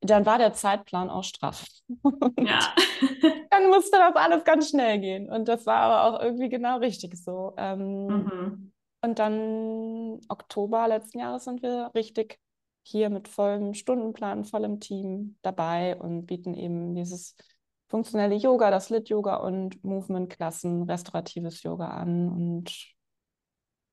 dann 0.00 0.26
war 0.26 0.38
der 0.38 0.52
Zeitplan 0.52 1.10
auch 1.10 1.24
straff. 1.24 1.66
Ja. 2.38 2.74
dann 3.50 3.68
musste 3.68 3.98
das 3.98 4.14
alles 4.14 4.44
ganz 4.44 4.70
schnell 4.70 5.00
gehen. 5.00 5.30
Und 5.30 5.48
das 5.48 5.66
war 5.66 5.78
aber 5.78 6.04
auch 6.04 6.22
irgendwie 6.22 6.48
genau 6.48 6.78
richtig 6.78 7.16
so. 7.16 7.54
Ähm, 7.56 8.06
mhm. 8.06 8.72
Und 9.02 9.18
dann 9.18 10.20
Oktober 10.28 10.88
letzten 10.88 11.20
Jahres 11.20 11.44
sind 11.44 11.62
wir 11.62 11.90
richtig 11.94 12.38
hier 12.82 13.10
mit 13.10 13.28
vollem 13.28 13.74
Stundenplan, 13.74 14.44
vollem 14.44 14.80
Team 14.80 15.36
dabei 15.42 15.96
und 15.96 16.26
bieten 16.26 16.54
eben 16.54 16.94
dieses 16.94 17.34
funktionelle 17.88 18.34
Yoga, 18.34 18.70
das 18.70 18.90
Lit-Yoga 18.90 19.36
und 19.36 19.82
Movement-Klassen, 19.84 20.82
restauratives 20.84 21.62
Yoga 21.62 21.88
an 21.88 22.28
und 22.28 22.94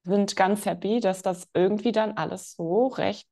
sind 0.03 0.35
ganz 0.35 0.65
happy, 0.65 0.99
dass 0.99 1.21
das 1.21 1.47
irgendwie 1.53 1.91
dann 1.91 2.13
alles 2.13 2.53
so 2.53 2.87
recht 2.87 3.27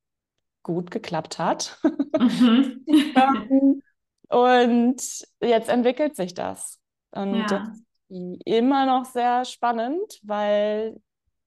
gut 0.64 0.92
geklappt 0.92 1.40
hat. 1.40 1.80
Mhm. 2.18 2.86
und 4.30 5.02
jetzt 5.42 5.70
entwickelt 5.70 6.16
sich 6.16 6.34
das. 6.34 6.80
Und 7.12 7.36
ja. 7.36 7.46
das 7.46 7.70
ist 8.10 8.42
immer 8.46 8.86
noch 8.86 9.06
sehr 9.06 9.46
spannend, 9.46 10.20
weil 10.24 11.02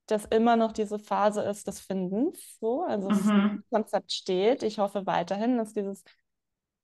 dass 0.07 0.27
immer 0.27 0.57
noch 0.57 0.73
diese 0.73 0.99
Phase 0.99 1.43
ist 1.43 1.67
des 1.67 1.81
Findens. 1.81 2.59
So. 2.61 2.83
Also 2.83 3.09
mhm. 3.09 3.63
das 3.63 3.71
Konzept 3.71 4.13
steht. 4.13 4.63
Ich 4.63 4.79
hoffe 4.79 5.07
weiterhin, 5.07 5.57
dass 5.57 5.73
dieses, 5.73 6.05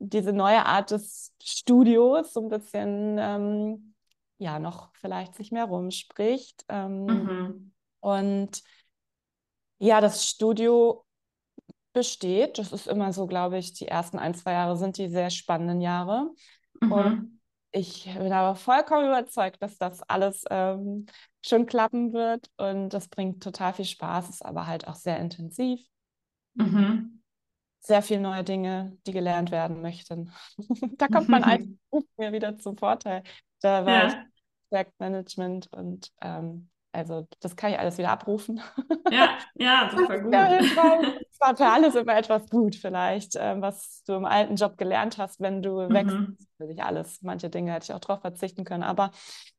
diese 0.01 0.33
neue 0.33 0.65
Art 0.67 0.91
des 0.91 1.33
Studios 1.43 2.33
so 2.33 2.41
ein 2.41 2.49
bisschen 2.49 3.17
ähm, 3.19 3.95
ja 4.39 4.59
noch 4.59 4.91
vielleicht 4.95 5.35
sich 5.35 5.53
mehr 5.53 5.67
rumspricht. 5.67 6.65
Ähm, 6.69 7.05
mhm. 7.05 7.73
Und 8.01 8.63
ja, 9.79 10.01
das 10.01 10.27
Studio 10.27 11.05
besteht. 11.93 12.59
Das 12.59 12.73
ist 12.73 12.87
immer 12.87 13.13
so, 13.13 13.27
glaube 13.27 13.59
ich, 13.59 13.75
die 13.75 13.89
ersten 13.89 14.19
ein, 14.19 14.35
zwei 14.35 14.53
Jahre 14.53 14.77
sind 14.77 14.97
die 14.97 15.09
sehr 15.09 15.31
spannenden 15.31 15.81
Jahre. 15.81 16.31
Mhm. 16.81 16.93
Und 16.93 17.41
ich 17.73 18.05
bin 18.05 18.33
aber 18.33 18.57
vollkommen 18.57 19.07
überzeugt, 19.07 19.63
dass 19.63 19.79
das 19.79 20.03
alles 20.03 20.45
ähm, 20.51 21.07
schon 21.45 21.67
klappen 21.67 22.13
wird 22.13 22.51
und 22.57 22.91
das 22.91 23.09
bringt 23.09 23.43
total 23.43 23.73
viel 23.75 23.85
Spaß, 23.85 24.29
ist 24.29 24.45
aber 24.45 24.67
halt 24.67 24.89
auch 24.89 24.97
sehr 24.97 25.19
intensiv. 25.19 25.81
Mhm. 26.55 27.20
Sehr 27.81 28.03
viele 28.03 28.21
neue 28.21 28.45
Dinge, 28.45 28.97
die 29.07 29.13
gelernt 29.13 29.51
werden 29.51 29.81
möchten. 29.81 30.33
da 30.99 31.09
kommt 31.09 31.29
mein 31.29 31.45
eigenes 31.45 31.79
Buch 31.91 32.05
mir 32.19 32.33
wieder 32.33 32.59
zum 32.59 32.77
Vorteil. 32.77 33.23
Da 33.61 33.87
war 33.87 33.93
ja. 33.93 34.09
ich 34.09 34.15
Projektmanagement 34.69 35.73
und 35.73 36.11
ähm, 36.21 36.69
also 36.93 37.27
das 37.41 37.55
kann 37.57 37.73
ich 37.73 37.79
alles 37.79 37.99
wieder 37.99 38.11
abrufen. 38.11 38.61
Ja, 39.11 39.39
ja, 39.55 39.91
super 39.97 40.19
gut. 40.21 40.33
war 41.41 41.57
für 41.57 41.67
alles 41.67 41.95
immer 41.95 42.17
etwas 42.17 42.49
gut, 42.51 42.75
vielleicht, 42.77 43.37
ähm, 43.37 43.63
was 43.63 44.03
du 44.05 44.15
im 44.15 44.25
alten 44.25 44.57
Job 44.57 44.77
gelernt 44.77 45.17
hast, 45.19 45.41
wenn 45.41 45.63
du 45.63 45.81
mhm. 45.81 45.93
wechselst. 45.93 46.49
Natürlich 46.59 46.83
alles. 46.83 47.23
Manche 47.23 47.49
Dinge 47.49 47.73
hätte 47.73 47.85
ich 47.85 47.93
auch 47.95 48.01
darauf 48.01 48.21
verzichten 48.21 48.65
können. 48.65 48.83
Aber 48.83 49.11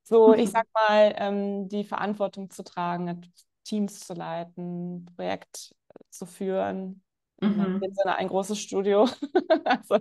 so, 0.04 0.34
ich 0.34 0.52
sag 0.52 0.68
mal, 0.74 1.14
ähm, 1.18 1.70
die 1.70 1.84
Verantwortung 1.84 2.50
zu 2.50 2.64
tragen, 2.64 3.22
Teams 3.64 4.02
zu 4.02 4.14
leiten, 4.14 5.06
Projekt 5.16 5.74
zu 6.10 6.26
führen, 6.26 7.02
mhm. 7.42 7.82
in 7.82 7.94
Sinne 7.94 8.16
ein 8.16 8.28
großes 8.28 8.60
Studio. 8.60 9.08
also, 9.66 10.00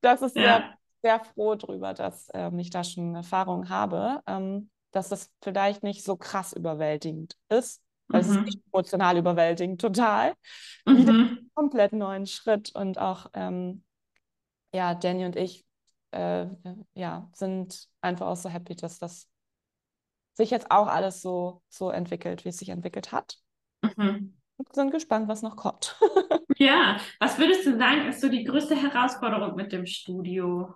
das 0.00 0.22
ist 0.22 0.36
ja. 0.36 0.42
sehr, 0.42 0.78
sehr 1.02 1.24
froh 1.24 1.54
drüber, 1.54 1.94
dass 1.94 2.28
ähm, 2.34 2.58
ich 2.58 2.70
da 2.70 2.84
schon 2.84 3.14
Erfahrung 3.14 3.68
habe, 3.68 4.20
ähm, 4.26 4.70
dass 4.92 5.08
das 5.08 5.30
vielleicht 5.42 5.82
nicht 5.82 6.04
so 6.04 6.16
krass 6.16 6.52
überwältigend 6.52 7.36
ist 7.48 7.82
das 8.12 8.28
mhm. 8.28 8.46
ist 8.46 8.58
emotional 8.72 9.16
überwältigend, 9.16 9.80
total. 9.80 10.34
Mhm. 10.86 10.96
Wieder 10.96 11.12
einen 11.12 11.50
komplett 11.54 11.92
neuen 11.92 12.26
Schritt. 12.26 12.74
Und 12.74 12.98
auch, 12.98 13.26
ähm, 13.32 13.82
ja, 14.74 14.94
Danny 14.94 15.24
und 15.24 15.36
ich 15.36 15.64
äh, 16.12 16.46
ja, 16.94 17.30
sind 17.32 17.88
einfach 18.02 18.26
auch 18.26 18.36
so 18.36 18.50
happy, 18.50 18.76
dass 18.76 18.98
das 18.98 19.28
sich 20.34 20.50
jetzt 20.50 20.70
auch 20.70 20.86
alles 20.86 21.22
so, 21.22 21.62
so 21.68 21.90
entwickelt, 21.90 22.44
wie 22.44 22.50
es 22.50 22.58
sich 22.58 22.68
entwickelt 22.68 23.12
hat. 23.12 23.38
Mhm. 23.96 24.36
Sind 24.72 24.90
gespannt, 24.90 25.28
was 25.28 25.42
noch 25.42 25.56
kommt. 25.56 25.98
ja, 26.58 26.96
was 27.18 27.38
würdest 27.38 27.66
du 27.66 27.76
sagen, 27.76 28.08
ist 28.08 28.20
so 28.20 28.28
die 28.28 28.44
größte 28.44 28.76
Herausforderung 28.76 29.56
mit 29.56 29.72
dem 29.72 29.86
Studio? 29.86 30.74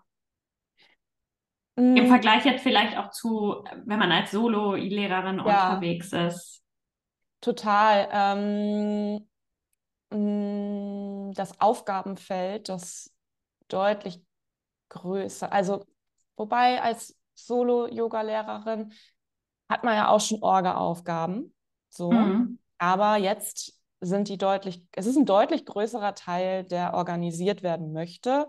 Im 1.76 1.94
mm. 1.94 2.06
Vergleich 2.06 2.44
jetzt 2.46 2.62
vielleicht 2.62 2.96
auch 2.96 3.10
zu, 3.10 3.62
wenn 3.84 3.98
man 3.98 4.10
als 4.10 4.30
Solo-Lehrerin 4.30 5.38
ja. 5.38 5.68
unterwegs 5.68 6.12
ist. 6.12 6.62
Total. 7.42 8.08
Ähm, 8.10 9.28
mm, 10.10 11.32
das 11.34 11.60
Aufgabenfeld, 11.60 12.70
das 12.70 13.14
deutlich 13.68 14.22
größer. 14.88 15.52
Also, 15.52 15.84
wobei 16.36 16.80
als 16.80 17.14
Solo-Yoga-Lehrerin 17.34 18.92
hat 19.68 19.84
man 19.84 19.94
ja 19.94 20.08
auch 20.08 20.20
schon 20.20 20.42
Orga-Aufgaben. 20.42 21.54
So. 21.90 22.10
Mhm. 22.10 22.58
Aber 22.78 23.16
jetzt 23.16 23.75
sind 24.00 24.28
die 24.28 24.38
deutlich, 24.38 24.84
es 24.92 25.06
ist 25.06 25.16
ein 25.16 25.26
deutlich 25.26 25.64
größerer 25.64 26.14
Teil, 26.14 26.64
der 26.64 26.94
organisiert 26.94 27.62
werden 27.62 27.92
möchte. 27.92 28.48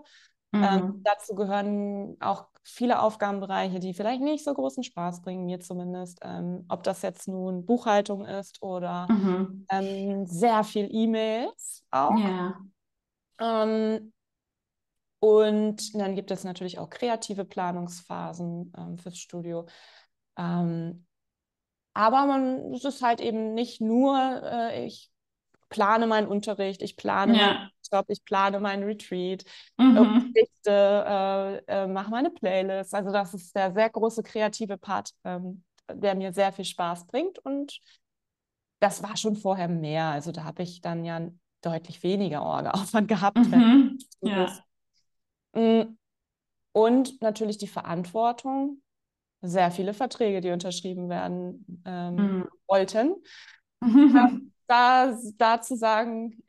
Ähm, 0.52 0.60
mhm. 0.60 0.66
Ähm, 0.66 1.02
dazu 1.04 1.34
gehören 1.34 2.16
auch 2.20 2.48
viele 2.62 3.00
Aufgabenbereiche, 3.00 3.80
die 3.80 3.94
vielleicht 3.94 4.20
nicht 4.20 4.44
so 4.44 4.52
großen 4.52 4.82
Spaß 4.82 5.22
bringen, 5.22 5.46
mir 5.46 5.60
zumindest. 5.60 6.20
Ähm, 6.22 6.64
ob 6.68 6.82
das 6.82 7.02
jetzt 7.02 7.28
nun 7.28 7.64
Buchhaltung 7.64 8.24
ist 8.24 8.62
oder 8.62 9.06
mhm. 9.10 9.66
ähm, 9.70 10.26
sehr 10.26 10.64
viel 10.64 10.88
E-Mails 10.90 11.84
auch. 11.90 12.16
Ja. 12.16 12.60
Ähm, 13.40 14.12
und 15.20 15.94
dann 15.94 16.14
gibt 16.14 16.30
es 16.30 16.44
natürlich 16.44 16.78
auch 16.78 16.90
kreative 16.90 17.44
Planungsphasen 17.44 18.72
ähm, 18.76 18.98
fürs 18.98 19.18
Studio. 19.18 19.66
Aber 21.98 22.26
man, 22.26 22.72
es 22.74 22.84
ist 22.84 23.02
halt 23.02 23.20
eben 23.20 23.54
nicht 23.54 23.80
nur, 23.80 24.16
äh, 24.44 24.86
ich 24.86 25.10
plane 25.68 26.06
meinen 26.06 26.26
Unterricht, 26.26 26.82
ich 26.82 26.96
plane 26.96 27.36
ja. 27.36 27.46
meinen 27.46 27.70
Job, 27.92 28.06
ich 28.08 28.24
plane 28.24 28.60
meinen 28.60 28.84
Retreat, 28.84 29.44
mhm. 29.76 30.32
Gedichte, 30.34 30.70
äh, 30.70 31.56
äh, 31.66 31.86
mache 31.86 32.10
meine 32.10 32.30
Playlist. 32.30 32.94
Also 32.94 33.10
das 33.10 33.34
ist 33.34 33.54
der 33.54 33.72
sehr 33.72 33.90
große 33.90 34.22
kreative 34.22 34.78
Part, 34.78 35.12
ähm, 35.24 35.64
der 35.92 36.14
mir 36.14 36.32
sehr 36.32 36.52
viel 36.52 36.64
Spaß 36.64 37.06
bringt 37.06 37.38
und 37.38 37.80
das 38.80 39.02
war 39.02 39.16
schon 39.16 39.36
vorher 39.36 39.68
mehr. 39.68 40.06
Also 40.06 40.32
da 40.32 40.44
habe 40.44 40.62
ich 40.62 40.80
dann 40.80 41.04
ja 41.04 41.28
deutlich 41.62 42.02
weniger 42.02 42.42
Orga-Aufwand 42.42 43.08
gehabt. 43.08 43.38
Mhm. 43.38 43.98
Ja. 44.20 44.52
Mm. 45.54 45.96
Und 46.72 47.20
natürlich 47.22 47.58
die 47.58 47.66
Verantwortung, 47.66 48.82
sehr 49.40 49.72
viele 49.72 49.94
Verträge, 49.94 50.40
die 50.40 50.50
unterschrieben 50.50 51.08
werden 51.08 51.82
ähm, 51.84 52.14
mhm. 52.14 52.48
wollten. 52.68 53.16
Mhm 53.80 54.52
da, 54.68 55.16
da 55.36 55.60
zu 55.60 55.76
sagen, 55.76 56.42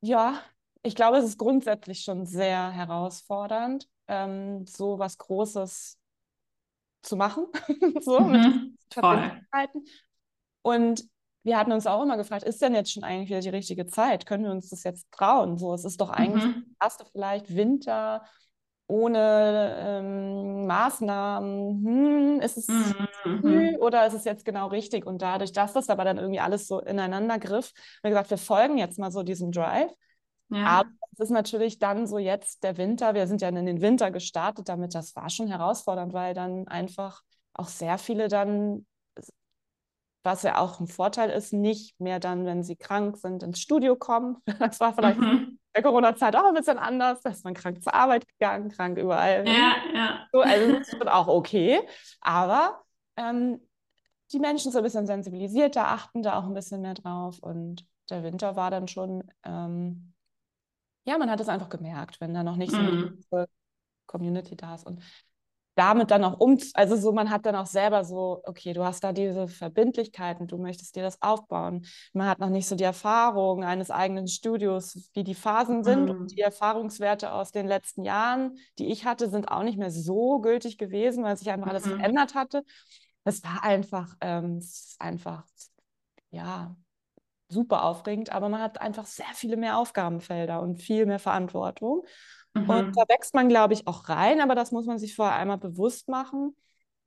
ja, 0.00 0.40
ich 0.82 0.94
glaube, 0.94 1.18
es 1.18 1.24
ist 1.24 1.38
grundsätzlich 1.38 2.02
schon 2.02 2.26
sehr 2.26 2.70
herausfordernd, 2.70 3.88
ähm, 4.08 4.66
so 4.66 4.98
was 4.98 5.18
Großes 5.18 5.98
zu 7.02 7.16
machen, 7.16 7.46
so 8.00 8.20
mhm. 8.20 8.76
Und 10.62 11.04
wir 11.42 11.58
hatten 11.58 11.72
uns 11.72 11.86
auch 11.86 12.02
immer 12.02 12.18
gefragt, 12.18 12.44
ist 12.44 12.60
denn 12.60 12.74
jetzt 12.74 12.92
schon 12.92 13.04
eigentlich 13.04 13.30
wieder 13.30 13.40
die 13.40 13.48
richtige 13.48 13.86
Zeit? 13.86 14.26
Können 14.26 14.44
wir 14.44 14.50
uns 14.50 14.68
das 14.68 14.84
jetzt 14.84 15.10
trauen? 15.10 15.56
So, 15.56 15.72
es 15.72 15.84
ist 15.84 16.00
doch 16.00 16.10
eigentlich 16.10 16.44
mhm. 16.44 16.76
erste 16.80 17.06
vielleicht 17.06 17.54
Winter 17.54 18.22
ohne 18.90 19.76
ähm, 19.78 20.66
Maßnahmen, 20.66 21.84
hm, 21.84 22.40
ist 22.40 22.58
es 22.58 22.68
mhm. 22.68 23.40
früh 23.40 23.76
oder 23.76 24.06
ist 24.06 24.14
es 24.14 24.24
jetzt 24.24 24.44
genau 24.44 24.66
richtig? 24.66 25.06
Und 25.06 25.22
dadurch, 25.22 25.52
dass 25.52 25.72
das 25.72 25.88
aber 25.88 26.04
dann 26.04 26.18
irgendwie 26.18 26.40
alles 26.40 26.66
so 26.66 26.80
ineinander 26.80 27.38
griff, 27.38 27.72
haben 27.72 28.02
wir 28.02 28.10
gesagt, 28.10 28.30
wir 28.30 28.38
folgen 28.38 28.78
jetzt 28.78 28.98
mal 28.98 29.12
so 29.12 29.22
diesem 29.22 29.52
Drive. 29.52 29.90
Ja. 30.48 30.66
Aber 30.66 30.90
es 31.12 31.20
ist 31.20 31.30
natürlich 31.30 31.78
dann 31.78 32.06
so 32.06 32.18
jetzt 32.18 32.64
der 32.64 32.76
Winter, 32.76 33.14
wir 33.14 33.26
sind 33.28 33.40
ja 33.40 33.48
in 33.48 33.66
den 33.66 33.80
Winter 33.80 34.10
gestartet 34.10 34.68
damit, 34.68 34.94
das 34.94 35.14
war 35.14 35.30
schon 35.30 35.46
herausfordernd, 35.46 36.12
weil 36.12 36.34
dann 36.34 36.66
einfach 36.66 37.22
auch 37.54 37.68
sehr 37.68 37.98
viele 37.98 38.26
dann, 38.26 38.86
was 40.24 40.42
ja 40.42 40.58
auch 40.58 40.80
ein 40.80 40.88
Vorteil 40.88 41.30
ist, 41.30 41.52
nicht 41.52 41.98
mehr 42.00 42.18
dann, 42.18 42.44
wenn 42.44 42.64
sie 42.64 42.76
krank 42.76 43.16
sind, 43.16 43.44
ins 43.44 43.60
Studio 43.60 43.94
kommen. 43.94 44.38
Das 44.58 44.80
war 44.80 44.92
vielleicht 44.94 45.20
mhm 45.20 45.59
der 45.74 45.82
Corona-Zeit 45.82 46.34
auch 46.36 46.44
ein 46.44 46.54
bisschen 46.54 46.78
anders. 46.78 47.20
Da 47.22 47.30
ist 47.30 47.44
man 47.44 47.54
krank 47.54 47.82
zur 47.82 47.94
Arbeit 47.94 48.26
gegangen, 48.26 48.70
krank 48.70 48.98
überall. 48.98 49.46
Ja, 49.46 49.76
ja. 49.94 50.26
So, 50.32 50.40
also 50.40 50.72
das 50.78 50.90
schon 50.90 51.08
auch 51.08 51.28
okay. 51.28 51.80
Aber 52.20 52.82
ähm, 53.16 53.60
die 54.32 54.38
Menschen 54.38 54.70
sind 54.70 54.80
ein 54.80 54.84
bisschen 54.84 55.06
sensibilisierter, 55.06 55.88
achten 55.88 56.22
da 56.22 56.38
auch 56.38 56.44
ein 56.44 56.54
bisschen 56.54 56.82
mehr 56.82 56.94
drauf. 56.94 57.38
Und 57.40 57.86
der 58.08 58.22
Winter 58.22 58.56
war 58.56 58.70
dann 58.70 58.88
schon, 58.88 59.24
ähm, 59.44 60.12
ja, 61.04 61.18
man 61.18 61.30
hat 61.30 61.40
es 61.40 61.48
einfach 61.48 61.68
gemerkt, 61.68 62.20
wenn 62.20 62.34
da 62.34 62.42
noch 62.42 62.56
nicht 62.56 62.72
so 62.72 62.78
mhm. 62.78 63.24
eine 63.30 63.46
Community 64.06 64.56
da 64.56 64.74
ist. 64.74 64.86
Und 64.86 65.02
damit 65.80 66.10
dann 66.10 66.24
auch 66.24 66.38
um, 66.38 66.58
also 66.74 66.94
so, 66.94 67.10
man 67.10 67.30
hat 67.30 67.46
dann 67.46 67.56
auch 67.56 67.64
selber 67.64 68.04
so, 68.04 68.42
okay, 68.44 68.74
du 68.74 68.84
hast 68.84 69.02
da 69.02 69.14
diese 69.14 69.48
Verbindlichkeiten, 69.48 70.46
du 70.46 70.58
möchtest 70.58 70.94
dir 70.94 71.02
das 71.02 71.22
aufbauen. 71.22 71.86
Man 72.12 72.28
hat 72.28 72.38
noch 72.38 72.50
nicht 72.50 72.68
so 72.68 72.76
die 72.76 72.84
Erfahrung 72.84 73.64
eines 73.64 73.90
eigenen 73.90 74.28
Studios, 74.28 75.10
wie 75.14 75.24
die 75.24 75.34
Phasen 75.34 75.82
sind 75.82 76.04
mhm. 76.04 76.10
und 76.10 76.36
die 76.36 76.42
Erfahrungswerte 76.42 77.32
aus 77.32 77.50
den 77.50 77.66
letzten 77.66 78.04
Jahren, 78.04 78.58
die 78.78 78.92
ich 78.92 79.06
hatte, 79.06 79.30
sind 79.30 79.50
auch 79.50 79.62
nicht 79.62 79.78
mehr 79.78 79.90
so 79.90 80.40
gültig 80.40 80.76
gewesen, 80.76 81.24
weil 81.24 81.38
sich 81.38 81.48
einfach 81.48 81.64
mhm. 81.64 81.70
alles 81.70 81.86
verändert 81.86 82.34
hatte. 82.34 82.62
Das 83.24 83.42
war 83.42 83.64
einfach, 83.64 84.14
ähm, 84.20 84.62
einfach, 84.98 85.46
ja, 86.30 86.76
super 87.48 87.84
aufregend, 87.84 88.30
aber 88.32 88.50
man 88.50 88.60
hat 88.60 88.82
einfach 88.82 89.06
sehr 89.06 89.32
viele 89.34 89.56
mehr 89.56 89.78
Aufgabenfelder 89.78 90.60
und 90.60 90.76
viel 90.76 91.06
mehr 91.06 91.18
Verantwortung. 91.18 92.04
Mhm. 92.54 92.68
Und 92.68 92.96
da 92.96 93.02
wächst 93.08 93.34
man, 93.34 93.48
glaube 93.48 93.74
ich, 93.74 93.86
auch 93.86 94.08
rein, 94.08 94.40
aber 94.40 94.54
das 94.54 94.72
muss 94.72 94.86
man 94.86 94.98
sich 94.98 95.14
vorher 95.14 95.36
einmal 95.36 95.58
bewusst 95.58 96.08
machen. 96.08 96.56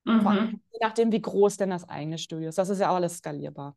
Mhm. 0.06 0.62
Je 0.72 0.80
nachdem, 0.82 1.12
wie 1.12 1.22
groß 1.22 1.58
denn 1.58 1.70
das 1.70 1.88
eigene 1.88 2.18
Studio 2.18 2.50
ist. 2.50 2.58
Das 2.58 2.70
ist 2.70 2.80
ja 2.80 2.90
auch 2.90 2.96
alles 2.96 3.18
skalierbar. 3.18 3.76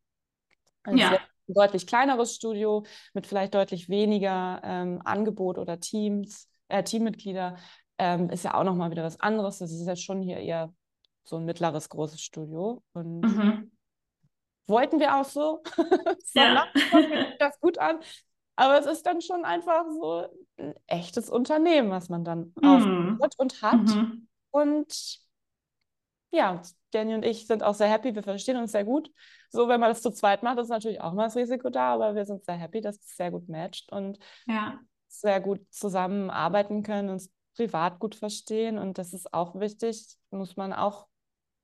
Also 0.83 0.99
ja. 0.99 1.11
Ein 1.11 1.53
deutlich 1.53 1.87
kleineres 1.87 2.35
Studio 2.35 2.83
mit 3.13 3.27
vielleicht 3.27 3.53
deutlich 3.53 3.87
weniger 3.89 4.61
ähm, 4.63 5.01
Angebot 5.05 5.57
oder 5.57 5.79
Teams, 5.79 6.49
äh, 6.67 6.83
Teammitglieder 6.83 7.57
ähm, 7.97 8.29
ist 8.29 8.43
ja 8.43 8.53
auch 8.55 8.63
nochmal 8.63 8.91
wieder 8.91 9.03
was 9.03 9.19
anderes. 9.19 9.59
Das 9.59 9.71
ist 9.71 9.87
ja 9.87 9.95
schon 9.95 10.21
hier 10.21 10.37
eher 10.37 10.73
so 11.23 11.37
ein 11.37 11.45
mittleres, 11.45 11.89
großes 11.89 12.21
Studio. 12.21 12.83
Und 12.93 13.21
mhm. 13.21 13.71
wollten 14.67 14.99
wir 14.99 15.15
auch 15.15 15.25
so. 15.25 15.61
ja. 16.33 16.67
das 17.39 17.59
gut 17.59 17.77
an. 17.77 17.99
Aber 18.57 18.79
es 18.79 18.87
ist 18.87 19.05
dann 19.05 19.21
schon 19.21 19.45
einfach 19.45 19.85
so 19.89 20.27
ein 20.57 20.73
echtes 20.87 21.29
Unternehmen, 21.29 21.91
was 21.91 22.09
man 22.09 22.25
dann 22.25 22.53
mhm. 22.59 23.17
aufbaut 23.17 23.35
und 23.37 23.61
hat. 23.61 23.85
Mhm. 23.85 24.27
Und 24.49 25.19
ja, 26.31 26.61
Danny 26.91 27.13
und 27.13 27.23
ich 27.23 27.45
sind 27.45 27.63
auch 27.63 27.75
sehr 27.75 27.87
happy, 27.87 28.15
wir 28.15 28.23
verstehen 28.23 28.57
uns 28.57 28.71
sehr 28.71 28.83
gut. 28.83 29.11
So, 29.49 29.69
wenn 29.69 29.79
man 29.79 29.91
das 29.91 30.01
zu 30.01 30.11
zweit 30.11 30.41
macht, 30.41 30.57
ist 30.57 30.69
natürlich 30.69 30.99
auch 30.99 31.13
mal 31.13 31.25
das 31.25 31.35
Risiko 31.35 31.69
da, 31.69 31.93
aber 31.93 32.15
wir 32.15 32.25
sind 32.25 32.43
sehr 32.43 32.55
happy, 32.55 32.81
dass 32.81 32.97
es 32.97 33.15
sehr 33.15 33.29
gut 33.31 33.47
matcht 33.47 33.91
und 33.91 34.17
ja. 34.47 34.79
sehr 35.07 35.39
gut 35.39 35.61
zusammenarbeiten 35.69 36.81
können, 36.81 37.09
uns 37.09 37.31
privat 37.55 37.99
gut 37.99 38.15
verstehen. 38.15 38.79
Und 38.79 38.97
das 38.97 39.13
ist 39.13 39.33
auch 39.33 39.59
wichtig, 39.59 40.17
muss 40.31 40.57
man 40.57 40.73
auch 40.73 41.07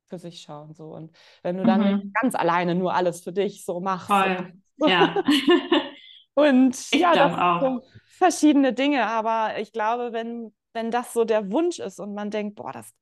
für 0.10 0.20
sich 0.20 0.42
schauen. 0.42 0.76
So. 0.76 0.94
Und 0.94 1.12
wenn 1.42 1.58
du 1.58 1.64
dann 1.64 1.82
mhm. 1.82 2.14
ganz 2.22 2.36
alleine 2.36 2.76
nur 2.76 2.94
alles 2.94 3.22
für 3.22 3.34
dich 3.34 3.66
so 3.66 3.80
machst. 3.80 4.08
Voll. 4.08 4.54
Ja. 4.78 5.24
Und 6.36 6.78
ich 6.92 7.00
ja, 7.00 7.14
das 7.14 7.38
auch. 7.38 7.62
sind 7.62 7.84
verschiedene 8.18 8.74
Dinge, 8.74 9.06
aber 9.06 9.60
ich 9.60 9.72
glaube, 9.72 10.14
wenn, 10.14 10.54
wenn 10.74 10.92
das 10.92 11.14
so 11.14 11.26
der 11.26 11.52
Wunsch 11.52 11.80
ist 11.80 12.00
und 12.00 12.14
man 12.14 12.32
denkt, 12.32 12.56
boah, 12.56 12.72
das, 12.72 12.94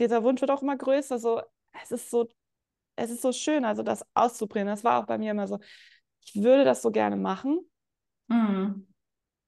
dieser 0.00 0.22
Wunsch 0.22 0.40
wird 0.40 0.50
auch 0.50 0.62
immer 0.62 0.76
größer, 0.76 1.18
so, 1.18 1.42
es 1.82 1.90
ist 1.90 2.10
so, 2.10 2.28
es 2.96 3.10
ist 3.10 3.22
so 3.22 3.32
schön, 3.32 3.64
also 3.64 3.82
das 3.82 4.04
auszuprobieren. 4.14 4.68
Das 4.68 4.84
war 4.84 5.00
auch 5.00 5.06
bei 5.06 5.18
mir 5.18 5.30
immer 5.30 5.46
so, 5.46 5.58
ich 6.20 6.42
würde 6.42 6.64
das 6.64 6.82
so 6.82 6.90
gerne 6.90 7.16
machen. 7.16 7.60
Mhm. 8.28 8.86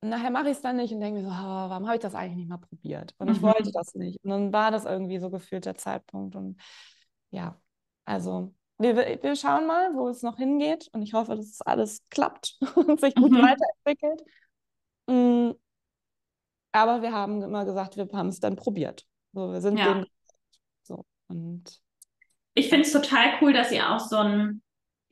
Und 0.03 0.09
nachher 0.09 0.31
mache 0.31 0.47
ich 0.47 0.57
es 0.57 0.63
dann 0.63 0.77
nicht 0.77 0.93
und 0.93 1.01
denke 1.01 1.21
mir 1.21 1.27
so, 1.27 1.31
oh, 1.31 1.69
warum 1.69 1.87
habe 1.87 1.97
ich 1.97 2.03
das 2.03 2.15
eigentlich 2.15 2.37
nicht 2.37 2.49
mal 2.49 2.59
probiert? 2.59 3.15
Und 3.19 3.29
mhm. 3.29 3.35
ich 3.35 3.43
wollte 3.43 3.71
das 3.73 3.95
nicht. 3.95 4.19
Und 4.23 4.31
dann 4.31 4.53
war 4.53 4.71
das 4.71 4.85
irgendwie 4.85 5.19
so 5.19 5.31
gefühlt 5.31 5.67
der 5.67 5.77
Zeitpunkt. 5.77 6.37
Und 6.37 6.61
ja, 7.31 7.61
also 8.05 8.55
wir, 8.81 9.23
wir 9.23 9.37
schauen 9.37 9.67
mal, 9.67 9.95
wo 9.95 10.09
es 10.09 10.23
noch 10.23 10.37
hingeht. 10.37 10.89
Und 10.93 11.03
ich 11.03 11.13
hoffe, 11.13 11.37
dass 11.37 11.47
es 11.47 11.63
alles 11.63 12.03
klappt 12.11 12.57
und 12.75 13.01
sich 13.01 13.15
gut 13.15 13.31
mhm. 13.31 13.43
weiterentwickelt. 13.43 14.23
Mhm. 15.07 15.55
Aber 16.73 17.03
wir 17.03 17.13
haben 17.13 17.43
immer 17.43 17.65
gesagt, 17.65 17.97
wir 17.97 18.09
haben 18.13 18.29
es 18.29 18.41
dann 18.41 18.57
probiert. 18.57 19.07
So, 19.33 19.53
wir 19.53 19.61
sind 19.61 19.79
ja. 19.79 19.95
dem 19.95 20.07
so. 20.83 21.05
Und 21.29 21.81
ich 22.55 22.69
finde 22.69 22.87
es 22.87 22.93
total 22.93 23.39
cool, 23.41 23.53
dass 23.53 23.73
ihr 23.73 23.91
auch 23.91 24.01
so 24.01 24.17
ein 24.17 24.63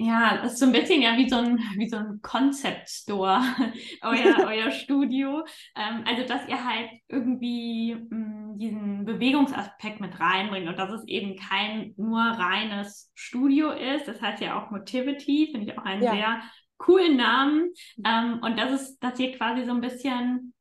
ja, 0.00 0.38
das 0.42 0.52
ist 0.52 0.58
so 0.60 0.66
ein 0.66 0.72
bisschen 0.72 1.02
ja 1.02 1.16
wie 1.16 1.28
so 1.28 1.36
ein, 1.36 1.58
wie 1.76 1.88
so 1.88 1.96
ein 1.96 2.20
Concept 2.22 2.88
Store, 2.88 3.42
euer, 4.02 4.36
euer 4.46 4.70
Studio. 4.70 5.44
Ähm, 5.74 6.04
also, 6.06 6.24
dass 6.24 6.46
ihr 6.48 6.64
halt 6.64 6.90
irgendwie 7.08 7.94
mh, 7.94 8.16
mm, 8.16 8.58
diesen 8.58 9.04
Bewegungsaspekt 9.04 10.00
mit 10.00 10.18
reinbringt 10.20 10.68
und 10.68 10.78
dass 10.78 10.92
es 10.92 11.06
eben 11.08 11.36
kein 11.36 11.94
nur 11.96 12.20
reines 12.20 13.10
Studio 13.14 13.72
ist. 13.72 14.06
Das 14.06 14.22
heißt 14.22 14.40
ja 14.40 14.60
auch 14.60 14.70
Motivity, 14.70 15.48
finde 15.50 15.72
ich 15.72 15.78
auch 15.78 15.84
einen 15.84 16.02
ja. 16.02 16.12
sehr 16.12 16.42
coolen 16.76 17.16
Namen. 17.16 17.72
Ähm, 18.04 18.40
und 18.42 18.56
das 18.56 18.80
ist, 18.80 18.98
dass 19.00 19.18
ihr 19.18 19.36
quasi 19.36 19.64
so 19.64 19.72
ein 19.72 19.80
bisschen, 19.80 20.54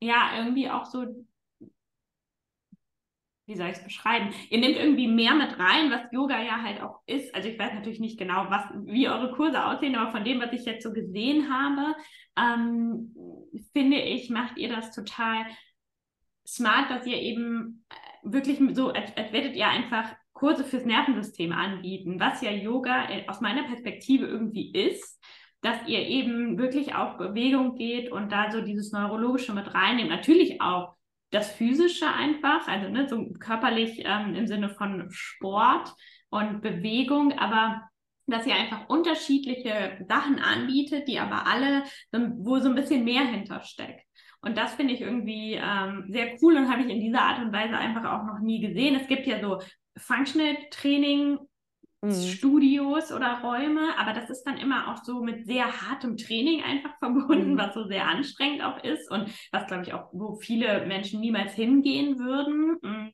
ja, 0.00 0.38
irgendwie 0.38 0.68
auch 0.68 0.86
so 0.86 1.06
wie 3.52 3.56
soll 3.58 3.68
ich 3.68 3.76
es 3.76 3.84
beschreiben? 3.84 4.30
Ihr 4.50 4.58
nehmt 4.58 4.76
irgendwie 4.76 5.06
mehr 5.06 5.34
mit 5.34 5.58
rein, 5.58 5.90
was 5.90 6.10
Yoga 6.10 6.40
ja 6.42 6.62
halt 6.62 6.80
auch 6.80 7.00
ist. 7.06 7.34
Also 7.34 7.48
ich 7.48 7.58
weiß 7.58 7.74
natürlich 7.74 8.00
nicht 8.00 8.18
genau, 8.18 8.46
was, 8.48 8.64
wie 8.84 9.08
eure 9.08 9.32
Kurse 9.32 9.64
aussehen, 9.64 9.94
aber 9.94 10.10
von 10.10 10.24
dem, 10.24 10.40
was 10.40 10.52
ich 10.52 10.64
jetzt 10.64 10.82
so 10.82 10.92
gesehen 10.92 11.52
habe, 11.52 11.94
ähm, 12.36 13.14
finde 13.72 13.98
ich, 13.98 14.30
macht 14.30 14.56
ihr 14.56 14.68
das 14.68 14.94
total 14.94 15.44
smart, 16.46 16.90
dass 16.90 17.06
ihr 17.06 17.18
eben 17.18 17.84
äh, 17.90 17.94
wirklich 18.22 18.58
so, 18.74 18.88
als, 18.88 19.14
als 19.16 19.32
werdet 19.32 19.54
ihr 19.54 19.68
einfach 19.68 20.14
Kurse 20.32 20.64
fürs 20.64 20.86
Nervensystem 20.86 21.52
anbieten, 21.52 22.18
was 22.18 22.40
ja 22.40 22.50
Yoga 22.50 23.10
äh, 23.10 23.28
aus 23.28 23.40
meiner 23.40 23.64
Perspektive 23.64 24.26
irgendwie 24.26 24.72
ist 24.72 25.20
dass 25.62 25.86
ihr 25.86 26.00
eben 26.00 26.58
wirklich 26.58 26.96
auf 26.96 27.18
Bewegung 27.18 27.76
geht 27.76 28.10
und 28.10 28.32
da 28.32 28.50
so 28.50 28.62
dieses 28.62 28.90
Neurologische 28.90 29.54
mit 29.54 29.72
reinnehmt. 29.72 30.10
Natürlich 30.10 30.60
auch 30.60 30.96
das 31.32 31.50
Physische 31.50 32.06
einfach, 32.06 32.68
also 32.68 32.88
ne, 32.88 33.08
so 33.08 33.32
körperlich 33.40 34.02
ähm, 34.04 34.34
im 34.34 34.46
Sinne 34.46 34.68
von 34.68 35.08
Sport 35.10 35.92
und 36.30 36.60
Bewegung, 36.60 37.32
aber 37.32 37.82
dass 38.26 38.46
ihr 38.46 38.54
einfach 38.54 38.88
unterschiedliche 38.88 40.04
Sachen 40.08 40.38
anbietet, 40.38 41.08
die 41.08 41.18
aber 41.18 41.46
alle, 41.46 41.82
wo 42.12 42.58
so 42.60 42.68
ein 42.68 42.74
bisschen 42.74 43.04
mehr 43.04 43.24
hintersteckt. 43.24 44.04
Und 44.42 44.56
das 44.56 44.74
finde 44.74 44.94
ich 44.94 45.00
irgendwie 45.00 45.54
ähm, 45.54 46.04
sehr 46.08 46.36
cool 46.40 46.56
und 46.56 46.70
habe 46.70 46.82
ich 46.82 46.88
in 46.88 47.00
dieser 47.00 47.22
Art 47.22 47.40
und 47.40 47.52
Weise 47.52 47.76
einfach 47.76 48.04
auch 48.04 48.24
noch 48.24 48.40
nie 48.40 48.60
gesehen. 48.60 48.94
Es 48.94 49.08
gibt 49.08 49.26
ja 49.26 49.40
so 49.40 49.60
Functional 49.96 50.56
Training 50.70 51.38
Mhm. 52.02 52.14
Studios 52.14 53.12
oder 53.12 53.40
Räume, 53.42 53.96
aber 53.96 54.12
das 54.12 54.28
ist 54.28 54.42
dann 54.42 54.58
immer 54.58 54.92
auch 54.92 55.04
so 55.04 55.22
mit 55.22 55.46
sehr 55.46 55.66
hartem 55.66 56.16
Training 56.16 56.62
einfach 56.62 56.98
verbunden, 56.98 57.52
mhm. 57.52 57.58
was 57.58 57.74
so 57.74 57.86
sehr 57.86 58.08
anstrengend 58.08 58.62
auch 58.62 58.82
ist 58.82 59.08
und 59.10 59.30
was, 59.52 59.66
glaube 59.68 59.84
ich, 59.84 59.94
auch, 59.94 60.08
wo 60.12 60.34
viele 60.34 60.84
Menschen 60.86 61.20
niemals 61.20 61.54
hingehen 61.54 62.18
würden, 62.18 62.78
mm, 62.82 63.12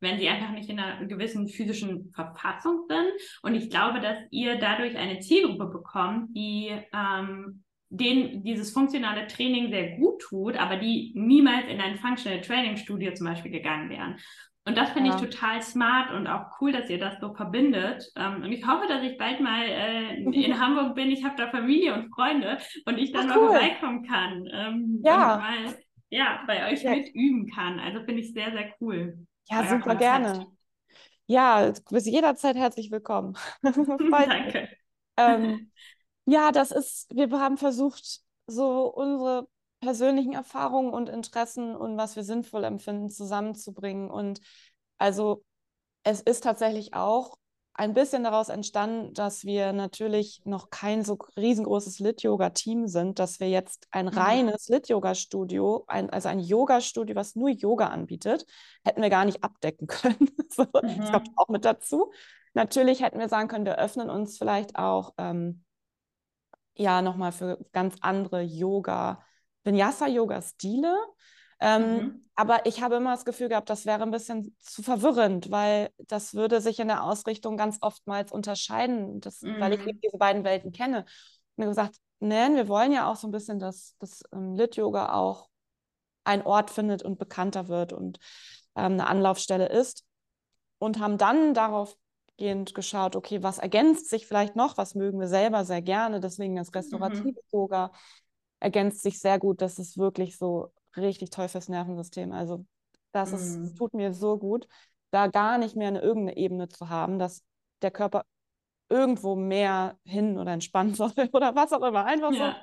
wenn 0.00 0.18
sie 0.18 0.28
einfach 0.28 0.50
nicht 0.50 0.68
in 0.68 0.80
einer 0.80 1.06
gewissen 1.06 1.48
physischen 1.48 2.12
Verfassung 2.14 2.86
sind. 2.88 3.12
Und 3.42 3.54
ich 3.54 3.70
glaube, 3.70 4.00
dass 4.00 4.18
ihr 4.30 4.58
dadurch 4.58 4.96
eine 4.96 5.20
Zielgruppe 5.20 5.66
bekommt, 5.66 6.36
die 6.36 6.72
ähm, 6.92 7.62
denen 7.88 8.42
dieses 8.42 8.72
funktionale 8.72 9.28
Training 9.28 9.70
sehr 9.70 9.96
gut 9.96 10.20
tut, 10.20 10.56
aber 10.56 10.76
die 10.76 11.12
niemals 11.14 11.68
in 11.68 11.80
ein 11.80 11.96
Functional 11.98 12.40
Training 12.40 12.76
Studio 12.76 13.14
zum 13.14 13.26
Beispiel 13.26 13.52
gegangen 13.52 13.88
wären. 13.88 14.18
Und 14.66 14.76
das 14.76 14.90
finde 14.90 15.10
ja. 15.10 15.14
ich 15.16 15.22
total 15.22 15.62
smart 15.62 16.12
und 16.12 16.26
auch 16.26 16.60
cool, 16.60 16.72
dass 16.72 16.90
ihr 16.90 16.98
das 16.98 17.20
so 17.20 17.32
verbindet. 17.32 18.10
Ähm, 18.16 18.42
und 18.42 18.50
ich 18.50 18.66
hoffe, 18.66 18.88
dass 18.88 19.00
ich 19.02 19.16
bald 19.16 19.40
mal 19.40 19.62
äh, 19.64 20.16
in 20.16 20.60
Hamburg 20.60 20.96
bin. 20.96 21.10
Ich 21.12 21.24
habe 21.24 21.36
da 21.36 21.48
Familie 21.50 21.94
und 21.94 22.12
Freunde 22.12 22.58
und 22.84 22.98
ich 22.98 23.12
dann 23.12 23.30
Ach, 23.30 23.36
mal 23.36 23.38
cool. 23.38 23.48
vorbeikommen 23.50 24.06
kann. 24.06 24.48
Ähm, 24.52 25.00
ja. 25.04 25.34
Und 25.34 25.40
mal 25.40 25.76
ja, 26.10 26.42
bei 26.48 26.72
euch 26.72 26.82
ja. 26.82 26.90
mitüben 26.90 27.48
kann. 27.48 27.78
Also 27.78 28.00
finde 28.04 28.22
ich 28.22 28.32
sehr, 28.32 28.50
sehr 28.50 28.74
cool. 28.80 29.26
Ja, 29.48 29.60
Euer 29.60 29.66
super 29.66 29.80
Konzept. 29.80 30.00
gerne. 30.00 30.46
Ja, 31.28 31.70
du 31.70 31.80
bist 31.90 32.06
jederzeit 32.06 32.56
herzlich 32.56 32.90
willkommen. 32.90 33.36
Danke. 33.62 34.68
Ähm, 35.16 35.70
ja, 36.24 36.50
das 36.50 36.72
ist, 36.72 37.08
wir 37.14 37.30
haben 37.38 37.56
versucht, 37.56 38.20
so 38.48 38.92
unsere 38.92 39.48
persönlichen 39.86 40.32
Erfahrungen 40.32 40.92
und 40.92 41.08
Interessen 41.08 41.76
und 41.76 41.96
was 41.96 42.16
wir 42.16 42.24
sinnvoll 42.24 42.64
empfinden, 42.64 43.08
zusammenzubringen. 43.08 44.10
Und 44.10 44.40
also 44.98 45.44
es 46.02 46.20
ist 46.22 46.42
tatsächlich 46.42 46.92
auch 46.94 47.38
ein 47.72 47.94
bisschen 47.94 48.24
daraus 48.24 48.48
entstanden, 48.48 49.14
dass 49.14 49.44
wir 49.44 49.72
natürlich 49.72 50.42
noch 50.44 50.70
kein 50.70 51.04
so 51.04 51.18
riesengroßes 51.36 52.00
Lit-Yoga-Team 52.00 52.88
sind, 52.88 53.20
dass 53.20 53.38
wir 53.38 53.48
jetzt 53.48 53.86
ein 53.92 54.06
mhm. 54.06 54.18
reines 54.18 54.68
Lit-Yoga-Studio, 54.68 55.84
ein, 55.86 56.10
also 56.10 56.30
ein 56.30 56.40
Yoga-Studio, 56.40 57.14
was 57.14 57.36
nur 57.36 57.50
Yoga 57.50 57.86
anbietet, 57.86 58.44
hätten 58.84 59.02
wir 59.02 59.10
gar 59.10 59.24
nicht 59.24 59.44
abdecken 59.44 59.86
können. 59.86 60.30
so, 60.50 60.64
mhm. 60.64 60.98
Das 60.98 61.12
kommt 61.12 61.30
auch 61.36 61.48
mit 61.48 61.64
dazu. 61.64 62.10
Natürlich 62.54 63.02
hätten 63.02 63.20
wir 63.20 63.28
sagen 63.28 63.46
können, 63.46 63.66
wir 63.66 63.78
öffnen 63.78 64.10
uns 64.10 64.36
vielleicht 64.36 64.76
auch 64.76 65.14
ähm, 65.16 65.62
ja 66.74 67.02
nochmal 67.02 67.30
für 67.30 67.64
ganz 67.72 67.94
andere 68.00 68.42
Yoga- 68.42 69.22
Vinyasa-Yoga-Stile. 69.66 70.96
Ähm, 71.60 71.94
mhm. 71.94 72.24
Aber 72.34 72.66
ich 72.66 72.82
habe 72.82 72.96
immer 72.96 73.12
das 73.12 73.24
Gefühl 73.24 73.48
gehabt, 73.48 73.70
das 73.70 73.86
wäre 73.86 74.02
ein 74.02 74.10
bisschen 74.10 74.54
zu 74.60 74.82
verwirrend, 74.82 75.50
weil 75.50 75.90
das 75.98 76.34
würde 76.34 76.60
sich 76.60 76.78
in 76.78 76.88
der 76.88 77.02
Ausrichtung 77.02 77.56
ganz 77.56 77.78
oftmals 77.80 78.30
unterscheiden, 78.30 79.20
das, 79.20 79.40
mhm. 79.40 79.58
weil 79.58 79.72
ich 79.72 79.84
mhm. 79.84 80.00
diese 80.02 80.18
beiden 80.18 80.44
Welten 80.44 80.72
kenne. 80.72 81.06
Und 81.56 81.64
ich 81.64 81.68
gesagt, 81.68 81.96
nein, 82.20 82.56
wir 82.56 82.68
wollen 82.68 82.92
ja 82.92 83.10
auch 83.10 83.16
so 83.16 83.26
ein 83.26 83.32
bisschen, 83.32 83.58
dass 83.58 83.96
das 83.98 84.22
ähm, 84.32 84.54
Lit-Yoga 84.54 85.14
auch 85.14 85.48
ein 86.24 86.44
Ort 86.44 86.70
findet 86.70 87.02
und 87.02 87.18
bekannter 87.18 87.68
wird 87.68 87.92
und 87.92 88.18
ähm, 88.74 88.92
eine 88.92 89.06
Anlaufstelle 89.06 89.68
ist. 89.68 90.04
Und 90.78 90.98
haben 90.98 91.16
dann 91.16 91.54
darauf 91.54 91.96
gehend 92.36 92.74
geschaut, 92.74 93.16
okay, 93.16 93.42
was 93.42 93.56
ergänzt 93.56 94.10
sich 94.10 94.26
vielleicht 94.26 94.56
noch, 94.56 94.76
was 94.76 94.94
mögen 94.94 95.18
wir 95.18 95.28
selber 95.28 95.64
sehr 95.64 95.80
gerne, 95.80 96.20
deswegen 96.20 96.56
das 96.56 96.68
mhm. 96.68 96.76
restaurative 96.76 97.28
mhm. 97.28 97.38
Yoga 97.50 97.92
ergänzt 98.60 99.02
sich 99.02 99.20
sehr 99.20 99.38
gut. 99.38 99.60
Das 99.60 99.78
ist 99.78 99.98
wirklich 99.98 100.36
so 100.36 100.72
richtig 100.96 101.30
toll 101.30 101.48
fürs 101.48 101.68
Nervensystem. 101.68 102.32
Also 102.32 102.64
das 103.12 103.32
ist, 103.32 103.76
tut 103.76 103.94
mir 103.94 104.12
so 104.12 104.36
gut, 104.38 104.68
da 105.10 105.26
gar 105.28 105.58
nicht 105.58 105.76
mehr 105.76 105.88
eine 105.88 106.00
irgendeine 106.00 106.36
Ebene 106.36 106.68
zu 106.68 106.88
haben, 106.88 107.18
dass 107.18 107.42
der 107.82 107.90
Körper 107.90 108.24
irgendwo 108.88 109.34
mehr 109.34 109.98
hin 110.04 110.38
oder 110.38 110.52
entspannen 110.52 110.94
soll 110.94 111.12
oder 111.32 111.54
was 111.54 111.72
auch 111.72 111.82
immer. 111.82 112.04
Einfach 112.04 112.32
ja. 112.32 112.52
so, 112.52 112.56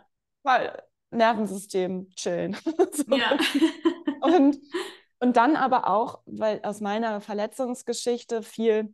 weil 0.43 0.83
Nervensystem 1.11 2.09
chillen. 2.15 2.55
so. 2.91 3.15
Ja. 3.15 3.37
und, 4.21 4.57
und 5.19 5.37
dann 5.37 5.55
aber 5.55 5.87
auch, 5.87 6.21
weil 6.25 6.59
aus 6.63 6.81
meiner 6.81 7.21
Verletzungsgeschichte 7.21 8.43
viel 8.43 8.93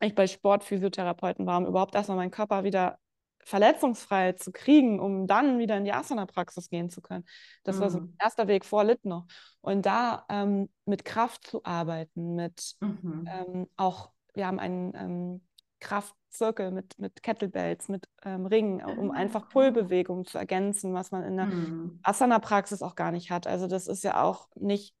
ich 0.00 0.14
bei 0.14 0.26
Sportphysiotherapeuten 0.26 1.46
war, 1.46 1.58
um 1.58 1.66
überhaupt 1.66 1.94
erstmal 1.94 2.18
meinen 2.18 2.30
Körper 2.30 2.64
wieder 2.64 2.98
verletzungsfrei 3.46 4.32
zu 4.32 4.50
kriegen, 4.50 4.98
um 4.98 5.28
dann 5.28 5.58
wieder 5.60 5.76
in 5.76 5.84
die 5.84 5.92
Asana-Praxis 5.92 6.68
gehen 6.68 6.90
zu 6.90 7.00
können. 7.00 7.24
Das 7.62 7.76
mhm. 7.76 7.80
war 7.80 7.90
so 7.90 7.98
ein 7.98 8.04
mhm. 8.04 8.16
erster 8.18 8.48
Weg 8.48 8.64
vor 8.64 8.82
Lit 8.82 9.04
noch. 9.04 9.26
Und 9.60 9.86
da 9.86 10.24
ähm, 10.28 10.68
mit 10.84 11.04
Kraft 11.04 11.46
zu 11.46 11.64
arbeiten, 11.64 12.34
mit 12.34 12.74
mhm. 12.80 13.28
ähm, 13.30 13.68
auch, 13.76 14.10
wir 14.34 14.48
haben 14.48 14.58
einen 14.58 14.94
ähm, 14.96 15.40
Kraftzirkel 15.78 16.72
mit, 16.72 16.98
mit 16.98 17.22
Kettlebells, 17.22 17.88
mit 17.88 18.08
ähm, 18.24 18.46
Ringen, 18.46 18.84
um 18.84 19.12
einfach 19.12 19.44
ah. 19.44 19.48
Pullbewegungen 19.48 20.24
zu 20.24 20.38
ergänzen, 20.38 20.92
was 20.92 21.12
man 21.12 21.22
in 21.22 21.36
der 21.36 21.46
mhm. 21.46 22.00
Asana-Praxis 22.02 22.82
auch 22.82 22.96
gar 22.96 23.12
nicht 23.12 23.30
hat. 23.30 23.46
Also 23.46 23.68
das 23.68 23.86
ist 23.86 24.02
ja 24.02 24.24
auch 24.24 24.48
nicht 24.56 24.95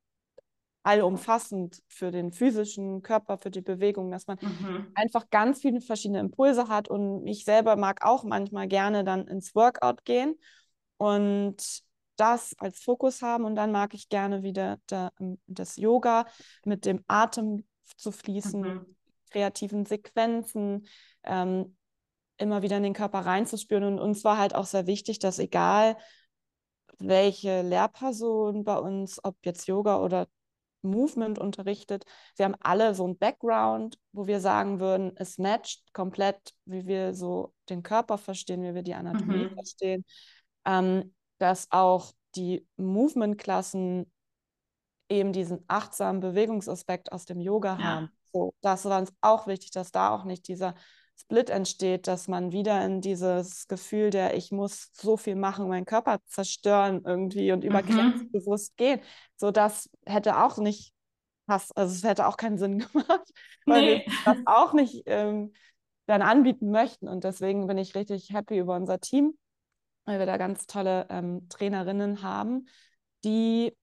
allumfassend 0.86 1.82
für 1.88 2.10
den 2.10 2.32
physischen 2.32 3.02
Körper, 3.02 3.38
für 3.38 3.50
die 3.50 3.60
Bewegung, 3.60 4.10
dass 4.10 4.26
man 4.26 4.38
mhm. 4.40 4.86
einfach 4.94 5.28
ganz 5.30 5.60
viele 5.60 5.80
verschiedene 5.80 6.20
Impulse 6.20 6.68
hat. 6.68 6.88
Und 6.88 7.26
ich 7.26 7.44
selber 7.44 7.76
mag 7.76 8.04
auch 8.04 8.22
manchmal 8.22 8.68
gerne 8.68 9.02
dann 9.02 9.26
ins 9.26 9.54
Workout 9.54 10.04
gehen 10.04 10.38
und 10.96 11.56
das 12.16 12.54
als 12.58 12.80
Fokus 12.80 13.20
haben. 13.20 13.44
Und 13.44 13.56
dann 13.56 13.72
mag 13.72 13.94
ich 13.94 14.08
gerne 14.08 14.42
wieder 14.44 14.78
da, 14.86 15.10
ähm, 15.20 15.38
das 15.46 15.76
Yoga 15.76 16.26
mit 16.64 16.86
dem 16.86 17.02
Atem 17.08 17.66
zu 17.96 18.12
fließen, 18.12 18.60
mhm. 18.60 18.96
kreativen 19.30 19.86
Sequenzen. 19.86 20.86
Ähm, 21.24 21.76
immer 22.38 22.62
wieder 22.62 22.76
in 22.76 22.82
den 22.82 22.92
Körper 22.92 23.20
reinzuspüren. 23.20 23.84
Und 23.84 23.98
uns 23.98 24.22
war 24.22 24.38
halt 24.38 24.54
auch 24.54 24.66
sehr 24.66 24.86
wichtig, 24.86 25.18
dass 25.18 25.38
egal 25.38 25.96
welche 26.98 27.62
Lehrperson 27.62 28.62
bei 28.62 28.76
uns, 28.76 29.22
ob 29.24 29.36
jetzt 29.44 29.66
Yoga 29.66 30.00
oder 30.00 30.28
Movement 30.86 31.38
unterrichtet. 31.38 32.04
Sie 32.34 32.44
haben 32.44 32.56
alle 32.60 32.94
so 32.94 33.06
ein 33.06 33.18
Background, 33.18 33.98
wo 34.12 34.26
wir 34.26 34.40
sagen 34.40 34.80
würden, 34.80 35.12
es 35.16 35.38
matcht 35.38 35.92
komplett, 35.92 36.54
wie 36.64 36.86
wir 36.86 37.14
so 37.14 37.52
den 37.68 37.82
Körper 37.82 38.18
verstehen, 38.18 38.62
wie 38.62 38.74
wir 38.74 38.82
die 38.82 38.94
Anatomie 38.94 39.48
mhm. 39.48 39.54
verstehen. 39.54 40.04
Ähm, 40.64 41.14
dass 41.38 41.68
auch 41.70 42.12
die 42.34 42.66
Movement-Klassen 42.76 44.10
eben 45.08 45.32
diesen 45.32 45.64
achtsamen 45.68 46.20
Bewegungsaspekt 46.20 47.12
aus 47.12 47.24
dem 47.24 47.40
Yoga 47.40 47.78
Ja. 47.78 47.84
haben. 47.84 48.10
So, 48.32 48.54
das 48.60 48.84
war 48.84 48.98
uns 48.98 49.12
auch 49.20 49.46
wichtig, 49.46 49.70
dass 49.70 49.92
da 49.92 50.10
auch 50.10 50.24
nicht 50.24 50.48
dieser 50.48 50.74
Split 51.18 51.50
entsteht, 51.50 52.06
dass 52.06 52.28
man 52.28 52.52
wieder 52.52 52.84
in 52.84 53.00
dieses 53.00 53.66
Gefühl 53.68 54.10
der, 54.10 54.36
ich 54.36 54.52
muss 54.52 54.90
so 54.92 55.16
viel 55.16 55.34
machen, 55.34 55.68
meinen 55.68 55.86
Körper 55.86 56.18
zerstören 56.26 57.02
irgendwie 57.04 57.52
und 57.52 57.64
über 57.64 57.82
Mhm. 57.82 57.82
Grenzen 57.82 58.30
bewusst 58.32 58.76
gehen. 58.76 59.00
So, 59.36 59.50
das 59.50 59.88
hätte 60.04 60.38
auch 60.44 60.58
nicht 60.58 60.92
passt, 61.46 61.76
also 61.76 61.94
es 61.94 62.04
hätte 62.04 62.26
auch 62.26 62.36
keinen 62.36 62.58
Sinn 62.58 62.78
gemacht, 62.92 63.30
weil 63.68 63.84
Nee. 63.84 64.02
wir 64.04 64.04
das 64.24 64.38
auch 64.44 64.72
nicht 64.74 65.04
ähm, 65.06 65.52
dann 66.06 66.22
anbieten 66.22 66.70
möchten. 66.70 67.08
Und 67.08 67.24
deswegen 67.24 67.66
bin 67.66 67.78
ich 67.78 67.94
richtig 67.94 68.30
happy 68.32 68.58
über 68.58 68.76
unser 68.76 69.00
Team, 69.00 69.36
weil 70.04 70.18
wir 70.18 70.26
da 70.26 70.36
ganz 70.36 70.66
tolle 70.66 71.06
ähm, 71.10 71.48
Trainerinnen 71.48 72.22
haben, 72.22 72.68
die 73.24 73.76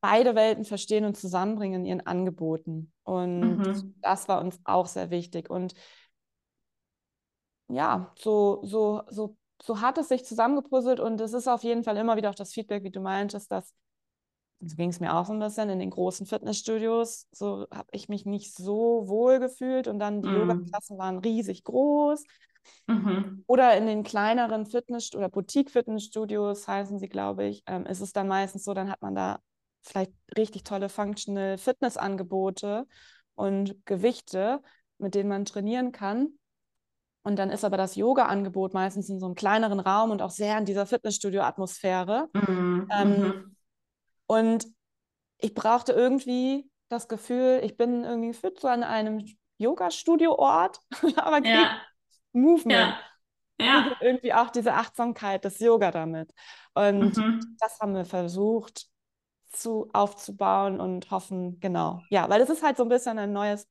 beide 0.00 0.34
Welten 0.34 0.64
verstehen 0.64 1.04
und 1.04 1.16
zusammenbringen 1.16 1.82
in 1.82 1.86
ihren 1.86 2.06
Angeboten. 2.06 2.92
Und 3.04 3.62
Mhm. 3.62 3.94
das 4.02 4.28
war 4.28 4.40
uns 4.40 4.58
auch 4.64 4.86
sehr 4.86 5.10
wichtig. 5.10 5.50
Und 5.50 5.74
ja, 7.68 8.12
so, 8.18 8.60
so, 8.64 9.02
so, 9.10 9.36
so 9.62 9.80
hat 9.80 9.98
es 9.98 10.08
sich 10.08 10.24
zusammengepuzzelt 10.24 11.00
und 11.00 11.20
es 11.20 11.32
ist 11.32 11.48
auf 11.48 11.62
jeden 11.64 11.84
Fall 11.84 11.96
immer 11.96 12.16
wieder 12.16 12.30
auch 12.30 12.34
das 12.34 12.52
Feedback, 12.52 12.82
wie 12.84 12.90
du 12.90 13.00
meintest, 13.00 13.50
dass 13.50 13.74
so 14.60 14.76
ging 14.76 14.90
es 14.90 15.00
mir 15.00 15.14
auch 15.14 15.26
so 15.26 15.32
ein 15.34 15.40
bisschen 15.40 15.68
in 15.70 15.78
den 15.78 15.90
großen 15.90 16.26
Fitnessstudios. 16.26 17.26
So 17.32 17.66
habe 17.70 17.88
ich 17.92 18.08
mich 18.08 18.24
nicht 18.26 18.54
so 18.54 19.04
wohl 19.08 19.38
gefühlt 19.38 19.88
und 19.88 19.98
dann 19.98 20.22
die 20.22 20.28
Mhm. 20.28 20.32
Yoga-Klassen 20.32 20.98
waren 20.98 21.18
riesig 21.18 21.64
groß. 21.64 22.24
Mhm. 22.88 23.44
Oder 23.46 23.76
in 23.76 23.86
den 23.86 24.04
kleineren 24.04 24.64
Fitness- 24.66 25.14
oder 25.14 25.28
Boutique-Fitnessstudios 25.28 26.66
heißen 26.66 26.98
sie, 26.98 27.08
glaube 27.08 27.44
ich, 27.44 27.62
ähm, 27.66 27.84
ist 27.86 28.00
es 28.00 28.12
dann 28.12 28.26
meistens 28.28 28.64
so, 28.64 28.72
dann 28.72 28.90
hat 28.90 29.02
man 29.02 29.14
da 29.14 29.40
vielleicht 29.82 30.12
richtig 30.36 30.64
tolle 30.64 30.88
Functional 30.88 31.58
Fitness-Angebote 31.58 32.86
und 33.34 33.84
Gewichte, 33.84 34.62
mit 34.98 35.14
denen 35.14 35.28
man 35.28 35.44
trainieren 35.44 35.92
kann. 35.92 36.38
Und 37.24 37.36
dann 37.36 37.50
ist 37.50 37.64
aber 37.64 37.76
das 37.76 37.96
Yoga-Angebot 37.96 38.74
meistens 38.74 39.08
in 39.08 39.18
so 39.18 39.26
einem 39.26 39.34
kleineren 39.34 39.80
Raum 39.80 40.10
und 40.10 40.22
auch 40.22 40.30
sehr 40.30 40.56
in 40.58 40.66
dieser 40.66 40.86
Fitnessstudio-Atmosphäre. 40.86 42.28
Mhm. 42.34 42.88
Ähm, 42.92 43.20
Mhm. 43.22 43.56
Und 44.26 44.66
ich 45.38 45.54
brauchte 45.54 45.92
irgendwie 45.92 46.70
das 46.88 47.08
Gefühl, 47.08 47.60
ich 47.62 47.76
bin 47.76 48.04
irgendwie 48.04 48.32
fit 48.34 48.60
so 48.60 48.68
an 48.68 48.82
einem 48.82 49.24
Yoga-Studio-Ort, 49.58 50.80
aber 51.16 51.44
Ja, 51.46 51.80
Movement. 52.32 52.94
ja, 53.58 53.66
ja. 53.66 53.96
irgendwie 54.00 54.32
auch 54.34 54.50
diese 54.50 54.74
Achtsamkeit 54.74 55.44
des 55.44 55.58
Yoga 55.60 55.90
damit. 55.90 56.30
Und 56.74 57.16
Mhm. 57.16 57.56
das 57.58 57.78
haben 57.80 57.94
wir 57.94 58.04
versucht 58.04 58.86
zu, 59.52 59.88
aufzubauen 59.92 60.80
und 60.80 61.10
hoffen, 61.10 61.58
genau. 61.60 62.02
Ja, 62.10 62.28
weil 62.28 62.40
es 62.42 62.50
ist 62.50 62.62
halt 62.62 62.76
so 62.76 62.82
ein 62.82 62.88
bisschen 62.88 63.18
ein 63.18 63.32
neues 63.32 63.68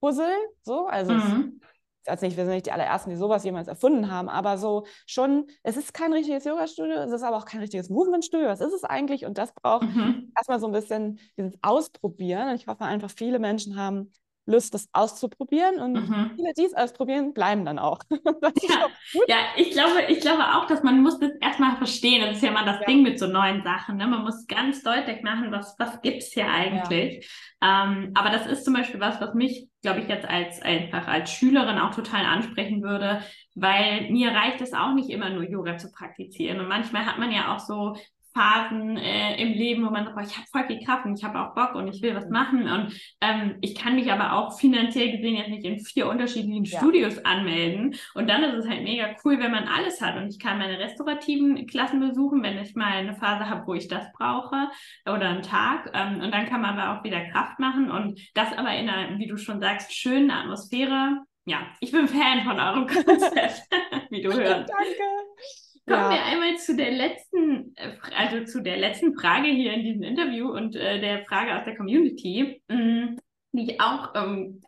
Puzzle, 0.00 0.34
so. 0.62 0.86
Also 0.86 1.12
es 1.14 1.24
Mhm. 1.24 1.60
ist 1.62 1.66
jetzt 2.06 2.22
nicht, 2.22 2.36
wir 2.36 2.44
sind 2.44 2.54
nicht 2.54 2.66
die 2.66 2.72
allerersten, 2.72 3.10
die 3.10 3.16
sowas 3.16 3.44
jemals 3.44 3.68
erfunden 3.68 4.10
haben, 4.10 4.28
aber 4.28 4.58
so 4.58 4.86
schon, 5.06 5.46
es 5.62 5.76
ist 5.76 5.94
kein 5.94 6.12
richtiges 6.12 6.44
Yoga-Studio, 6.44 6.96
es 6.96 7.12
ist 7.12 7.22
aber 7.22 7.36
auch 7.36 7.44
kein 7.44 7.60
richtiges 7.60 7.90
Movement-Studio. 7.90 8.48
Was 8.48 8.60
ist 8.60 8.72
es 8.72 8.84
eigentlich? 8.84 9.24
Und 9.26 9.38
das 9.38 9.52
braucht 9.54 9.86
Mhm. 9.86 10.32
erstmal 10.36 10.60
so 10.60 10.66
ein 10.66 10.72
bisschen 10.72 11.18
dieses 11.36 11.54
Ausprobieren. 11.62 12.48
Und 12.50 12.54
ich 12.56 12.66
hoffe 12.66 12.84
einfach, 12.84 13.10
viele 13.10 13.38
Menschen 13.38 13.76
haben 13.76 14.12
Lust, 14.46 14.74
das 14.74 14.88
auszuprobieren. 14.92 15.80
Und 15.80 16.08
Mhm. 16.08 16.30
viele, 16.36 16.52
die 16.54 16.64
es 16.64 16.74
ausprobieren, 16.74 17.32
bleiben 17.34 17.64
dann 17.64 17.78
auch. 17.78 18.00
Ja. 18.68 18.88
Ja, 19.28 19.36
ich 19.56 19.70
glaube, 19.72 20.02
ich 20.08 20.20
glaube 20.20 20.42
auch, 20.54 20.66
dass 20.66 20.82
man 20.82 21.02
muss 21.02 21.18
das 21.18 21.32
erstmal 21.40 21.76
verstehen. 21.76 22.22
Das 22.22 22.36
ist 22.36 22.42
ja 22.42 22.50
mal 22.50 22.64
das 22.64 22.80
Ja. 22.80 22.86
Ding 22.86 23.02
mit 23.02 23.18
so 23.18 23.26
neuen 23.26 23.62
Sachen. 23.62 23.96
Ne? 23.96 24.06
Man 24.06 24.22
muss 24.22 24.46
ganz 24.46 24.82
deutlich 24.82 25.22
machen, 25.22 25.50
was, 25.52 25.74
was 25.78 26.00
gibt's 26.02 26.32
hier 26.32 26.48
eigentlich. 26.48 27.28
Ähm, 27.62 28.10
aber 28.14 28.30
das 28.30 28.46
ist 28.46 28.64
zum 28.64 28.74
Beispiel 28.74 29.00
was, 29.00 29.20
was 29.20 29.34
mich, 29.34 29.68
glaube 29.82 30.00
ich, 30.00 30.08
jetzt 30.08 30.26
als 30.28 30.60
einfach 30.62 31.06
als 31.08 31.30
Schülerin 31.30 31.78
auch 31.78 31.94
total 31.94 32.24
ansprechen 32.24 32.82
würde, 32.82 33.22
weil 33.54 34.10
mir 34.10 34.30
reicht 34.30 34.60
es 34.60 34.72
auch 34.74 34.92
nicht 34.94 35.10
immer 35.10 35.30
nur 35.30 35.44
Yoga 35.48 35.78
zu 35.78 35.90
praktizieren. 35.90 36.60
Und 36.60 36.68
manchmal 36.68 37.06
hat 37.06 37.18
man 37.18 37.32
ja 37.32 37.54
auch 37.54 37.60
so 37.60 37.96
Phasen 38.36 38.98
äh, 38.98 39.40
im 39.40 39.54
Leben, 39.54 39.86
wo 39.86 39.90
man 39.90 40.04
sagt, 40.04 40.14
boah, 40.14 40.22
ich 40.22 40.36
habe 40.36 40.46
voll 40.52 40.66
viel 40.66 40.84
Kraft 40.84 41.06
und 41.06 41.18
ich 41.18 41.24
habe 41.24 41.40
auch 41.40 41.54
Bock 41.54 41.74
und 41.74 41.88
ich 41.88 42.02
will 42.02 42.14
was 42.14 42.26
Mhm. 42.26 42.30
machen. 42.32 42.68
Und 42.68 42.92
ähm, 43.22 43.56
ich 43.62 43.74
kann 43.74 43.94
mich 43.94 44.12
aber 44.12 44.34
auch 44.34 44.58
finanziell 44.58 45.10
gesehen 45.16 45.36
jetzt 45.36 45.48
nicht 45.48 45.64
in 45.64 45.80
vier 45.80 46.06
unterschiedlichen 46.08 46.64
Ja. 46.64 46.78
Studios 46.78 47.24
anmelden. 47.24 47.96
Und 48.14 48.28
dann 48.28 48.44
ist 48.44 48.54
es 48.54 48.68
halt 48.68 48.82
mega 48.82 49.08
cool, 49.24 49.38
wenn 49.40 49.50
man 49.52 49.66
alles 49.68 50.00
hat. 50.02 50.16
Und 50.16 50.28
ich 50.28 50.38
kann 50.38 50.58
meine 50.58 50.78
restaurativen 50.78 51.66
Klassen 51.66 52.00
besuchen, 52.00 52.42
wenn 52.42 52.58
ich 52.58 52.74
mal 52.74 52.92
eine 52.92 53.14
Phase 53.14 53.48
habe, 53.48 53.66
wo 53.66 53.72
ich 53.74 53.88
das 53.88 54.12
brauche 54.12 54.68
oder 55.06 55.30
einen 55.30 55.42
Tag. 55.42 55.90
Ähm, 55.94 56.20
und 56.20 56.30
dann 56.32 56.46
kann 56.46 56.60
man 56.60 56.78
aber 56.78 56.98
auch 56.98 57.04
wieder 57.04 57.24
Kraft 57.30 57.58
machen. 57.58 57.90
Und 57.90 58.20
das 58.34 58.52
aber 58.52 58.74
in 58.76 58.90
einer, 58.90 59.18
wie 59.18 59.26
du 59.28 59.38
schon 59.38 59.60
sagst, 59.60 59.94
schönen 59.94 60.30
Atmosphäre. 60.30 61.22
Ja, 61.48 61.58
ich 61.80 61.92
bin 61.92 62.08
Fan 62.08 62.42
von 62.44 62.58
eurem 62.60 62.86
Konzept, 62.88 63.62
wie 64.10 64.20
du 64.20 64.32
hörst. 64.34 64.68
Danke. 64.68 65.65
Kommen 65.86 66.02
Ja. 66.02 66.10
wir 66.10 66.24
einmal 66.24 66.56
zu 66.58 66.76
der 66.76 66.90
letzten, 66.90 67.74
äh, 67.76 67.92
also 68.16 68.44
zu 68.44 68.62
der 68.62 68.76
letzten 68.76 69.14
Frage 69.18 69.48
hier 69.48 69.72
in 69.72 69.82
diesem 69.82 70.02
Interview 70.02 70.48
und 70.50 70.74
äh, 70.76 71.00
der 71.00 71.24
Frage 71.26 71.56
aus 71.56 71.64
der 71.64 71.76
Community, 71.76 72.60
mh, 72.68 73.16
die 73.52 73.70
ich 73.72 73.80
auch 73.80 74.12
ähm, 74.14 74.62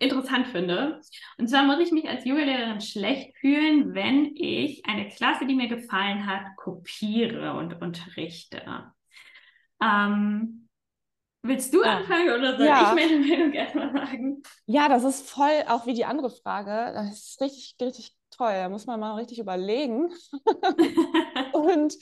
interessant 0.00 0.48
finde. 0.48 1.00
Und 1.38 1.48
zwar 1.48 1.62
muss 1.64 1.78
ich 1.78 1.92
mich 1.92 2.08
als 2.08 2.24
Yogalehrerin 2.24 2.80
schlecht 2.80 3.36
fühlen, 3.38 3.94
wenn 3.94 4.34
ich 4.34 4.84
eine 4.86 5.08
Klasse, 5.08 5.46
die 5.46 5.54
mir 5.54 5.68
gefallen 5.68 6.26
hat, 6.26 6.42
kopiere 6.56 7.54
und 7.54 7.80
unterrichte. 7.80 8.62
Ähm, 9.80 10.68
willst 11.42 11.72
du 11.74 11.84
Ja. 11.84 11.98
anfangen 11.98 12.30
oder 12.30 12.56
soll 12.56 12.66
Ja. 12.66 12.94
ich 12.96 13.08
meine 13.08 13.24
Meinung 13.24 13.52
erstmal 13.52 13.92
sagen? 13.92 14.42
Ja, 14.66 14.88
das 14.88 15.04
ist 15.04 15.28
voll 15.30 15.62
auch 15.68 15.86
wie 15.86 15.94
die 15.94 16.04
andere 16.04 16.30
Frage. 16.30 16.92
Das 16.94 17.12
ist 17.12 17.40
richtig, 17.40 17.76
richtig 17.80 18.16
toll. 18.36 18.52
Da 18.52 18.68
muss 18.68 18.86
man 18.86 19.00
mal 19.00 19.14
richtig 19.16 19.38
überlegen. 19.38 20.10
Und 21.52 21.96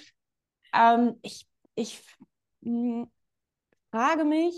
ähm, 0.75 1.19
ich, 1.23 1.49
ich 1.75 2.03
mh, 2.63 3.07
frage 3.93 4.25
mich, 4.25 4.55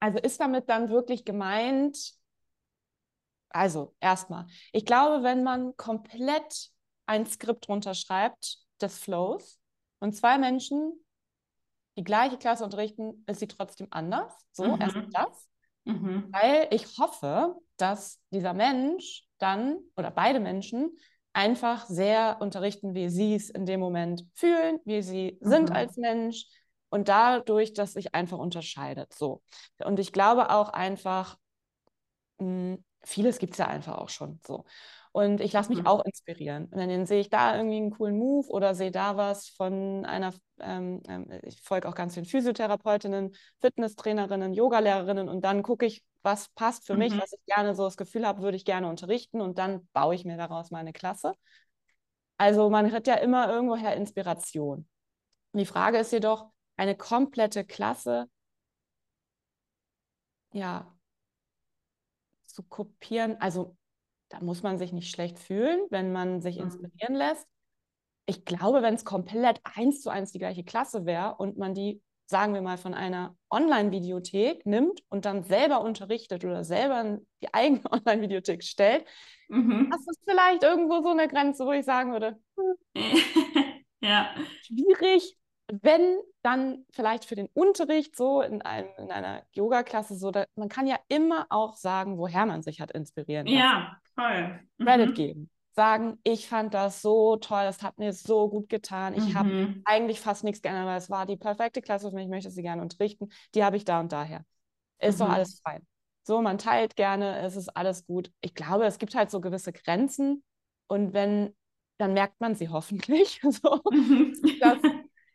also 0.00 0.18
ist 0.18 0.40
damit 0.40 0.68
dann 0.70 0.90
wirklich 0.90 1.24
gemeint, 1.24 2.14
also 3.50 3.94
erstmal, 4.00 4.46
ich 4.72 4.84
glaube, 4.84 5.22
wenn 5.22 5.42
man 5.42 5.76
komplett 5.76 6.70
ein 7.06 7.26
Skript 7.26 7.68
runterschreibt 7.68 8.58
des 8.80 8.98
Flows 8.98 9.60
und 10.00 10.14
zwei 10.14 10.38
Menschen 10.38 10.92
die 11.96 12.04
gleiche 12.04 12.38
Klasse 12.38 12.64
unterrichten, 12.64 13.24
ist 13.26 13.40
sie 13.40 13.48
trotzdem 13.48 13.88
anders. 13.90 14.32
So, 14.52 14.64
Mhm. 14.64 14.80
erstmal 14.80 15.08
das. 15.12 15.48
Mhm. 15.84 16.32
Weil 16.32 16.68
ich 16.72 16.98
hoffe, 16.98 17.56
dass 17.76 18.20
dieser 18.30 18.54
Mensch 18.54 19.26
dann 19.42 19.78
oder 19.96 20.10
beide 20.10 20.40
Menschen 20.40 20.96
einfach 21.32 21.86
sehr 21.86 22.38
unterrichten, 22.40 22.94
wie 22.94 23.08
sie 23.08 23.34
es 23.34 23.50
in 23.50 23.66
dem 23.66 23.80
Moment 23.80 24.24
fühlen, 24.34 24.78
wie 24.84 25.02
sie 25.02 25.38
sind 25.40 25.70
Mhm. 25.70 25.76
als 25.76 25.96
Mensch 25.96 26.46
und 26.90 27.08
dadurch, 27.08 27.72
dass 27.74 27.94
sich 27.94 28.14
einfach 28.14 28.38
unterscheidet. 28.38 29.12
So. 29.14 29.42
Und 29.84 29.98
ich 29.98 30.12
glaube 30.12 30.50
auch 30.50 30.68
einfach, 30.70 31.38
mh, 32.38 32.78
vieles 33.04 33.38
gibt 33.38 33.52
es 33.54 33.58
ja 33.58 33.66
einfach 33.68 33.98
auch 33.98 34.08
schon 34.08 34.40
so. 34.46 34.64
Und 35.12 35.40
ich 35.42 35.52
lasse 35.52 35.70
mich 35.70 35.80
Mhm. 35.80 35.86
auch 35.86 36.04
inspirieren. 36.04 36.64
Und 36.66 36.78
dann 36.78 37.06
sehe 37.06 37.20
ich 37.20 37.28
da 37.28 37.56
irgendwie 37.56 37.76
einen 37.76 37.90
coolen 37.90 38.18
Move 38.18 38.48
oder 38.48 38.74
sehe 38.74 38.90
da 38.90 39.16
was 39.16 39.48
von 39.50 40.04
einer, 40.06 40.32
ähm, 40.60 41.02
ähm, 41.06 41.26
ich 41.42 41.60
folge 41.62 41.88
auch 41.88 41.94
ganz 41.94 42.14
vielen 42.14 42.24
Physiotherapeutinnen, 42.26 43.34
Fitnesstrainerinnen, 43.60 44.54
Yogalehrerinnen 44.54 45.28
und 45.28 45.42
dann 45.44 45.62
gucke 45.62 45.84
ich, 45.86 46.02
was 46.22 46.48
passt 46.50 46.86
für 46.86 46.96
mich, 46.96 47.12
Mhm. 47.12 47.20
was 47.20 47.32
ich 47.32 47.44
gerne 47.46 47.74
so 47.74 47.84
das 47.84 47.96
Gefühl 47.98 48.26
habe, 48.26 48.42
würde 48.42 48.56
ich 48.56 48.64
gerne 48.64 48.88
unterrichten 48.88 49.40
und 49.42 49.58
dann 49.58 49.86
baue 49.92 50.14
ich 50.14 50.24
mir 50.24 50.36
daraus 50.38 50.70
meine 50.70 50.92
Klasse. 50.92 51.34
Also 52.36 52.68
man 52.70 52.92
hat 52.92 53.06
ja 53.06 53.14
immer 53.14 53.48
irgendwoher 53.50 53.94
Inspiration. 53.96 54.88
Die 55.54 55.66
Frage 55.66 55.98
ist 55.98 56.12
jedoch, 56.12 56.50
eine 56.76 56.96
komplette 56.96 57.64
Klasse, 57.64 58.28
ja, 60.52 60.86
zu 62.46 62.62
kopieren, 62.62 63.36
also 63.40 63.76
da 64.32 64.40
muss 64.40 64.62
man 64.62 64.78
sich 64.78 64.92
nicht 64.92 65.10
schlecht 65.10 65.38
fühlen, 65.38 65.80
wenn 65.90 66.12
man 66.12 66.40
sich 66.42 66.56
Mhm. 66.56 66.64
inspirieren 66.64 67.14
lässt. 67.14 67.46
Ich 68.26 68.44
glaube, 68.44 68.82
wenn 68.82 68.94
es 68.94 69.04
komplett 69.04 69.60
eins 69.64 70.02
zu 70.02 70.10
eins 70.10 70.32
die 70.32 70.38
gleiche 70.38 70.64
Klasse 70.64 71.06
wäre 71.06 71.36
und 71.36 71.58
man 71.58 71.74
die, 71.74 72.02
sagen 72.26 72.54
wir 72.54 72.62
mal, 72.62 72.78
von 72.78 72.94
einer 72.94 73.36
Online-Videothek 73.50 74.64
nimmt 74.66 75.02
und 75.10 75.24
dann 75.26 75.44
selber 75.44 75.82
unterrichtet 75.82 76.44
oder 76.44 76.64
selber 76.64 77.18
die 77.42 77.52
eigene 77.54 77.82
Online-Videothek 77.92 78.64
stellt, 78.64 79.04
Mhm. 79.48 79.90
das 79.90 80.00
ist 80.08 80.20
vielleicht 80.24 80.62
irgendwo 80.62 81.02
so 81.02 81.10
eine 81.10 81.28
Grenze, 81.28 81.66
wo 81.66 81.72
ich 81.72 81.84
sagen 81.84 82.12
würde, 82.12 82.40
hm, 82.56 82.76
ja. 84.00 84.34
schwierig, 84.62 85.36
wenn 85.80 86.18
dann 86.42 86.84
vielleicht 86.90 87.24
für 87.24 87.34
den 87.34 87.48
Unterricht 87.54 88.14
so 88.14 88.42
in, 88.42 88.60
einem, 88.60 88.88
in 88.98 89.10
einer 89.10 89.42
Yoga-Klasse 89.52 90.16
so, 90.16 90.30
da, 90.30 90.44
man 90.54 90.68
kann 90.68 90.86
ja 90.86 90.98
immer 91.08 91.46
auch 91.48 91.76
sagen, 91.76 92.18
woher 92.18 92.44
man 92.44 92.62
sich 92.62 92.80
hat 92.80 92.90
inspirieren 92.90 93.46
lassen. 93.46 93.58
Ja. 93.58 93.98
Credit 94.78 95.10
Mhm. 95.10 95.14
geben. 95.14 95.50
sagen, 95.74 96.18
ich 96.22 96.48
fand 96.48 96.74
das 96.74 97.00
so 97.00 97.36
toll, 97.36 97.62
es 97.62 97.82
hat 97.82 97.96
mir 97.96 98.12
so 98.12 98.50
gut 98.50 98.68
getan. 98.68 99.14
Ich 99.14 99.28
mhm. 99.28 99.34
habe 99.34 99.74
eigentlich 99.86 100.20
fast 100.20 100.44
nichts 100.44 100.60
geändert, 100.60 100.84
weil 100.84 100.98
es 100.98 101.08
war 101.08 101.24
die 101.24 101.38
perfekte 101.38 101.80
Klasse 101.80 102.10
für 102.10 102.16
mich, 102.16 102.24
ich 102.24 102.30
möchte 102.30 102.50
sie 102.50 102.60
gerne 102.60 102.82
unterrichten. 102.82 103.30
Die 103.54 103.64
habe 103.64 103.78
ich 103.78 103.86
da 103.86 104.00
und 104.00 104.12
daher. 104.12 104.44
Ist 104.98 105.18
mhm. 105.18 105.24
doch 105.24 105.30
alles 105.30 105.60
fein. 105.64 105.86
So, 106.24 106.42
man 106.42 106.58
teilt 106.58 106.94
gerne, 106.94 107.38
es 107.38 107.56
ist 107.56 107.70
alles 107.70 108.04
gut. 108.04 108.30
Ich 108.42 108.54
glaube, 108.54 108.84
es 108.84 108.98
gibt 108.98 109.14
halt 109.14 109.30
so 109.30 109.40
gewisse 109.40 109.72
Grenzen 109.72 110.44
und 110.88 111.14
wenn, 111.14 111.56
dann 111.96 112.12
merkt 112.12 112.38
man 112.42 112.54
sie 112.54 112.68
hoffentlich, 112.68 113.40
so, 113.48 113.80
mhm. 113.90 114.34
dass, 114.60 114.76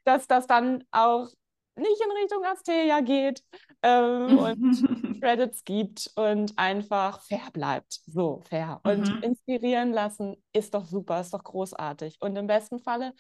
dass 0.08 0.28
das 0.28 0.48
dann 0.48 0.84
auch 0.92 1.28
nicht 1.76 2.02
in 2.04 2.12
Richtung 2.12 2.44
Asteria 2.46 3.02
geht 3.02 3.44
ähm, 3.84 4.38
und 4.40 5.22
Credits 5.22 5.64
gibt 5.64 6.12
und 6.16 6.58
einfach 6.58 7.22
fair 7.22 7.50
bleibt. 7.54 8.00
So, 8.06 8.42
fair. 8.50 8.80
Und 8.84 9.14
mhm. 9.14 9.24
inspirieren 9.24 9.92
lassen 9.92 10.36
ist 10.54 10.74
doch 10.74 10.86
super, 10.86 11.22
ist 11.22 11.34
doch 11.34 11.44
großartig. 11.44 12.18
Und 12.20 12.36
im 12.36 12.48
besten 12.48 12.80
Falle, 12.80 13.14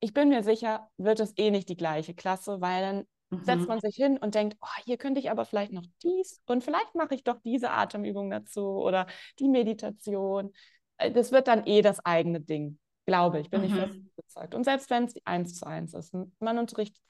ich 0.00 0.12
bin 0.12 0.28
mir 0.28 0.42
sicher, 0.42 0.88
wird 0.96 1.20
es 1.20 1.32
eh 1.36 1.50
nicht 1.50 1.68
die 1.68 1.76
gleiche 1.76 2.14
Klasse, 2.14 2.60
weil 2.60 2.82
dann 2.82 3.06
mhm. 3.30 3.44
setzt 3.44 3.68
man 3.68 3.80
sich 3.80 3.96
hin 3.96 4.18
und 4.18 4.34
denkt, 4.34 4.56
oh, 4.60 4.82
hier 4.84 4.98
könnte 4.98 5.20
ich 5.20 5.30
aber 5.30 5.44
vielleicht 5.44 5.72
noch 5.72 5.86
dies 6.02 6.42
und 6.46 6.62
vielleicht 6.62 6.94
mache 6.94 7.14
ich 7.14 7.24
doch 7.24 7.40
diese 7.44 7.70
Atemübung 7.70 8.30
dazu 8.30 8.62
oder 8.62 9.06
die 9.38 9.48
Meditation. 9.48 10.52
Äh, 10.98 11.10
das 11.10 11.32
wird 11.32 11.48
dann 11.48 11.66
eh 11.66 11.80
das 11.80 12.04
eigene 12.04 12.40
Ding, 12.40 12.78
glaube 13.06 13.40
ich, 13.40 13.50
bin 13.50 13.60
mhm. 13.60 13.66
ich 13.66 13.74
fest 13.74 13.98
überzeugt. 14.16 14.54
Und 14.54 14.64
selbst 14.64 14.90
wenn 14.90 15.04
es 15.04 15.14
eins 15.24 15.54
zu 15.58 15.66
eins 15.66 15.94
ist, 15.94 16.14
man 16.38 16.58
unterrichtet 16.58 17.02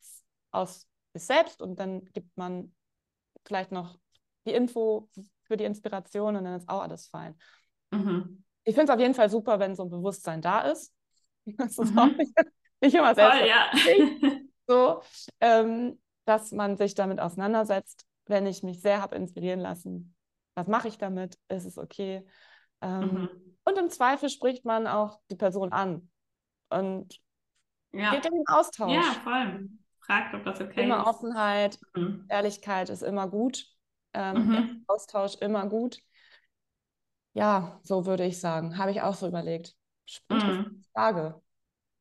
aus 0.50 0.86
sich 1.12 1.24
selbst 1.24 1.62
und 1.62 1.78
dann 1.78 2.04
gibt 2.06 2.36
man 2.36 2.74
vielleicht 3.46 3.72
noch 3.72 3.98
die 4.46 4.52
Info 4.52 5.08
für 5.44 5.56
die 5.56 5.64
Inspiration 5.64 6.36
und 6.36 6.44
dann 6.44 6.56
ist 6.56 6.68
auch 6.68 6.82
alles 6.82 7.06
fein. 7.08 7.36
Mhm. 7.90 8.44
Ich 8.64 8.74
finde 8.74 8.90
es 8.90 8.96
auf 8.96 9.00
jeden 9.00 9.14
Fall 9.14 9.30
super, 9.30 9.58
wenn 9.58 9.76
so 9.76 9.84
ein 9.84 9.90
Bewusstsein 9.90 10.40
da 10.40 10.62
ist. 10.70 10.92
Das 11.58 11.76
ist 11.76 11.92
mhm. 11.92 11.98
auch 11.98 12.06
nicht, 12.06 12.32
nicht 12.80 12.94
immer 12.94 13.14
selbst. 13.14 13.38
Voll, 13.38 13.48
ja. 13.48 14.40
so, 14.66 15.02
ähm, 15.40 16.00
dass 16.24 16.52
man 16.52 16.78
sich 16.78 16.94
damit 16.94 17.20
auseinandersetzt, 17.20 18.06
wenn 18.24 18.46
ich 18.46 18.62
mich 18.62 18.80
sehr 18.80 19.02
habe 19.02 19.16
inspirieren 19.16 19.60
lassen. 19.60 20.14
Was 20.54 20.68
mache 20.68 20.88
ich 20.88 20.96
damit? 20.96 21.36
Ist 21.48 21.66
es 21.66 21.76
okay? 21.76 22.24
Ähm, 22.80 23.00
mhm. 23.00 23.28
Und 23.64 23.78
im 23.78 23.88
Zweifel 23.88 24.28
spricht 24.28 24.64
man 24.64 24.86
auch 24.86 25.20
die 25.30 25.36
Person 25.36 25.72
an 25.72 26.10
und 26.68 27.18
ja. 27.92 28.10
geht 28.10 28.26
in 28.26 28.32
den 28.32 28.46
Austausch. 28.48 28.92
Ja, 28.92 29.02
voll 29.22 29.68
fragt, 30.06 30.34
ob 30.34 30.44
das 30.44 30.60
okay 30.60 30.84
immer 30.84 30.96
ist. 30.96 31.02
Immer 31.02 31.06
Offenheit, 31.06 31.78
mhm. 31.94 32.26
Ehrlichkeit 32.28 32.88
ist 32.90 33.02
immer 33.02 33.28
gut. 33.28 33.66
Ähm, 34.12 34.46
mhm. 34.46 34.84
Austausch 34.86 35.36
immer 35.36 35.66
gut. 35.68 35.98
Ja, 37.32 37.80
so 37.82 38.06
würde 38.06 38.24
ich 38.24 38.40
sagen. 38.40 38.78
Habe 38.78 38.92
ich 38.92 39.02
auch 39.02 39.14
so 39.14 39.26
überlegt. 39.26 39.74
Spannende 40.06 40.70
mhm. 40.70 40.84
Frage. 40.92 41.42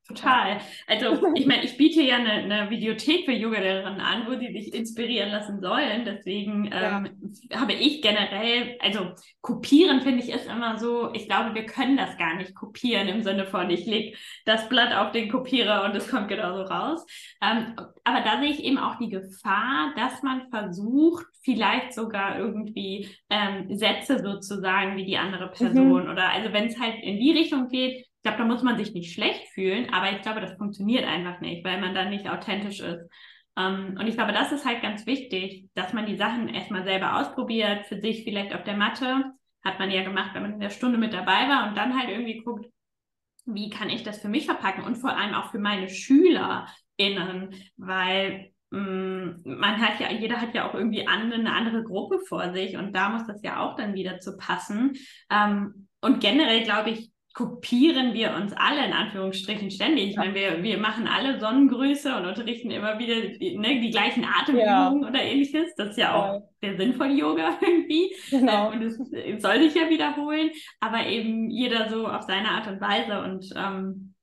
Total. 0.06 0.60
Also 0.86 1.32
ich 1.34 1.46
meine, 1.46 1.64
ich 1.64 1.78
biete 1.78 2.02
ja 2.02 2.16
eine, 2.16 2.32
eine 2.32 2.68
Videothek 2.68 3.24
für 3.24 3.32
Yogalehrerinnen 3.32 4.02
an, 4.02 4.26
wo 4.26 4.38
sie 4.38 4.52
sich 4.52 4.74
inspirieren 4.74 5.30
lassen 5.30 5.62
sollen. 5.62 6.04
Deswegen 6.04 6.66
ähm, 6.70 7.32
ja. 7.48 7.60
habe 7.60 7.72
ich 7.72 8.02
generell, 8.02 8.76
also 8.80 9.12
kopieren 9.40 10.02
finde 10.02 10.22
ich 10.22 10.30
ist 10.30 10.46
immer 10.46 10.78
so, 10.78 11.10
ich 11.14 11.26
glaube, 11.26 11.54
wir 11.54 11.64
können 11.64 11.96
das 11.96 12.18
gar 12.18 12.36
nicht 12.36 12.54
kopieren 12.54 13.08
im 13.08 13.22
Sinne 13.22 13.46
von, 13.46 13.70
ich 13.70 13.86
lege 13.86 14.14
das 14.44 14.68
Blatt 14.68 14.92
auf 14.92 15.12
den 15.12 15.30
Kopierer 15.30 15.84
und 15.84 15.96
es 15.96 16.10
kommt 16.10 16.28
genauso 16.28 16.62
raus. 16.62 17.06
Ähm, 17.40 17.74
aber 18.04 18.20
da 18.20 18.40
sehe 18.40 18.50
ich 18.50 18.62
eben 18.62 18.78
auch 18.78 18.98
die 18.98 19.08
Gefahr, 19.08 19.94
dass 19.96 20.22
man 20.22 20.50
versucht, 20.50 21.24
vielleicht 21.42 21.94
sogar 21.94 22.38
irgendwie 22.38 23.08
ähm, 23.30 23.74
Sätze 23.74 24.22
sozusagen 24.22 24.96
wie 24.96 25.06
die 25.06 25.16
andere 25.16 25.46
mhm. 25.46 25.52
Person 25.52 26.04
mhm. 26.04 26.10
oder 26.10 26.30
also 26.30 26.52
wenn 26.52 26.66
es 26.66 26.78
halt 26.78 27.02
in 27.02 27.18
die 27.18 27.32
Richtung 27.32 27.68
geht, 27.68 28.06
glaube, 28.24 28.38
da 28.38 28.44
muss 28.44 28.62
man 28.62 28.76
sich 28.76 28.92
nicht 28.92 29.12
schlecht 29.12 29.48
fühlen, 29.52 29.92
aber 29.92 30.10
ich 30.10 30.22
glaube, 30.22 30.40
das 30.40 30.56
funktioniert 30.56 31.04
einfach 31.04 31.40
nicht, 31.40 31.64
weil 31.64 31.80
man 31.80 31.94
dann 31.94 32.10
nicht 32.10 32.28
authentisch 32.28 32.80
ist. 32.80 33.08
Um, 33.56 33.64
ähm, 33.64 33.96
und 34.00 34.08
ich 34.08 34.16
glaube, 34.16 34.32
das 34.32 34.50
ist 34.50 34.64
halt 34.64 34.82
ganz 34.82 35.06
wichtig, 35.06 35.68
dass 35.74 35.92
man 35.92 36.06
die 36.06 36.16
Sachen 36.16 36.48
erstmal 36.48 36.82
selber 36.82 37.20
ausprobiert, 37.20 37.86
für 37.86 38.00
sich 38.00 38.24
vielleicht 38.24 38.52
auf 38.52 38.64
der 38.64 38.76
Matte. 38.76 39.32
Hat 39.62 39.78
man 39.78 39.90
ja 39.90 40.02
gemacht, 40.02 40.30
wenn 40.34 40.42
man 40.42 40.54
in 40.54 40.60
der 40.60 40.70
Stunde 40.70 40.98
mit 40.98 41.12
dabei 41.12 41.48
war 41.48 41.68
und 41.68 41.76
dann 41.76 41.96
halt 41.96 42.10
irgendwie 42.10 42.42
guckt, 42.42 42.66
wie 43.46 43.70
kann 43.70 43.90
ich 43.90 44.02
das 44.02 44.20
für 44.20 44.28
mich 44.28 44.46
verpacken 44.46 44.84
und 44.84 44.96
vor 44.96 45.16
allem 45.16 45.34
auch 45.34 45.50
für 45.50 45.58
meine 45.58 45.88
SchülerInnen, 45.88 47.54
weil 47.76 48.50
mm, 48.70 49.42
man 49.44 49.80
hat 49.80 50.00
ja, 50.00 50.10
jeder 50.10 50.40
hat 50.40 50.54
ja 50.54 50.68
auch 50.68 50.74
irgendwie 50.74 51.06
eine 51.06 51.52
andere 51.52 51.84
Gruppe 51.84 52.18
vor 52.26 52.52
sich 52.52 52.76
und 52.76 52.94
da 52.96 53.10
muss 53.10 53.26
das 53.26 53.42
ja 53.42 53.60
auch 53.60 53.76
dann 53.76 53.94
wieder 53.94 54.18
zu 54.18 54.36
passen. 54.36 54.94
Um, 55.30 55.88
und 56.00 56.20
generell 56.20 56.64
glaube 56.64 56.90
ich, 56.90 57.13
kopieren 57.34 58.14
wir 58.14 58.32
uns 58.36 58.52
alle 58.52 58.86
in 58.86 58.92
Anführungsstrichen 58.92 59.68
ständig. 59.72 60.10
Ich 60.10 60.16
meine, 60.16 60.34
wir, 60.34 60.62
wir 60.62 60.78
machen 60.78 61.08
alle 61.08 61.40
Sonnengrüße 61.40 62.14
und 62.16 62.26
unterrichten 62.26 62.70
immer 62.70 63.00
wieder 63.00 63.16
ne, 63.16 63.80
die 63.80 63.90
gleichen 63.90 64.24
Atemübungen 64.24 65.02
ja. 65.02 65.08
oder 65.08 65.20
ähnliches. 65.20 65.74
Das 65.76 65.90
ist 65.90 65.98
ja 65.98 66.14
auch 66.14 66.48
der 66.62 66.76
Sinn 66.76 66.94
von 66.94 67.16
Yoga 67.16 67.58
irgendwie. 67.60 68.14
Genau. 68.30 68.70
Und 68.70 68.82
es, 68.82 68.96
soll 69.42 69.60
sich 69.60 69.74
ja 69.74 69.90
wiederholen, 69.90 70.50
aber 70.78 71.06
eben 71.08 71.50
jeder 71.50 71.88
so 71.88 72.06
auf 72.06 72.22
seine 72.22 72.50
Art 72.50 72.68
und 72.68 72.80
Weise. 72.80 73.20
Und 73.22 73.52
ähm, 73.56 74.14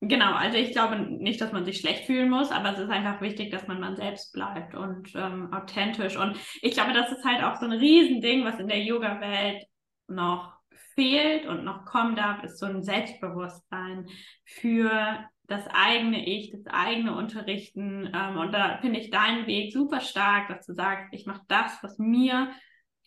genau, 0.00 0.32
also 0.32 0.56
ich 0.56 0.70
glaube 0.70 0.96
nicht, 0.96 1.40
dass 1.40 1.50
man 1.50 1.64
sich 1.64 1.78
schlecht 1.80 2.04
fühlen 2.04 2.30
muss, 2.30 2.52
aber 2.52 2.72
es 2.72 2.78
ist 2.78 2.90
einfach 2.90 3.20
wichtig, 3.20 3.50
dass 3.50 3.66
man 3.66 3.80
man 3.80 3.96
selbst 3.96 4.32
bleibt 4.32 4.76
und 4.76 5.12
ähm, 5.16 5.52
authentisch. 5.52 6.16
Und 6.16 6.36
ich 6.62 6.74
glaube, 6.74 6.92
das 6.92 7.10
ist 7.10 7.24
halt 7.24 7.42
auch 7.42 7.56
so 7.56 7.66
ein 7.66 7.72
Riesending, 7.72 8.44
was 8.44 8.60
in 8.60 8.68
der 8.68 8.80
Yoga-Welt 8.80 9.64
noch 10.06 10.59
fehlt 10.94 11.46
und 11.46 11.64
noch 11.64 11.84
kommen 11.84 12.16
darf, 12.16 12.42
ist 12.44 12.58
so 12.58 12.66
ein 12.66 12.82
Selbstbewusstsein 12.82 14.08
für 14.44 15.24
das 15.46 15.66
eigene 15.68 16.26
Ich, 16.26 16.52
das 16.52 16.66
eigene 16.66 17.14
Unterrichten. 17.16 18.10
Ähm, 18.14 18.36
und 18.38 18.52
da 18.52 18.78
finde 18.80 19.00
ich 19.00 19.10
deinen 19.10 19.46
Weg 19.46 19.72
super 19.72 20.00
stark, 20.00 20.48
dass 20.48 20.66
du 20.66 20.74
sagst, 20.74 21.08
ich 21.12 21.26
mache 21.26 21.42
das, 21.48 21.82
was 21.82 21.98
mir 21.98 22.50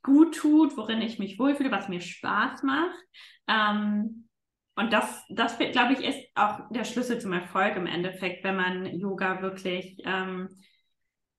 gut 0.03 0.35
tut, 0.35 0.75
worin 0.75 1.01
ich 1.01 1.19
mich 1.19 1.39
wohlfühle, 1.39 1.71
was 1.71 1.87
mir 1.87 2.01
Spaß 2.01 2.63
macht. 2.63 2.99
Ähm, 3.47 4.27
und 4.75 4.91
das, 4.91 5.23
das 5.29 5.57
glaube 5.57 5.93
ich, 5.93 5.99
ist 5.99 6.19
auch 6.35 6.61
der 6.71 6.83
Schlüssel 6.83 7.19
zum 7.19 7.31
Erfolg 7.31 7.75
im 7.77 7.85
Endeffekt, 7.85 8.43
wenn 8.43 8.55
man 8.55 8.85
Yoga 8.87 9.41
wirklich 9.41 10.01
ähm, 10.03 10.49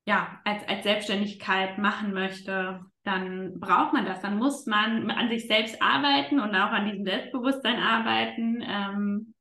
ja, 0.07 0.40
als, 0.45 0.66
als 0.68 0.84
Selbstständigkeit 0.84 1.78
machen 1.78 2.12
möchte 2.12 2.80
dann 3.05 3.61
braucht 3.61 3.92
man 3.92 4.07
das. 4.07 4.20
Dann 4.22 4.38
muss 4.38 4.66
man 4.66 5.11
an 5.11 5.28
sich 5.28 5.46
selbst 5.46 5.80
arbeiten 5.80 6.40
und 6.40 6.55
auch 6.55 6.70
an 6.70 6.86
diesem 6.86 7.05
Selbstbewusstsein 7.05 7.78
arbeiten, 7.78 8.62
ähm, 8.66 9.34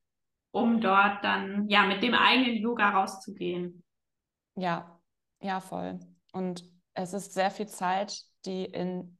um 0.51 0.81
dort 0.81 1.23
dann 1.23 1.67
ja 1.69 1.85
mit 1.85 2.03
dem 2.03 2.13
eigenen 2.13 2.57
Yoga 2.57 2.89
rauszugehen. 2.89 3.83
Ja, 4.55 4.99
ja, 5.41 5.59
voll. 5.59 5.99
Und 6.33 6.63
es 6.93 7.13
ist 7.13 7.33
sehr 7.33 7.51
viel 7.51 7.67
Zeit, 7.67 8.21
die 8.45 8.65
in 8.65 9.17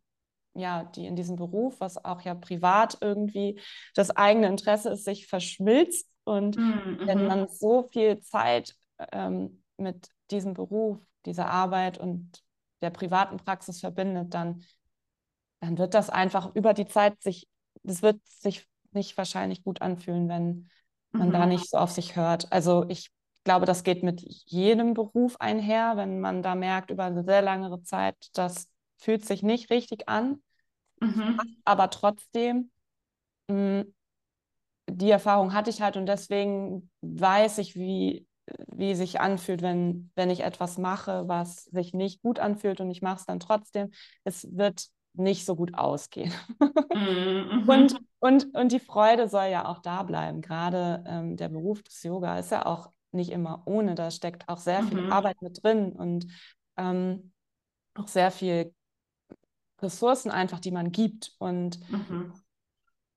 ja, 0.55 0.83
die 0.83 1.07
in 1.07 1.15
diesem 1.15 1.35
Beruf, 1.35 1.79
was 1.79 2.03
auch 2.05 2.21
ja 2.21 2.35
privat 2.35 2.99
irgendwie 3.01 3.59
das 3.95 4.11
eigene 4.11 4.47
Interesse 4.47 4.91
ist, 4.91 5.03
sich 5.03 5.25
verschmilzt. 5.25 6.07
Und 6.25 6.57
mm, 6.57 7.07
wenn 7.07 7.23
mhm. 7.23 7.27
man 7.27 7.47
so 7.47 7.83
viel 7.91 8.19
Zeit 8.19 8.75
ähm, 9.11 9.63
mit 9.77 10.09
diesem 10.29 10.53
Beruf, 10.53 10.99
dieser 11.25 11.49
Arbeit 11.49 11.97
und 11.97 12.42
der 12.83 12.91
privaten 12.91 13.37
Praxis 13.37 13.79
verbindet, 13.79 14.33
dann, 14.33 14.63
dann 15.61 15.77
wird 15.77 15.93
das 15.93 16.09
einfach 16.09 16.53
über 16.53 16.73
die 16.73 16.87
Zeit 16.87 17.21
sich, 17.21 17.47
das 17.83 18.01
wird 18.01 18.19
sich 18.25 18.67
nicht 18.91 19.17
wahrscheinlich 19.17 19.63
gut 19.63 19.81
anfühlen, 19.81 20.29
wenn 20.29 20.69
man 21.11 21.29
mhm. 21.29 21.33
da 21.33 21.45
nicht 21.45 21.69
so 21.69 21.77
auf 21.77 21.91
sich 21.91 22.15
hört. 22.15 22.51
Also 22.51 22.85
ich 22.89 23.11
glaube, 23.43 23.65
das 23.65 23.83
geht 23.83 24.03
mit 24.03 24.21
jedem 24.21 24.93
Beruf 24.93 25.37
einher, 25.39 25.97
wenn 25.97 26.19
man 26.19 26.43
da 26.43 26.55
merkt 26.55 26.91
über 26.91 27.05
eine 27.05 27.23
sehr 27.23 27.41
lange 27.41 27.81
Zeit, 27.83 28.15
das 28.33 28.67
fühlt 28.97 29.25
sich 29.25 29.43
nicht 29.43 29.69
richtig 29.69 30.07
an, 30.07 30.41
mhm. 30.99 31.39
aber 31.65 31.89
trotzdem 31.89 32.71
mh, 33.47 33.81
hm, 33.81 33.93
die 34.89 35.09
Erfahrung 35.09 35.53
hatte 35.53 35.69
ich 35.69 35.81
halt 35.81 35.97
und 35.97 36.05
deswegen 36.05 36.89
weiß 37.01 37.57
ich, 37.59 37.75
wie 37.75 38.27
wie 38.67 38.95
sich 38.95 39.21
anfühlt, 39.21 39.61
wenn, 39.61 40.11
wenn 40.15 40.29
ich 40.29 40.41
etwas 40.41 40.77
mache, 40.77 41.27
was 41.27 41.65
sich 41.65 41.93
nicht 41.93 42.21
gut 42.21 42.39
anfühlt 42.39 42.81
und 42.81 42.91
ich 42.91 43.01
mache 43.01 43.19
es 43.19 43.25
dann 43.25 43.39
trotzdem. 43.39 43.91
Es 44.23 44.47
wird 44.55 44.87
nicht 45.13 45.45
so 45.45 45.55
gut 45.55 45.75
ausgehen. 45.75 46.33
Mhm. 46.93 47.67
und, 47.67 47.99
und, 48.19 48.55
und 48.55 48.71
die 48.71 48.79
Freude 48.79 49.27
soll 49.27 49.45
ja 49.45 49.67
auch 49.67 49.79
da 49.79 50.03
bleiben. 50.03 50.41
Gerade 50.41 51.03
ähm, 51.07 51.37
der 51.37 51.49
Beruf 51.49 51.81
des 51.81 52.03
Yoga 52.03 52.37
ist 52.37 52.51
ja 52.51 52.67
auch 52.67 52.91
nicht 53.11 53.31
immer 53.31 53.63
ohne. 53.65 53.95
Da 53.95 54.11
steckt 54.11 54.47
auch 54.47 54.59
sehr 54.59 54.83
viel 54.83 55.01
mhm. 55.01 55.11
Arbeit 55.11 55.41
mit 55.41 55.63
drin 55.63 55.93
und 55.93 56.27
ähm, 56.77 57.31
auch 57.95 58.07
sehr 58.07 58.29
viel 58.29 58.75
Ressourcen 59.81 60.29
einfach, 60.29 60.59
die 60.59 60.71
man 60.71 60.91
gibt. 60.91 61.33
Und 61.39 61.79
mhm. 61.89 62.31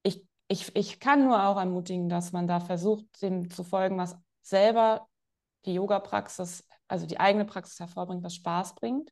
ich, 0.02 0.24
ich, 0.48 0.74
ich 0.74 0.98
kann 0.98 1.24
nur 1.24 1.44
auch 1.44 1.58
ermutigen, 1.58 2.08
dass 2.08 2.32
man 2.32 2.46
da 2.46 2.60
versucht, 2.60 3.04
dem 3.20 3.50
zu 3.50 3.62
folgen, 3.62 3.98
was 3.98 4.16
selber 4.40 5.06
die 5.66 5.74
Yoga-Praxis, 5.74 6.66
also 6.88 7.06
die 7.06 7.20
eigene 7.20 7.44
Praxis 7.44 7.78
hervorbringt, 7.80 8.22
was 8.22 8.34
Spaß 8.34 8.74
bringt. 8.76 9.10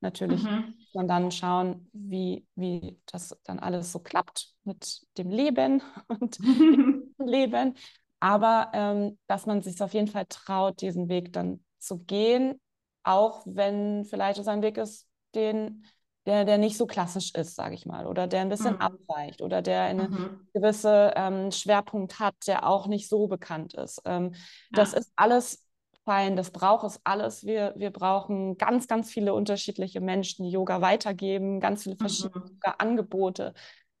Natürlich 0.00 0.42
mhm. 0.44 0.74
man 0.94 1.08
dann 1.08 1.30
schauen, 1.30 1.88
wie, 1.92 2.46
wie 2.54 3.00
das 3.06 3.36
dann 3.44 3.58
alles 3.58 3.92
so 3.92 3.98
klappt 3.98 4.52
mit 4.64 5.00
dem 5.18 5.30
Leben 5.30 5.82
und 6.08 6.38
dem 6.38 7.14
Leben. 7.18 7.74
Aber 8.20 8.70
ähm, 8.72 9.18
dass 9.26 9.46
man 9.46 9.62
sich 9.62 9.80
auf 9.82 9.94
jeden 9.94 10.08
Fall 10.08 10.26
traut, 10.28 10.80
diesen 10.80 11.08
Weg 11.08 11.32
dann 11.32 11.64
zu 11.78 11.98
gehen, 11.98 12.60
auch 13.04 13.42
wenn 13.46 14.04
vielleicht 14.04 14.38
es 14.38 14.48
ein 14.48 14.62
Weg 14.62 14.78
ist, 14.78 15.06
den, 15.34 15.84
der, 16.24 16.44
der 16.44 16.58
nicht 16.58 16.76
so 16.76 16.86
klassisch 16.86 17.32
ist, 17.34 17.54
sage 17.54 17.74
ich 17.74 17.86
mal, 17.86 18.06
oder 18.06 18.26
der 18.26 18.40
ein 18.40 18.48
bisschen 18.48 18.74
mhm. 18.74 18.80
abweicht 18.80 19.42
oder 19.42 19.62
der 19.62 19.82
eine 19.82 20.08
mhm. 20.08 20.48
gewisse 20.52 21.12
ähm, 21.14 21.52
Schwerpunkt 21.52 22.18
hat, 22.18 22.34
der 22.46 22.66
auch 22.66 22.86
nicht 22.88 23.08
so 23.08 23.28
bekannt 23.28 23.74
ist. 23.74 24.02
Ähm, 24.04 24.32
ja. 24.32 24.40
Das 24.72 24.92
ist 24.92 25.12
alles 25.14 25.65
fein, 26.06 26.36
das 26.36 26.50
braucht 26.50 26.86
es 26.86 27.00
alles. 27.04 27.44
Wir, 27.44 27.74
wir 27.76 27.90
brauchen 27.90 28.56
ganz, 28.56 28.86
ganz 28.86 29.10
viele 29.10 29.34
unterschiedliche 29.34 30.00
Menschen, 30.00 30.44
die 30.44 30.50
Yoga 30.50 30.80
weitergeben, 30.80 31.60
ganz 31.60 31.82
viele 31.82 31.96
verschiedene 31.96 32.44
mhm. 32.46 32.72
Angebote. 32.78 33.52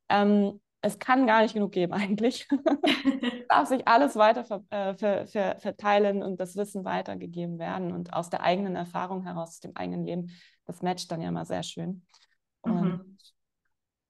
Ähm, 0.08 0.60
es 0.82 1.00
kann 1.00 1.26
gar 1.26 1.42
nicht 1.42 1.54
genug 1.54 1.72
geben 1.72 1.92
eigentlich. 1.92 2.46
es 2.48 2.58
darf 3.48 3.68
sich 3.68 3.86
alles 3.86 4.16
weiter 4.16 4.44
ver, 4.44 4.64
äh, 4.70 4.94
ver, 4.94 5.26
ver, 5.26 5.58
verteilen 5.58 6.22
und 6.22 6.40
das 6.40 6.56
Wissen 6.56 6.84
weitergegeben 6.84 7.58
werden 7.58 7.92
und 7.92 8.12
aus 8.12 8.30
der 8.30 8.42
eigenen 8.42 8.76
Erfahrung 8.76 9.24
heraus, 9.24 9.48
aus 9.50 9.60
dem 9.60 9.76
eigenen 9.76 10.04
Leben. 10.04 10.30
Das 10.64 10.82
matcht 10.82 11.10
dann 11.10 11.20
ja 11.20 11.28
immer 11.28 11.44
sehr 11.44 11.64
schön. 11.64 12.06
Und 12.62 12.82
mhm. 12.82 13.15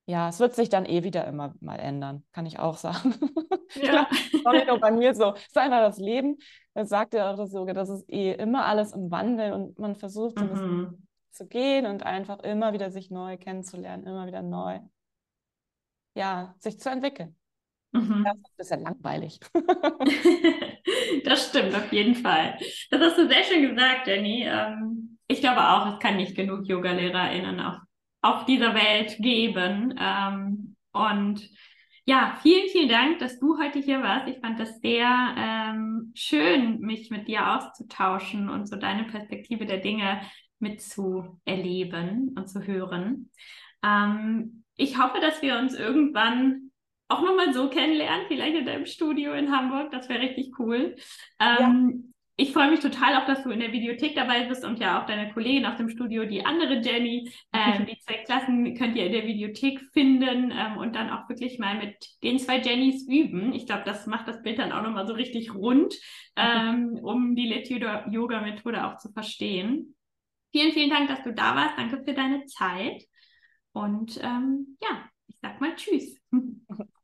Ja, 0.07 0.29
es 0.29 0.41
wird 0.41 0.55
sich 0.55 0.69
dann 0.69 0.87
eh 0.87 1.03
wieder 1.03 1.27
immer 1.27 1.55
mal 1.61 1.77
ändern, 1.77 2.25
kann 2.33 2.47
ich 2.47 2.59
auch 2.59 2.77
sagen. 2.77 3.15
Ja. 3.75 4.07
nicht 4.53 4.69
nur 4.69 4.79
bei 4.79 4.93
mir 4.93 5.15
so. 5.15 5.35
Es 5.35 5.49
ist 5.49 5.59
einfach 5.59 5.81
das 5.81 5.99
Leben. 5.99 6.39
Das 6.73 6.89
sagt 6.89 7.15
ja 7.15 7.31
auch 7.31 7.37
das 7.37 7.53
Yoga, 7.53 7.75
das 7.75 7.91
ist 7.91 8.09
eh 8.09 8.33
immer 8.33 8.65
alles 8.65 8.93
im 8.93 9.11
Wandel 9.11 9.53
und 9.53 9.79
man 9.79 9.97
versucht 9.97 10.39
so 10.39 10.45
mhm. 10.45 11.07
zu 11.33 11.47
gehen 11.49 11.85
und 11.85 12.05
einfach 12.05 12.39
immer 12.39 12.73
wieder 12.73 12.93
sich 12.93 13.11
neu 13.11 13.37
kennenzulernen, 13.37 14.07
immer 14.07 14.29
wieder 14.29 14.41
neu 14.41 14.79
ja, 16.17 16.55
sich 16.59 16.81
zu 16.81 16.91
entwickeln. 16.91 17.37
Mhm. 17.93 18.25
Das 18.25 18.37
ist 18.37 18.45
ein 18.45 18.57
bisschen 18.57 18.81
langweilig. 18.83 19.39
das 21.25 21.49
stimmt 21.49 21.75
auf 21.75 21.93
jeden 21.93 22.15
Fall. 22.15 22.59
Das 22.91 23.01
hast 23.01 23.19
du 23.19 23.29
sehr 23.29 23.45
schön 23.45 23.63
gesagt, 23.71 24.09
Jenny. 24.09 24.45
Ähm, 24.47 25.19
ich 25.29 25.41
glaube 25.41 25.61
auch, 25.61 25.95
es 25.95 26.01
kann 26.01 26.17
nicht 26.17 26.35
genug 26.35 26.67
Yoga-LehrerInnen 26.67 27.61
auf, 27.61 27.77
auf 28.27 28.45
dieser 28.45 28.75
Welt 28.75 29.17
geben. 29.19 29.95
Ähm, 29.99 30.77
und 30.93 31.49
ja, 32.05 32.39
vielen, 32.43 32.69
vielen 32.69 32.89
Dank, 32.89 33.19
dass 33.19 33.39
du 33.39 33.59
heute 33.59 33.79
hier 33.79 34.03
warst. 34.03 34.29
Ich 34.29 34.39
fand 34.41 34.59
das 34.61 34.81
sehr 34.81 35.35
ähm, 35.37 36.13
schön, 36.15 36.81
mich 36.81 37.11
mit 37.11 37.29
dir 37.29 37.57
auszutauschen 37.57 38.49
und 38.49 38.67
so 38.67 38.77
deine 38.77 39.05
Perspektive 39.05 39.67
der 39.67 39.79
Dinge 39.79 40.21
mitzuerleben 40.59 42.35
und 42.37 42.49
zu 42.49 42.67
hören. 42.67 43.31
Ähm, 43.85 44.65
ich 44.77 44.99
hoffe, 44.99 45.21
dass 45.21 45.43
wir 45.43 45.59
uns 45.59 45.75
irgendwann 45.75 46.71
auch 47.09 47.23
nochmal 47.23 47.53
so 47.53 47.71
kennenlernen, 47.71 48.27
vielleicht 48.29 48.57
in 48.57 48.67
deinem 48.67 48.87
Studio 48.87 49.33
in 49.33 49.51
Hamburg. 49.51 49.91
Das 49.93 50.09
wäre 50.09 50.21
richtig 50.21 50.59
cool. 50.59 50.97
Ähm. 51.39 52.13
Ich 52.39 52.53
freue 52.53 52.71
mich 52.71 52.81
total 52.81 53.17
auch, 53.17 53.25
dass 53.27 53.43
du 53.45 53.51
in 53.51 53.61
der 53.61 53.73
Videothek 53.73 54.15
dabei 54.15 54.45
bist 54.45 54.63
und 54.63 54.79
ja 54.79 55.01
auch 55.01 55.07
deine 55.07 55.33
Kollegin 55.33 55.65
aus 55.65 55.79
dem 55.79 55.89
Studio, 55.89 56.27
die 56.27 56.45
andere 56.45 56.81
Jenny. 56.81 57.33
Ähm, 57.55 57.87
die 57.91 57.99
zwei 57.99 58.19
Klassen 58.19 58.77
könnt 58.77 58.95
ihr 58.95 59.07
in 59.07 59.13
der 59.13 59.27
Videothek 59.27 59.81
finden 59.95 60.53
ähm, 60.55 60.77
und 60.77 60.95
dann 60.95 61.09
auch 61.09 61.27
wirklich 61.31 61.59
mal 61.59 61.79
mit 61.79 61.97
den 62.23 62.39
zwei 62.39 62.59
Jennys 62.59 63.09
üben. 63.09 63.55
Ich 63.55 63.65
glaube, 63.65 63.85
das 63.87 64.07
macht 64.07 64.29
das 64.29 64.43
Bild 64.43 64.59
dann 64.59 64.73
auch 64.73 64.83
nochmal 64.83 65.07
so 65.07 65.15
richtig 65.15 65.55
rund, 65.55 65.95
ähm, 66.37 66.99
um 67.03 67.35
die 67.35 67.47
Lit-Yoga-Methode 67.47 68.87
auch 68.87 68.99
zu 68.99 69.11
verstehen. 69.13 69.97
Vielen, 70.53 70.73
vielen 70.73 70.91
Dank, 70.91 71.09
dass 71.09 71.23
du 71.23 71.33
da 71.33 71.57
warst. 71.57 71.79
Danke 71.79 72.03
für 72.05 72.13
deine 72.13 72.45
Zeit. 72.45 73.03
Und 73.73 74.21
ähm, 74.23 74.77
ja, 74.83 75.09
ich 75.27 75.39
sag 75.41 75.59
mal 75.61 75.75
Tschüss. 75.75 76.21